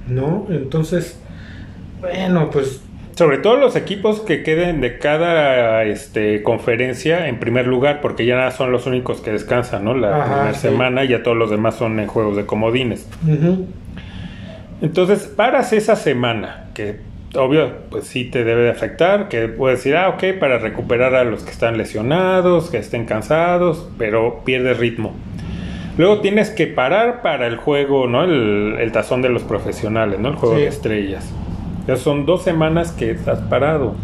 ¿No? 0.07 0.47
Entonces, 0.49 1.19
bueno, 2.01 2.51
pues 2.51 2.83
Sobre 3.19 3.39
todo 3.39 3.57
los 3.57 3.75
equipos 3.75 4.21
que 4.21 4.45
queden 4.45 4.81
de 4.81 4.99
cada 4.99 5.83
este, 5.83 6.41
conferencia 6.45 7.27
en 7.27 7.41
primer 7.41 7.67
lugar, 7.67 8.01
porque 8.01 8.25
ya 8.25 8.49
son 8.53 8.71
los 8.71 8.87
únicos 8.87 9.21
que 9.21 9.33
descansan, 9.33 9.83
¿no? 9.85 9.95
La 9.95 10.23
Ajá, 10.23 10.25
primera 10.35 10.55
sí. 10.55 10.61
semana 10.69 11.03
y 11.05 11.09
ya 11.09 11.25
todos 11.25 11.37
los 11.37 11.51
demás 11.51 11.75
son 11.75 11.99
en 11.99 12.07
juegos 12.07 12.37
de 12.37 12.47
comodines. 12.47 13.09
Entonces, 14.81 15.27
paras 15.27 15.73
esa 15.73 15.97
semana, 15.97 16.67
que 16.75 17.01
obvio, 17.35 17.73
pues 17.91 18.05
sí 18.07 18.25
te 18.27 18.45
debe 18.45 18.63
de 18.63 18.71
afectar, 18.71 19.29
que 19.29 19.49
puedes 19.49 19.81
decir, 19.81 19.97
ah, 19.97 20.11
ok, 20.11 20.39
para 20.39 20.59
recuperar 20.59 21.17
a 21.17 21.25
los 21.25 21.43
que 21.43 21.51
están 21.51 21.77
lesionados, 21.77 22.71
que 22.71 22.79
estén 22.79 23.05
cansados, 23.05 23.89
pero 23.99 24.43
pierdes 24.45 24.79
ritmo. 24.79 25.17
Luego 25.97 26.21
tienes 26.21 26.51
que 26.51 26.69
parar 26.69 27.23
para 27.23 27.49
el 27.49 27.57
juego, 27.57 28.07
¿no? 28.07 28.23
El, 28.23 28.77
el 28.79 28.93
tazón 28.93 29.23
de 29.23 29.29
los 29.31 29.43
profesionales, 29.43 30.21
¿no? 30.21 30.29
El 30.29 30.37
juego 30.37 30.55
Sí. 30.55 30.61
de 30.63 30.69
estrellas. 30.69 31.29
Ya 31.89 31.97
son 31.97 32.27
dos 32.27 32.45
semanas 32.45 32.93
que 32.93 33.11
estás 33.11 33.41
parado. 33.41 33.97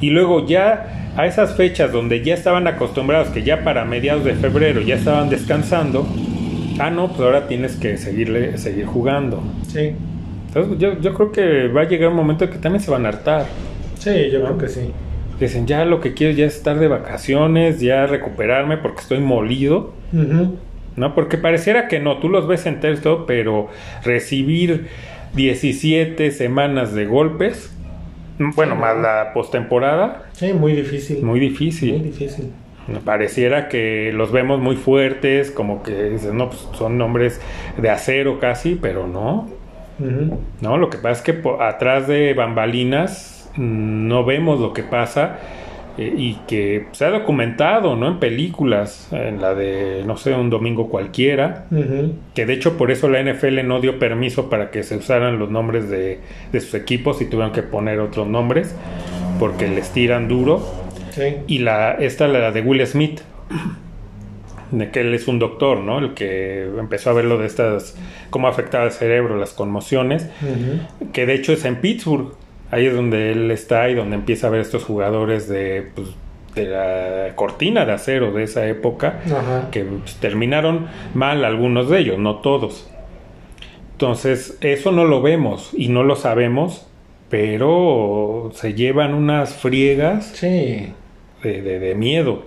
Y 0.00 0.10
luego 0.10 0.46
ya 0.46 1.12
a 1.16 1.26
esas 1.26 1.56
fechas 1.56 1.90
donde 1.90 2.22
ya 2.22 2.34
estaban 2.34 2.66
acostumbrados, 2.68 3.28
que 3.30 3.42
ya 3.42 3.64
para 3.64 3.84
mediados 3.86 4.22
de 4.24 4.34
febrero 4.34 4.82
ya 4.82 4.96
estaban 4.96 5.30
descansando, 5.30 6.06
ah, 6.78 6.90
no, 6.90 7.08
pues 7.08 7.20
ahora 7.22 7.48
tienes 7.48 7.76
que 7.76 7.96
seguirle, 7.96 8.58
seguir 8.58 8.84
jugando. 8.86 9.42
sí, 9.66 9.96
Entonces, 10.48 10.78
yo, 10.78 11.00
yo 11.00 11.14
creo 11.14 11.32
que 11.32 11.68
va 11.68 11.82
a 11.82 11.88
llegar 11.88 12.10
un 12.10 12.16
momento 12.16 12.48
que 12.50 12.58
también 12.58 12.82
se 12.82 12.90
van 12.90 13.06
a 13.06 13.08
hartar. 13.08 13.56
sí, 13.98 14.30
yo 14.30 14.42
creo 14.44 14.58
que 14.58 14.68
sí. 14.68 14.92
Dicen, 15.40 15.66
ya 15.66 15.84
lo 15.84 16.00
que 16.00 16.14
quiero 16.14 16.34
ya 16.34 16.46
es 16.46 16.56
estar 16.56 16.78
de 16.78 16.88
vacaciones, 16.88 17.80
ya 17.80 18.06
recuperarme 18.06 18.76
porque 18.78 19.00
estoy 19.00 19.20
molido. 19.20 19.94
Ujú. 20.12 20.58
¿No? 20.96 21.14
Porque 21.14 21.36
pareciera 21.36 21.88
que 21.88 21.98
no, 22.00 22.18
tú 22.18 22.28
los 22.30 22.46
ves 22.48 22.64
enteros 22.66 23.02
todo, 23.02 23.26
pero 23.26 23.68
recibir 24.02 24.88
17 25.34 26.30
semanas 26.30 26.92
de 26.94 27.06
golpes, 27.06 27.72
bueno, 28.38 28.74
Sí, 28.74 28.80
más 28.80 28.96
la 28.98 29.32
postemporada, 29.32 30.24
Sí, 30.32 30.52
muy 30.52 30.72
difícil. 30.72 31.22
muy 31.22 31.40
difícil. 31.40 31.92
Muy 31.92 32.00
difícil. 32.10 32.52
Pareciera 33.04 33.68
que 33.68 34.12
los 34.14 34.30
vemos 34.30 34.60
muy 34.60 34.76
fuertes, 34.76 35.50
como 35.50 35.82
que 35.82 36.16
no, 36.32 36.50
pues 36.50 36.68
son 36.74 37.00
hombres 37.00 37.40
de 37.78 37.90
acero 37.90 38.38
casi, 38.38 38.76
pero 38.76 39.06
no. 39.08 39.48
No, 40.60 40.76
lo 40.76 40.90
que 40.90 40.98
pasa 40.98 41.12
es 41.12 41.22
que 41.22 41.42
atrás 41.60 42.06
de 42.06 42.34
bambalinas 42.34 43.50
mm, 43.56 44.06
no 44.06 44.24
vemos 44.24 44.60
lo 44.60 44.72
que 44.74 44.82
pasa 44.82 45.38
eh, 45.98 46.14
y 46.16 46.34
que 46.46 46.86
se 46.92 47.04
ha 47.04 47.10
documentado, 47.10 47.96
¿no? 47.96 48.08
En 48.08 48.18
películas, 48.18 49.08
en 49.12 49.40
la 49.40 49.54
de, 49.54 50.02
no 50.06 50.16
sé, 50.16 50.34
un 50.34 50.50
domingo 50.50 50.88
cualquiera, 50.88 51.66
que 52.34 52.46
de 52.46 52.52
hecho 52.52 52.76
por 52.76 52.90
eso 52.90 53.08
la 53.08 53.22
NFL 53.22 53.66
no 53.66 53.80
dio 53.80 53.98
permiso 53.98 54.50
para 54.50 54.70
que 54.70 54.82
se 54.82 54.96
usaran 54.96 55.38
los 55.38 55.50
nombres 55.50 55.88
de, 55.88 56.20
de 56.52 56.60
sus 56.60 56.74
equipos 56.74 57.20
y 57.22 57.26
tuvieron 57.26 57.52
que 57.52 57.62
poner 57.62 58.00
otros 58.00 58.26
nombres 58.26 58.74
porque 59.38 59.68
les 59.68 59.90
tiran 59.90 60.28
duro. 60.28 60.62
Sí. 61.12 61.36
Y 61.46 61.58
la, 61.58 61.92
esta, 61.92 62.28
la 62.28 62.50
de 62.52 62.60
Will 62.60 62.86
Smith, 62.86 63.20
de 64.70 64.90
que 64.90 65.00
él 65.00 65.14
es 65.14 65.28
un 65.28 65.38
doctor, 65.38 65.78
¿no? 65.78 65.98
El 65.98 66.14
que 66.14 66.64
empezó 66.78 67.10
a 67.10 67.12
ver 67.12 67.24
lo 67.24 67.38
de 67.38 67.46
estas, 67.46 67.96
cómo 68.30 68.48
afectaba 68.48 68.84
el 68.84 68.90
cerebro, 68.90 69.36
las 69.36 69.52
conmociones, 69.52 70.28
que 71.12 71.26
de 71.26 71.34
hecho 71.34 71.52
es 71.52 71.64
en 71.64 71.76
Pittsburgh, 71.76 72.32
ahí 72.70 72.86
es 72.86 72.94
donde 72.94 73.32
él 73.32 73.50
está 73.50 73.88
y 73.88 73.94
donde 73.94 74.16
empieza 74.16 74.46
a 74.46 74.50
ver 74.50 74.60
estos 74.60 74.84
jugadores 74.84 75.48
de, 75.48 75.86
pues, 75.94 76.08
de 76.54 76.66
la 76.66 77.34
cortina 77.36 77.84
de 77.84 77.92
acero 77.92 78.32
de 78.32 78.42
esa 78.44 78.66
época, 78.66 79.20
Ajá. 79.26 79.68
que 79.70 79.84
pues, 79.84 80.16
terminaron 80.16 80.86
mal 81.14 81.44
algunos 81.44 81.88
de 81.90 81.98
ellos, 82.00 82.18
no 82.18 82.36
todos. 82.36 82.90
Entonces, 83.92 84.58
eso 84.60 84.92
no 84.92 85.04
lo 85.04 85.22
vemos 85.22 85.70
y 85.74 85.88
no 85.88 86.02
lo 86.02 86.16
sabemos, 86.16 86.86
pero 87.30 88.50
se 88.54 88.74
llevan 88.74 89.14
unas 89.14 89.54
friegas 89.54 90.26
Sí. 90.34 90.92
de, 91.42 91.62
de- 91.62 91.78
de 91.78 91.94
miedo. 91.94 92.44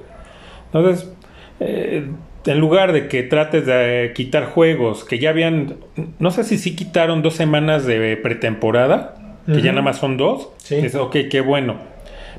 Entonces, 0.67 1.11
eh, 1.59 2.07
en 2.45 2.59
lugar 2.59 2.93
de 2.93 3.07
que 3.07 3.23
trates 3.23 3.65
de 3.65 4.11
quitar 4.15 4.45
juegos 4.45 5.03
que 5.05 5.19
ya 5.19 5.29
habían, 5.31 5.75
no 6.19 6.31
sé 6.31 6.43
si 6.43 6.57
sí 6.57 6.75
quitaron 6.75 7.21
dos 7.21 7.35
semanas 7.35 7.85
de 7.85 8.15
pretemporada, 8.17 9.28
que 9.53 9.61
ya 9.61 9.71
nada 9.71 9.81
más 9.81 9.97
son 9.97 10.17
dos, 10.17 10.49
Sí. 10.57 10.75
es 10.75 10.95
ok, 10.95 11.15
qué 11.29 11.41
bueno. 11.41 11.75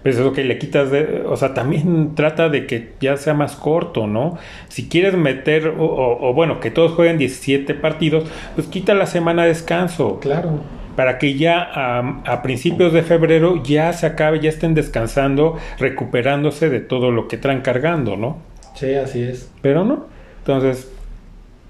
Pero 0.03 0.17
es 0.17 0.23
ok, 0.23 0.39
le 0.39 0.57
quitas 0.59 0.91
de, 0.91 1.25
o 1.27 1.37
sea, 1.37 1.53
también 1.53 2.15
trata 2.15 2.49
de 2.49 2.67
que 2.67 2.93
ya 3.01 3.17
sea 3.19 3.35
más 3.35 3.55
corto, 3.57 4.07
¿no? 4.07 4.39
Si 4.69 4.89
quieres 4.89 5.15
meter, 5.15 5.69
o, 5.69 5.85
o- 5.85 6.31
o 6.31 6.33
bueno, 6.33 6.59
que 6.61 6.71
todos 6.71 6.93
jueguen 6.93 7.19
17 7.19 7.75
partidos, 7.75 8.25
pues 8.55 8.67
quita 8.67 8.95
la 8.95 9.05
semana 9.07 9.43
de 9.43 9.49
descanso 9.49 10.19
Claro. 10.21 10.61
para 10.97 11.19
que 11.19 11.35
ya 11.35 11.61
a, 11.63 12.23
a 12.25 12.41
principios 12.43 12.95
de 12.95 13.03
febrero 13.03 13.63
ya 13.63 13.93
se 13.93 14.07
acabe, 14.07 14.41
ya 14.41 14.49
estén 14.49 14.73
descansando, 14.75 15.59
recuperándose 15.79 16.71
de 16.71 16.81
todo 16.81 17.11
lo 17.11 17.29
que 17.29 17.37
traen 17.37 17.61
cargando, 17.61 18.17
¿no? 18.17 18.39
Sí, 18.77 18.95
así 18.95 19.23
es. 19.23 19.53
Pero 19.61 19.85
no. 19.85 20.07
Entonces, 20.39 20.91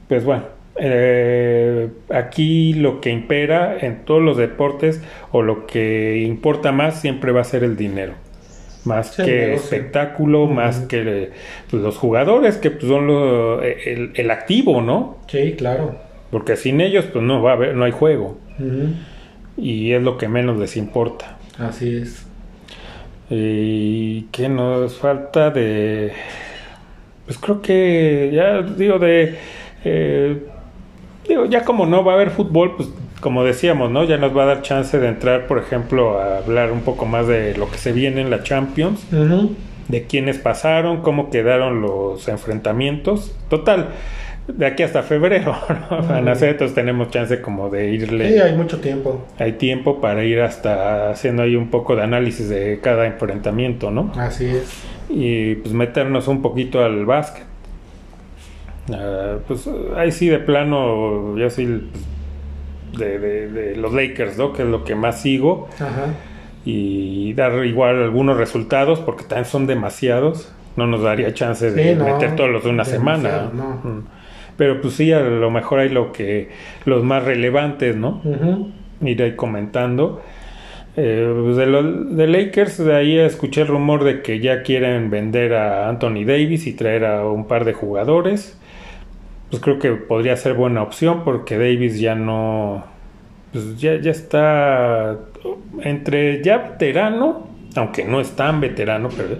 pues 0.09 0.25
bueno, 0.25 0.45
eh, 0.81 1.89
aquí 2.09 2.73
lo 2.75 3.01
que 3.01 3.11
impera 3.11 3.77
en 3.81 4.05
todos 4.05 4.23
los 4.23 4.37
deportes 4.37 5.03
o 5.31 5.43
lo 5.43 5.67
que 5.67 6.19
importa 6.27 6.73
más 6.73 7.01
siempre 7.01 7.33
va 7.33 7.43
a 7.43 7.45
ser 7.45 7.63
el 7.65 7.77
dinero. 7.77 8.15
Más 8.85 9.09
Sí, 9.15 9.23
que 9.25 9.53
espectáculo, 9.55 10.47
más 10.47 10.81
que 10.81 11.31
pues, 11.71 11.83
los 11.83 11.99
jugadores, 11.99 12.57
que 12.57 12.71
pues, 12.71 12.87
son 12.87 13.07
lo- 13.07 13.63
el, 13.63 14.13
el 14.15 14.31
activo, 14.31 14.81
¿no? 14.81 15.19
Sí, 15.29 15.55
claro. 15.57 15.97
Porque 16.31 16.57
sin 16.57 16.81
ellos 16.81 17.05
pues 17.13 17.23
no 17.25 17.43
va 17.43 17.51
a 17.51 17.55
haber, 17.55 17.75
no 17.75 17.85
hay 17.85 17.93
juego. 17.93 18.39
Y 19.57 19.93
es 19.93 20.03
lo 20.03 20.17
que 20.17 20.29
menos 20.29 20.59
les 20.59 20.77
importa. 20.79 21.37
Así 21.59 21.97
es. 21.97 22.27
Y 23.29 24.23
que 24.33 24.49
nos 24.49 24.97
falta 24.99 25.51
de. 25.51 26.13
Pues 27.27 27.39
creo 27.39 27.61
que 27.63 28.31
ya 28.33 28.63
digo 28.63 28.99
de. 28.99 29.37
eh, 29.85 30.39
digo, 31.31 31.47
ya 31.47 31.65
como 31.65 31.87
no 31.87 32.05
va 32.05 32.13
a 32.13 32.15
haber 32.17 32.31
fútbol, 32.31 32.77
pues 32.77 32.89
como 33.21 33.45
decíamos, 33.45 33.91
¿no? 33.91 34.05
Ya 34.05 34.17
nos 34.17 34.37
va 34.37 34.45
a 34.45 34.47
dar 34.47 34.63
chance 34.63 34.99
de 34.99 35.09
entrar, 35.09 35.47
por 35.47 35.59
ejemplo, 35.59 36.19
a 36.19 36.39
hablar 36.39 36.73
un 36.73 36.81
poco 36.81 37.07
más 37.07 37.27
de 37.27 37.57
lo 37.57 37.71
que 37.71 37.79
se 37.79 37.93
viene 37.93 38.21
en 38.21 38.31
la 38.31 38.43
Champions, 38.43 39.07
de 39.89 40.07
quiénes 40.07 40.39
pasaron, 40.39 41.03
cómo 41.03 41.31
quedaron 41.31 41.83
los 41.83 42.29
enfrentamientos. 42.29 43.35
Total, 43.49 43.91
de 44.49 44.67
aquí 44.67 44.83
hasta 44.83 45.03
febrero, 45.03 45.57
¿no? 45.91 46.03
Van 46.03 46.29
a 46.29 46.35
ser, 46.35 46.51
entonces 46.51 46.75
tenemos 46.75 47.11
chance 47.11 47.41
como 47.41 47.69
de 47.69 47.91
irle. 47.91 48.33
Sí, 48.33 48.39
hay 48.39 48.57
mucho 48.57 48.81
tiempo. 48.81 49.25
Hay 49.39 49.53
tiempo 49.53 50.01
para 50.01 50.25
ir 50.25 50.41
hasta 50.41 51.11
haciendo 51.11 51.43
ahí 51.43 51.57
un 51.57 51.69
poco 51.69 51.97
de 51.97 52.03
análisis 52.03 52.49
de 52.49 52.81
cada 52.83 53.07
enfrentamiento, 53.07 53.91
¿no? 53.91 54.13
Así 54.17 54.47
es. 54.47 54.83
Y 55.09 55.57
pues 55.57 55.75
meternos 55.75 56.29
un 56.29 56.41
poquito 56.43 56.83
al 56.85 57.05
básquet. 57.05 57.50
Ah, 58.93 59.37
pues 59.47 59.69
ahí 59.97 60.11
sí 60.13 60.29
de 60.29 60.39
plano, 60.39 61.37
yo 61.37 61.51
sí 61.51 61.67
de, 62.97 63.19
de- 63.19 63.49
de 63.49 63.77
los 63.77 63.93
Lakers, 63.93 64.37
¿no? 64.39 64.53
Que 64.53 64.63
es 64.63 64.69
lo 64.69 64.85
que 64.85 64.95
más 64.95 65.21
sigo. 65.23 65.69
Ajá. 65.77 66.07
Y 66.65 67.33
dar 67.35 67.65
igual 67.65 68.03
algunos 68.03 68.37
resultados, 68.37 69.01
porque 69.01 69.25
también 69.25 69.45
son 69.47 69.67
demasiados. 69.67 70.53
No 70.77 70.87
nos 70.87 71.03
daría 71.03 71.33
chance 71.35 71.71
de 71.71 71.93
Sí, 71.93 71.99
no, 71.99 72.05
meter 72.05 72.37
todos 72.37 72.51
los 72.51 72.65
de 72.65 72.71
una 72.71 72.85
semana. 72.85 73.51
no. 73.53 73.81
Mm. 73.83 74.05
Pero 74.57 74.81
pues 74.83 74.95
sí, 74.95 75.11
a 75.11 75.21
lo 75.21 75.51
mejor 75.51 75.79
hay 75.81 75.89
lo 75.89 76.13
que, 76.13 76.51
los 76.85 77.03
más 77.03 77.25
relevantes, 77.25 77.97
¿no? 77.97 78.21
Ir 79.03 79.23
ahí 79.23 79.35
comentando. 79.35 80.21
Eh, 80.99 81.33
pues 81.45 81.57
de, 81.57 81.67
los 81.67 82.15
de 82.15 82.27
Lakers, 82.27 82.77
de 82.85 82.95
ahí 82.95 83.19
escuché 83.19 83.63
el 83.63 83.69
rumor 83.69 84.05
de 84.05 84.21
que 84.21 84.39
ya 84.41 84.63
quieren 84.63 85.09
vender 85.09 85.55
a 85.55 85.89
Anthony 85.89 86.25
Davis 86.27 86.67
y 86.67 86.75
traer 86.75 87.07
a 87.07 87.25
un 87.27 87.47
par 87.47 87.65
de 87.65 87.73
jugadores. 87.73 88.60
Pues 89.51 89.61
creo 89.63 89.79
que 89.79 89.91
podría 89.93 90.37
ser 90.37 90.55
buena 90.55 90.83
opción 90.83 91.23
porque 91.25 91.59
Davis 91.59 91.99
ya 91.99 92.15
no. 92.15 92.85
Pues 93.53 93.79
ya, 93.81 94.01
ya 94.01 94.13
está 94.13 95.17
entre 95.83 96.43
ya 96.43 96.59
veterano, 96.59 97.49
aunque 97.75 98.05
no 98.05 98.21
es 98.21 98.31
tan 98.37 98.61
veterano, 98.61 99.09
pero. 99.17 99.31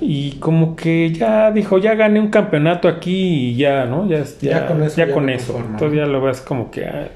Y 0.00 0.32
como 0.40 0.74
que 0.74 1.12
ya 1.12 1.52
dijo, 1.52 1.78
ya 1.78 1.94
gané 1.94 2.18
un 2.20 2.30
campeonato 2.30 2.88
aquí 2.88 3.50
y 3.50 3.56
ya, 3.56 3.84
¿no? 3.84 4.08
Ya, 4.08 4.24
ya, 4.40 4.50
Ya 4.50 4.66
con 4.66 4.82
eso 4.82 4.96
ya 4.96 5.12
con 5.12 5.28
eso. 5.30 5.58
Entonces 5.70 5.98
ya 5.98 6.06
lo 6.06 6.20
ves 6.20 6.40
como 6.40 6.70
que... 6.72 6.84
ah, 6.86 7.08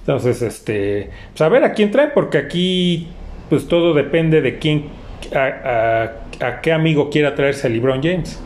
entonces, 0.00 0.42
este... 0.42 1.10
Pues 1.30 1.40
a 1.42 1.48
ver 1.48 1.64
a 1.64 1.72
quién 1.72 1.90
trae, 1.90 2.08
porque 2.08 2.36
aquí 2.38 3.08
pues 3.50 3.66
todo 3.68 3.92
depende 3.94 4.40
de 4.40 4.58
quién... 4.58 4.84
A, 5.34 5.38
a- 6.42 6.46
a 6.46 6.60
qué 6.60 6.72
amigo 6.72 7.10
quiera 7.10 7.34
traerse 7.34 7.66
a 7.68 7.70
LeBron 7.70 8.02
James. 8.02 8.42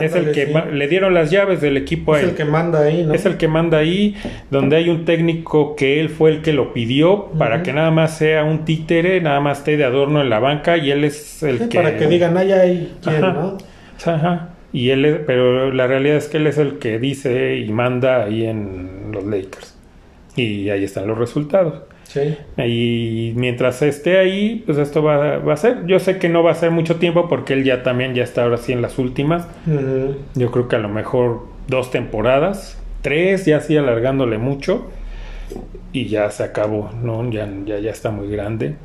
Es 0.00 0.14
el 0.14 0.32
que 0.32 0.46
sí. 0.46 0.52
le 0.72 0.88
dieron 0.88 1.14
las 1.14 1.30
llaves 1.30 1.60
del 1.60 1.76
equipo 1.76 2.14
a 2.14 2.18
Es 2.18 2.24
él. 2.24 2.30
el 2.30 2.36
que 2.36 2.44
manda 2.44 2.80
ahí, 2.82 3.04
¿no? 3.04 3.14
Es 3.14 3.26
el 3.26 3.36
que 3.36 3.48
manda 3.48 3.78
ahí, 3.78 4.16
donde 4.50 4.76
hay 4.76 4.88
un 4.88 5.04
técnico 5.04 5.76
que 5.76 6.00
él 6.00 6.08
fue 6.08 6.30
el 6.30 6.42
que 6.42 6.52
lo 6.52 6.72
pidió 6.72 7.26
para 7.38 7.62
que 7.62 7.72
nada 7.72 7.90
más 7.90 8.16
sea 8.18 8.44
un 8.44 8.64
títere, 8.64 9.20
nada 9.20 9.40
más 9.40 9.58
esté 9.58 9.76
de 9.76 9.84
adorno 9.84 10.20
en 10.20 10.30
la 10.30 10.38
banca 10.38 10.76
y 10.76 10.90
él 10.90 11.04
es 11.04 11.42
el 11.42 11.58
Sí, 11.58 11.68
que... 11.68 11.78
Para 11.78 11.96
que 11.96 12.06
digan, 12.06 12.36
allá 12.36 12.60
hay 12.62 12.92
quién, 13.02 13.22
Ajá. 13.24 13.32
¿no? 13.32 13.58
Ajá. 14.04 14.48
Y 14.72 14.90
él, 14.90 15.04
es- 15.04 15.18
pero 15.26 15.72
la 15.72 15.86
realidad 15.86 16.16
es 16.16 16.26
que 16.28 16.38
él 16.38 16.46
es 16.48 16.58
el 16.58 16.78
que 16.78 16.98
dice 16.98 17.56
y 17.58 17.70
manda 17.70 18.24
ahí 18.24 18.44
en 18.46 19.10
los 19.12 19.24
Lakers. 19.24 19.76
Y 20.36 20.68
ahí 20.70 20.82
están 20.82 21.06
los 21.06 21.16
resultados. 21.16 21.82
Sí. 22.04 22.36
Y 22.56 23.32
mientras 23.36 23.82
esté 23.82 24.18
ahí, 24.18 24.62
pues 24.66 24.78
esto 24.78 25.02
va, 25.02 25.38
va 25.38 25.54
a 25.54 25.56
ser. 25.56 25.86
Yo 25.86 25.98
sé 25.98 26.18
que 26.18 26.28
no 26.28 26.42
va 26.42 26.52
a 26.52 26.54
ser 26.54 26.70
mucho 26.70 26.96
tiempo 26.96 27.28
porque 27.28 27.54
él 27.54 27.64
ya 27.64 27.82
también 27.82 28.14
ya 28.14 28.22
está 28.22 28.44
ahora 28.44 28.56
sí 28.56 28.72
en 28.72 28.82
las 28.82 28.98
últimas. 28.98 29.48
Yo 30.34 30.50
creo 30.50 30.68
que 30.68 30.76
a 30.76 30.80
lo 30.80 30.88
mejor 30.88 31.46
dos 31.66 31.90
temporadas, 31.90 32.80
tres, 33.02 33.46
ya 33.46 33.58
así 33.58 33.76
alargándole 33.76 34.38
mucho. 34.38 34.90
Y 35.92 36.06
ya 36.06 36.30
se 36.30 36.42
acabó, 36.42 36.90
¿no? 37.02 37.30
Ya, 37.30 37.48
ya, 37.64 37.78
ya 37.78 37.90
está 37.90 38.10
muy 38.10 38.28
grande. 38.28 38.76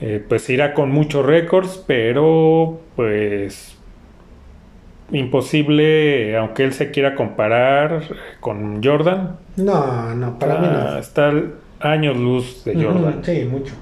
Eh, 0.00 0.22
pues 0.26 0.48
irá 0.50 0.74
con 0.74 0.90
muchos 0.90 1.24
récords, 1.24 1.82
pero 1.86 2.80
pues 2.96 3.76
imposible, 5.10 6.36
aunque 6.36 6.64
él 6.64 6.72
se 6.72 6.90
quiera 6.90 7.14
comparar 7.14 8.02
con 8.40 8.82
Jordan. 8.82 9.36
No, 9.56 10.14
no, 10.14 10.38
para 10.38 10.58
mí 10.58 10.66
ah, 10.68 10.90
no. 10.92 10.98
Está 10.98 11.32
años 11.80 12.16
luz 12.16 12.64
de 12.64 12.74
Jordan. 12.74 13.14
Ujú, 13.18 13.24
Sí, 13.24 13.44
mucho. 13.50 13.74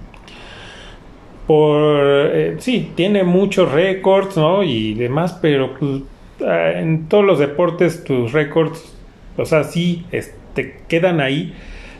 Por 1.46 2.06
eh, 2.32 2.56
sí, 2.58 2.92
tiene 2.94 3.22
muchos 3.22 3.70
récords, 3.70 4.36
¿no? 4.36 4.62
Y 4.62 4.94
demás, 4.94 5.38
pero 5.42 5.74
pues, 5.78 6.02
ah, 6.46 6.70
en 6.76 7.06
todos 7.08 7.24
los 7.24 7.38
deportes 7.38 8.02
tus 8.04 8.32
récords, 8.32 8.94
o 9.36 9.44
sea, 9.44 9.64
sí, 9.64 10.06
es- 10.10 10.34
te 10.54 10.78
quedan 10.88 11.20
ahí, 11.20 11.52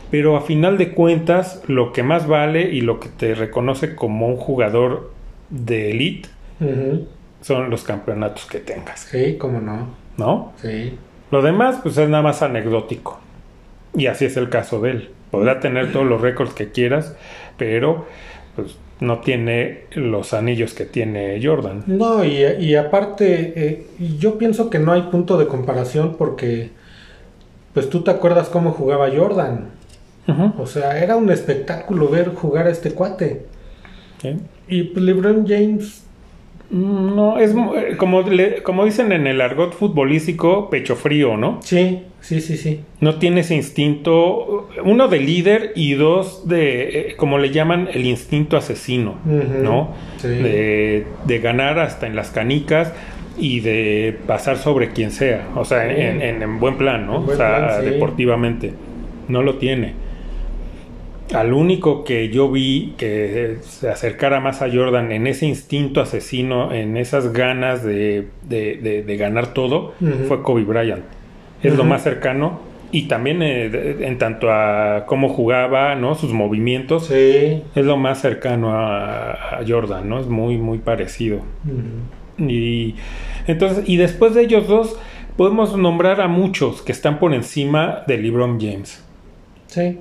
pero 0.09 0.35
a 0.37 0.41
final 0.41 0.77
de 0.77 0.91
cuentas 0.93 1.61
lo 1.67 1.93
que 1.93 2.01
más 2.01 2.25
vale 2.27 2.61
y 2.71 2.81
lo 2.81 2.99
que 2.99 3.09
te 3.09 3.35
reconoce 3.35 3.95
como 3.95 4.27
un 4.27 4.37
jugador 4.37 5.11
de 5.49 5.91
elite 5.91 6.29
son 7.41 7.69
los 7.69 7.83
campeonatos 7.83 8.45
que 8.45 8.59
tengas, 8.59 9.01
Sí, 9.01 9.35
cómo 9.37 9.59
no. 9.61 9.89
¿no? 10.17 10.53
Sí. 10.61 10.93
Lo 11.31 11.41
demás, 11.41 11.79
pues 11.83 11.97
es 11.97 12.07
nada 12.09 12.23
más 12.23 12.41
anecdótico. 12.41 13.19
Y 13.95 14.07
así 14.07 14.25
es 14.25 14.37
el 14.37 14.49
caso 14.49 14.79
de 14.81 14.91
él. 14.91 15.09
Podrá 15.35 15.59
tener 15.59 15.91
todos 15.91 16.05
los 16.05 16.21
récords 16.21 16.53
que 16.53 16.71
quieras, 16.71 17.15
pero 17.57 18.05
pues 18.55 18.77
no 18.99 19.19
tiene 19.19 19.85
los 19.91 20.33
anillos 20.33 20.73
que 20.73 20.85
tiene 20.85 21.39
Jordan. 21.43 21.83
No, 21.87 22.23
y, 22.23 22.43
y 22.59 22.75
aparte, 22.75 23.53
eh, 23.55 23.87
yo 24.17 24.37
pienso 24.37 24.69
que 24.69 24.79
no 24.79 24.93
hay 24.93 25.03
punto 25.03 25.37
de 25.37 25.47
comparación 25.47 26.15
porque, 26.17 26.69
pues 27.73 27.89
tú 27.89 28.01
te 28.01 28.11
acuerdas 28.11 28.47
cómo 28.47 28.71
jugaba 28.71 29.09
Jordan. 29.13 29.71
O 30.57 30.65
sea, 30.65 31.03
era 31.03 31.17
un 31.17 31.29
espectáculo 31.29 32.07
ver 32.07 32.33
jugar 32.33 32.65
a 32.65 32.71
este 32.71 32.91
cuate. 32.91 33.45
Y 34.67 34.83
pues, 34.83 35.05
LeBron 35.05 35.45
James, 35.47 36.04
No, 36.69 37.37
es 37.37 37.51
eh, 37.51 37.95
como, 37.97 38.21
le- 38.23 38.63
como 38.63 38.85
dicen 38.85 39.11
en 39.11 39.27
el 39.27 39.39
argot 39.41 39.73
futbolístico, 39.73 40.69
pecho 40.69 40.95
frío, 40.95 41.37
¿no? 41.37 41.59
sí, 41.61 41.99
sí, 42.21 42.41
sí, 42.41 42.57
sí. 42.57 42.79
No 43.01 43.15
tiene 43.19 43.41
ese 43.41 43.55
instinto, 43.55 44.67
uno 44.83 45.07
de 45.07 45.19
líder 45.19 45.73
y 45.75 45.93
dos 45.93 46.47
de, 46.47 46.99
eh, 47.11 47.15
como 47.17 47.37
le 47.37 47.51
llaman, 47.51 47.87
el 47.93 48.05
instinto 48.05 48.57
asesino. 48.57 49.15
¿no? 49.25 49.89
Sí. 50.17 50.27
De, 50.29 51.05
de 51.25 51.39
ganar 51.39 51.77
hasta 51.79 52.07
en 52.07 52.15
las 52.15 52.31
canicas 52.31 52.93
y 53.37 53.59
de 53.59 54.17
pasar 54.25 54.57
sobre 54.57 54.89
quien 54.89 55.11
sea, 55.11 55.47
o 55.55 55.65
sea, 55.65 55.87
Sí. 55.87 56.01
en, 56.01 56.21
en- 56.21 56.41
en 56.41 56.59
buen 56.59 56.77
plan, 56.77 57.05
¿no? 57.05 57.19
O 57.19 57.35
sea, 57.35 57.57
plan, 57.67 57.81
sí. 57.83 57.89
deportivamente. 57.91 58.73
No 59.27 59.43
lo 59.43 59.55
tiene. 59.55 59.93
Al 61.33 61.53
único 61.53 62.03
que 62.03 62.29
yo 62.29 62.51
vi 62.51 62.93
que 62.97 63.57
se 63.61 63.89
acercara 63.89 64.39
más 64.39 64.61
a 64.61 64.69
Jordan 64.71 65.11
en 65.11 65.25
ese 65.25 65.47
instinto 65.47 65.99
asesino, 66.01 66.71
en 66.71 66.97
esas 66.97 67.33
ganas 67.33 67.83
de, 67.83 68.27
de- 68.43 68.75
de- 68.77 69.01
de 69.03 69.17
ganar 69.17 69.53
todo, 69.53 69.93
fue 70.27 70.43
Kobe 70.43 70.63
Bryant. 70.63 71.03
Es 71.63 71.75
lo 71.75 71.83
más 71.83 72.03
cercano. 72.03 72.59
Y 72.91 73.07
también 73.07 73.41
eh, 73.41 73.97
en 74.01 74.17
tanto 74.19 74.51
a 74.51 75.05
cómo 75.07 75.27
jugaba, 75.29 75.95
¿no? 75.95 76.13
Sus 76.15 76.31
movimientos, 76.31 77.07
Sí. 77.07 77.63
es 77.75 77.85
lo 77.85 77.97
más 77.97 78.21
cercano 78.21 78.73
a, 78.75 79.31
a 79.57 79.63
Jordan, 79.67 80.07
¿no? 80.07 80.19
Es 80.19 80.27
muy, 80.27 80.57
muy 80.57 80.77
parecido. 80.77 81.39
Y 82.37 82.95
entonces, 83.47 83.83
y 83.89 83.97
después 83.97 84.33
de 84.35 84.43
ellos 84.43 84.67
dos, 84.67 84.97
podemos 85.37 85.75
nombrar 85.75 86.21
a 86.21 86.27
muchos 86.27 86.81
que 86.83 86.91
están 86.91 87.17
por 87.19 87.33
encima 87.33 88.03
de 88.07 88.17
LeBron 88.17 88.59
James. 88.61 89.03
Sí. 89.67 89.97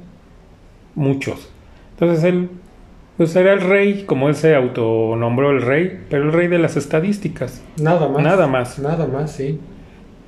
Muchos. 0.95 1.49
Entonces 1.93 2.25
él 2.25 2.49
pues 3.17 3.37
era 3.37 3.53
el 3.53 3.61
rey, 3.61 4.05
como 4.05 4.29
él 4.29 4.35
se 4.35 4.57
autonombró 4.57 5.53
el 5.53 5.63
rey, 5.63 6.01
pero 6.11 6.25
el 6.25 6.33
rey 6.33 6.49
de 6.49 6.59
las 6.59 6.77
estadísticas. 6.77 7.63
Nada 7.81 8.09
más. 8.09 8.23
Nada 8.23 8.47
más. 8.49 8.79
Nada 8.81 9.07
más, 9.07 9.31
sí. 9.33 9.61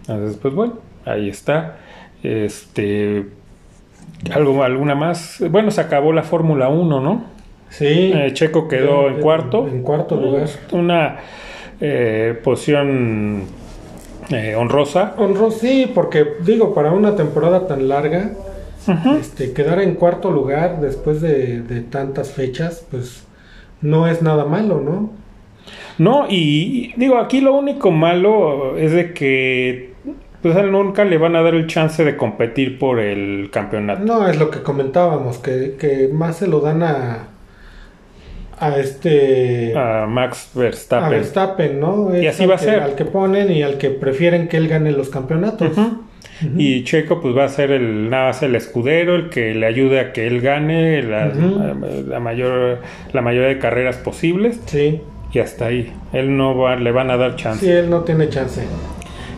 Entonces, 0.02 0.38
pues 0.40 0.54
bueno, 0.54 0.74
ahí 1.04 1.28
está. 1.28 1.78
Este 2.22 3.26
algo 4.32 4.62
alguna 4.62 4.94
más. 4.94 5.42
Bueno, 5.50 5.70
se 5.70 5.80
acabó 5.80 6.12
la 6.12 6.22
Fórmula 6.22 6.68
1, 6.68 7.00
¿no? 7.00 7.24
Sí. 7.70 8.12
Eh, 8.14 8.30
Checo 8.32 8.68
quedó 8.68 9.08
en 9.08 9.20
cuarto. 9.20 9.66
En 9.66 9.82
cuarto 9.82 10.16
lugar. 10.16 10.48
Una 10.70 11.16
eh, 11.80 12.38
posición 12.42 13.42
eh, 14.30 14.54
honrosa. 14.54 15.14
Honrosa, 15.18 15.58
sí, 15.58 15.90
porque 15.92 16.24
digo, 16.40 16.72
para 16.72 16.92
una 16.92 17.16
temporada 17.16 17.66
tan 17.66 17.88
larga, 17.88 18.30
este, 19.18 19.52
quedar 19.52 19.80
en 19.80 19.94
cuarto 19.94 20.30
lugar 20.30 20.80
después 20.80 21.20
de, 21.20 21.62
de, 21.62 21.80
tantas 21.80 22.32
fechas, 22.32 22.86
pues 22.90 23.24
no 23.80 24.06
es 24.06 24.22
nada 24.22 24.44
malo, 24.44 24.80
¿no? 24.80 25.10
No, 25.98 26.26
y 26.28 26.92
digo, 26.96 27.18
aquí 27.18 27.40
lo 27.40 27.54
único 27.54 27.90
malo 27.90 28.76
es 28.76 28.92
de 28.92 29.12
que 29.12 29.94
pues 30.42 30.54
a 30.54 30.60
él 30.60 30.70
nunca 30.70 31.04
le 31.04 31.18
van 31.18 31.34
a 31.34 31.42
dar 31.42 31.54
el 31.54 31.66
chance 31.66 32.04
de 32.04 32.16
competir 32.16 32.78
por 32.78 33.00
el 33.00 33.50
campeonato. 33.50 34.04
No, 34.04 34.28
es 34.28 34.38
lo 34.38 34.50
que 34.50 34.62
comentábamos, 34.62 35.38
que, 35.38 35.74
que 35.78 36.08
más 36.12 36.36
se 36.36 36.46
lo 36.46 36.60
dan 36.60 36.82
a, 36.82 37.28
a 38.58 38.76
este 38.76 39.76
a 39.76 40.06
Max 40.06 40.50
Verstappen. 40.54 41.04
A 41.04 41.08
Verstappen, 41.08 41.80
¿no? 41.80 42.12
Es 42.14 42.22
y 42.22 42.26
así 42.28 42.46
va 42.46 42.54
a 42.54 42.58
que, 42.58 42.64
ser. 42.64 42.80
Al 42.80 42.94
que 42.94 43.04
ponen 43.04 43.50
y 43.50 43.62
al 43.62 43.78
que 43.78 43.90
prefieren 43.90 44.48
que 44.48 44.56
él 44.56 44.68
gane 44.68 44.92
los 44.92 45.08
campeonatos. 45.08 45.76
Uh 45.76 45.80
-huh. 45.80 45.98
Uh 46.42 46.46
-huh. 46.46 46.60
Y 46.60 46.84
Checo 46.84 47.20
pues 47.20 47.36
va 47.36 47.44
a 47.44 47.48
ser 47.48 47.70
el 47.70 48.10
nada 48.10 48.26
más 48.28 48.42
el 48.42 48.54
escudero, 48.54 49.14
el 49.14 49.28
que 49.30 49.54
le 49.54 49.66
ayude 49.66 50.00
a 50.00 50.12
que 50.12 50.26
él 50.26 50.40
gane 50.40 51.02
la, 51.02 51.28
uh 51.28 51.30
-huh. 51.30 52.06
la 52.06 52.20
mayor 52.20 52.80
la 53.12 53.22
mayoría 53.22 53.48
de 53.48 53.58
carreras 53.58 53.96
posibles. 53.96 54.60
Sí. 54.66 55.00
Y 55.32 55.38
hasta 55.38 55.66
ahí. 55.66 55.92
Él 56.12 56.36
no 56.36 56.56
va, 56.56 56.76
le 56.76 56.92
van 56.92 57.10
a 57.10 57.16
dar 57.16 57.36
chance. 57.36 57.66
Sí, 57.66 57.70
él 57.70 57.90
no 57.90 58.00
tiene 58.02 58.28
chance. 58.28 58.62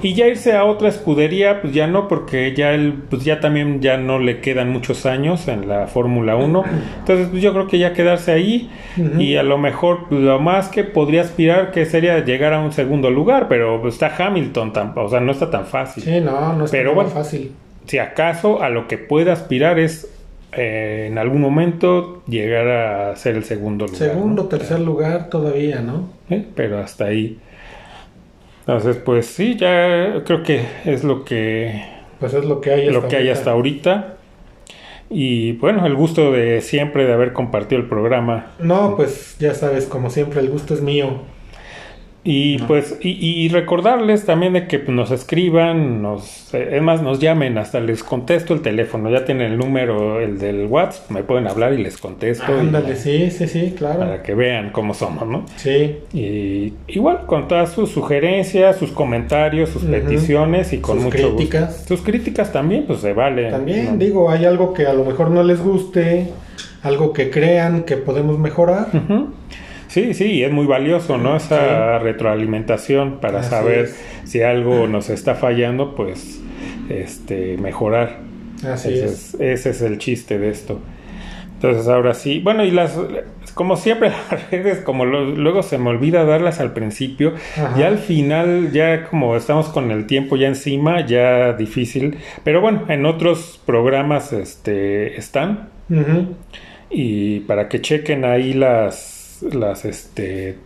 Y 0.02 0.14
ya 0.14 0.28
irse 0.28 0.56
a 0.56 0.64
otra 0.64 0.88
escudería, 0.88 1.60
pues 1.60 1.74
ya 1.74 1.86
no, 1.86 2.06
porque 2.06 2.54
ya 2.54 2.72
él, 2.72 2.94
pues 3.10 3.24
ya 3.24 3.40
también 3.40 3.80
ya 3.80 3.96
no 3.96 4.18
le 4.18 4.40
quedan 4.40 4.70
muchos 4.70 5.06
años 5.06 5.48
en 5.48 5.68
la 5.68 5.88
Fórmula 5.88 6.36
1. 6.36 6.64
Entonces, 7.00 7.28
pues 7.28 7.42
yo 7.42 7.52
creo 7.52 7.66
que 7.66 7.78
ya 7.78 7.92
quedarse 7.94 8.30
ahí 8.32 8.70
uh 8.96 9.00
-huh. 9.00 9.20
y 9.20 9.36
a 9.36 9.42
lo 9.42 9.58
mejor 9.58 10.06
pues, 10.08 10.20
lo 10.20 10.38
más 10.38 10.68
que 10.68 10.84
podría 10.84 11.22
aspirar 11.22 11.72
que 11.72 11.84
sería 11.84 12.24
llegar 12.24 12.52
a 12.54 12.60
un 12.60 12.72
segundo 12.72 13.10
lugar, 13.10 13.46
pero 13.48 13.80
pues, 13.80 13.94
está 13.94 14.14
Hamilton, 14.16 14.72
tan, 14.72 14.92
o 14.96 15.08
sea, 15.08 15.20
no 15.20 15.32
está 15.32 15.50
tan 15.50 15.66
fácil. 15.66 16.02
Sí, 16.04 16.20
no, 16.20 16.52
no 16.52 16.64
está 16.64 16.76
pero, 16.76 16.90
tan 16.90 16.94
bueno, 16.94 17.10
fácil. 17.10 17.52
Si 17.86 17.98
acaso 17.98 18.62
a 18.62 18.68
lo 18.68 18.86
que 18.86 18.98
puede 18.98 19.32
aspirar 19.32 19.78
es 19.78 20.08
eh, 20.52 21.08
en 21.10 21.18
algún 21.18 21.40
momento 21.40 22.22
llegar 22.26 22.68
a 22.68 23.16
ser 23.16 23.36
el 23.36 23.44
segundo 23.44 23.86
lugar. 23.86 23.98
Segundo, 23.98 24.44
¿no? 24.44 24.48
tercer 24.48 24.80
lugar 24.80 25.28
todavía, 25.28 25.80
¿no? 25.80 26.08
¿Eh? 26.30 26.44
Pero 26.54 26.78
hasta 26.78 27.06
ahí. 27.06 27.38
Entonces, 28.68 28.98
pues 28.98 29.24
sí, 29.24 29.56
ya 29.56 30.24
creo 30.26 30.42
que 30.42 30.62
es 30.84 31.02
lo 31.02 31.24
que 31.24 31.82
pues 32.20 32.34
es 32.34 32.44
lo 32.44 32.60
que 32.60 32.70
hay 32.70 32.88
hasta 32.88 33.00
lo 33.00 33.08
que 33.08 33.16
hay 33.16 33.30
hasta 33.30 33.52
ahorita. 33.52 34.16
Y 35.08 35.52
bueno, 35.52 35.86
el 35.86 35.94
gusto 35.94 36.32
de 36.32 36.60
siempre 36.60 37.06
de 37.06 37.14
haber 37.14 37.32
compartido 37.32 37.80
el 37.80 37.88
programa. 37.88 38.48
No, 38.58 38.94
pues 38.94 39.36
ya 39.38 39.54
sabes, 39.54 39.86
como 39.86 40.10
siempre, 40.10 40.40
el 40.40 40.50
gusto 40.50 40.74
es 40.74 40.82
mío. 40.82 41.22
Y 42.24 42.56
no. 42.58 42.66
pues, 42.66 42.98
y, 43.00 43.10
y, 43.10 43.48
recordarles 43.48 44.26
también 44.26 44.52
de 44.52 44.66
que 44.66 44.78
nos 44.78 45.12
escriban, 45.12 46.02
nos, 46.02 46.52
es 46.52 46.82
más, 46.82 47.00
nos 47.00 47.20
llamen, 47.20 47.56
hasta 47.58 47.80
les 47.80 48.02
contesto 48.02 48.54
el 48.54 48.60
teléfono, 48.60 49.08
ya 49.08 49.24
tienen 49.24 49.52
el 49.52 49.58
número, 49.58 50.20
el 50.20 50.38
del 50.38 50.66
WhatsApp, 50.66 51.10
me 51.10 51.22
pueden 51.22 51.46
hablar 51.46 51.72
y 51.74 51.78
les 51.78 51.96
contesto. 51.96 52.44
Ándale, 52.46 52.94
y, 52.94 52.96
sí, 52.96 53.30
sí, 53.30 53.46
sí, 53.46 53.74
claro. 53.78 54.00
Para 54.00 54.22
que 54.22 54.34
vean 54.34 54.70
cómo 54.70 54.94
somos, 54.94 55.26
¿no? 55.28 55.46
Sí. 55.56 55.96
Y 56.12 56.74
igual, 56.88 57.24
con 57.26 57.46
todas 57.46 57.72
sus 57.72 57.90
sugerencias, 57.90 58.76
sus 58.76 58.90
comentarios, 58.90 59.70
sus 59.70 59.84
uh 59.84 59.86
-huh. 59.86 60.02
peticiones 60.02 60.72
y 60.72 60.78
con 60.78 60.96
sus 60.96 61.04
mucho 61.04 61.36
críticas. 61.36 61.78
Gusto. 61.78 61.96
Sus 61.96 62.04
críticas 62.04 62.52
también, 62.52 62.84
pues 62.86 63.00
se 63.00 63.12
vale. 63.12 63.50
También, 63.50 63.92
¿no? 63.92 63.96
digo, 63.96 64.30
hay 64.30 64.44
algo 64.44 64.74
que 64.74 64.86
a 64.86 64.92
lo 64.92 65.04
mejor 65.04 65.30
no 65.30 65.42
les 65.44 65.62
guste, 65.62 66.26
algo 66.82 67.12
que 67.12 67.30
crean 67.30 67.84
que 67.84 67.96
podemos 67.96 68.38
mejorar. 68.38 68.88
Uh 68.92 68.96
-huh. 68.96 69.26
Sí, 69.88 70.14
sí, 70.14 70.42
es 70.44 70.52
muy 70.52 70.66
valioso, 70.66 71.18
¿no? 71.18 71.36
Esa 71.36 71.98
sí. 71.98 72.04
retroalimentación 72.04 73.20
para 73.20 73.40
Así 73.40 73.50
saber 73.50 73.84
es. 73.86 73.96
si 74.24 74.42
algo 74.42 74.86
nos 74.86 75.10
está 75.10 75.34
fallando, 75.34 75.94
pues 75.96 76.40
este 76.88 77.56
mejorar. 77.58 78.20
Así 78.64 78.92
ese 78.92 79.04
es. 79.06 79.34
es. 79.34 79.40
Ese 79.40 79.70
es 79.70 79.82
el 79.82 79.98
chiste 79.98 80.38
de 80.38 80.50
esto. 80.50 80.80
Entonces 81.54 81.88
ahora 81.88 82.14
sí, 82.14 82.38
bueno, 82.38 82.64
y 82.64 82.70
las, 82.70 82.96
como 83.54 83.76
siempre 83.76 84.10
las 84.30 84.50
redes, 84.50 84.80
como 84.80 85.04
lo, 85.04 85.24
luego 85.24 85.62
se 85.64 85.78
me 85.78 85.90
olvida 85.90 86.24
darlas 86.24 86.60
al 86.60 86.72
principio, 86.72 87.34
Ajá. 87.56 87.74
ya 87.76 87.88
al 87.88 87.98
final, 87.98 88.70
ya 88.72 89.06
como 89.08 89.34
estamos 89.36 89.68
con 89.70 89.90
el 89.90 90.06
tiempo 90.06 90.36
ya 90.36 90.46
encima, 90.48 91.04
ya 91.04 91.54
difícil, 91.54 92.18
pero 92.44 92.60
bueno, 92.60 92.84
en 92.88 93.06
otros 93.06 93.60
programas 93.66 94.32
este, 94.32 95.16
están, 95.18 95.70
uh 95.90 95.94
-huh. 95.94 96.36
y 96.90 97.40
para 97.40 97.68
que 97.68 97.80
chequen 97.80 98.24
ahí 98.24 98.52
las 99.42 99.54
las 99.54 99.84
este 99.84 100.56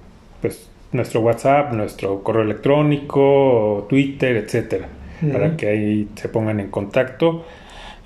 pues 0.40 0.68
nuestro 0.92 1.20
WhatsApp, 1.20 1.72
nuestro 1.72 2.22
correo 2.22 2.42
electrónico, 2.42 3.86
Twitter, 3.88 4.36
etcétera, 4.36 4.88
uh 5.22 5.26
-huh. 5.26 5.32
para 5.32 5.56
que 5.56 5.68
ahí 5.68 6.08
se 6.16 6.28
pongan 6.28 6.60
en 6.60 6.68
contacto. 6.70 7.44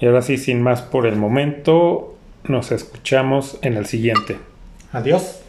Y 0.01 0.07
ahora 0.07 0.23
sí, 0.23 0.37
sin 0.37 0.63
más 0.63 0.83
por 0.83 1.07
el 1.07 1.17
momento, 1.17 2.15
nos 2.45 2.71
escuchamos 2.71 3.59
en 3.63 3.75
el 3.75 3.87
siguiente. 3.87 4.37
Adiós. 4.93 5.41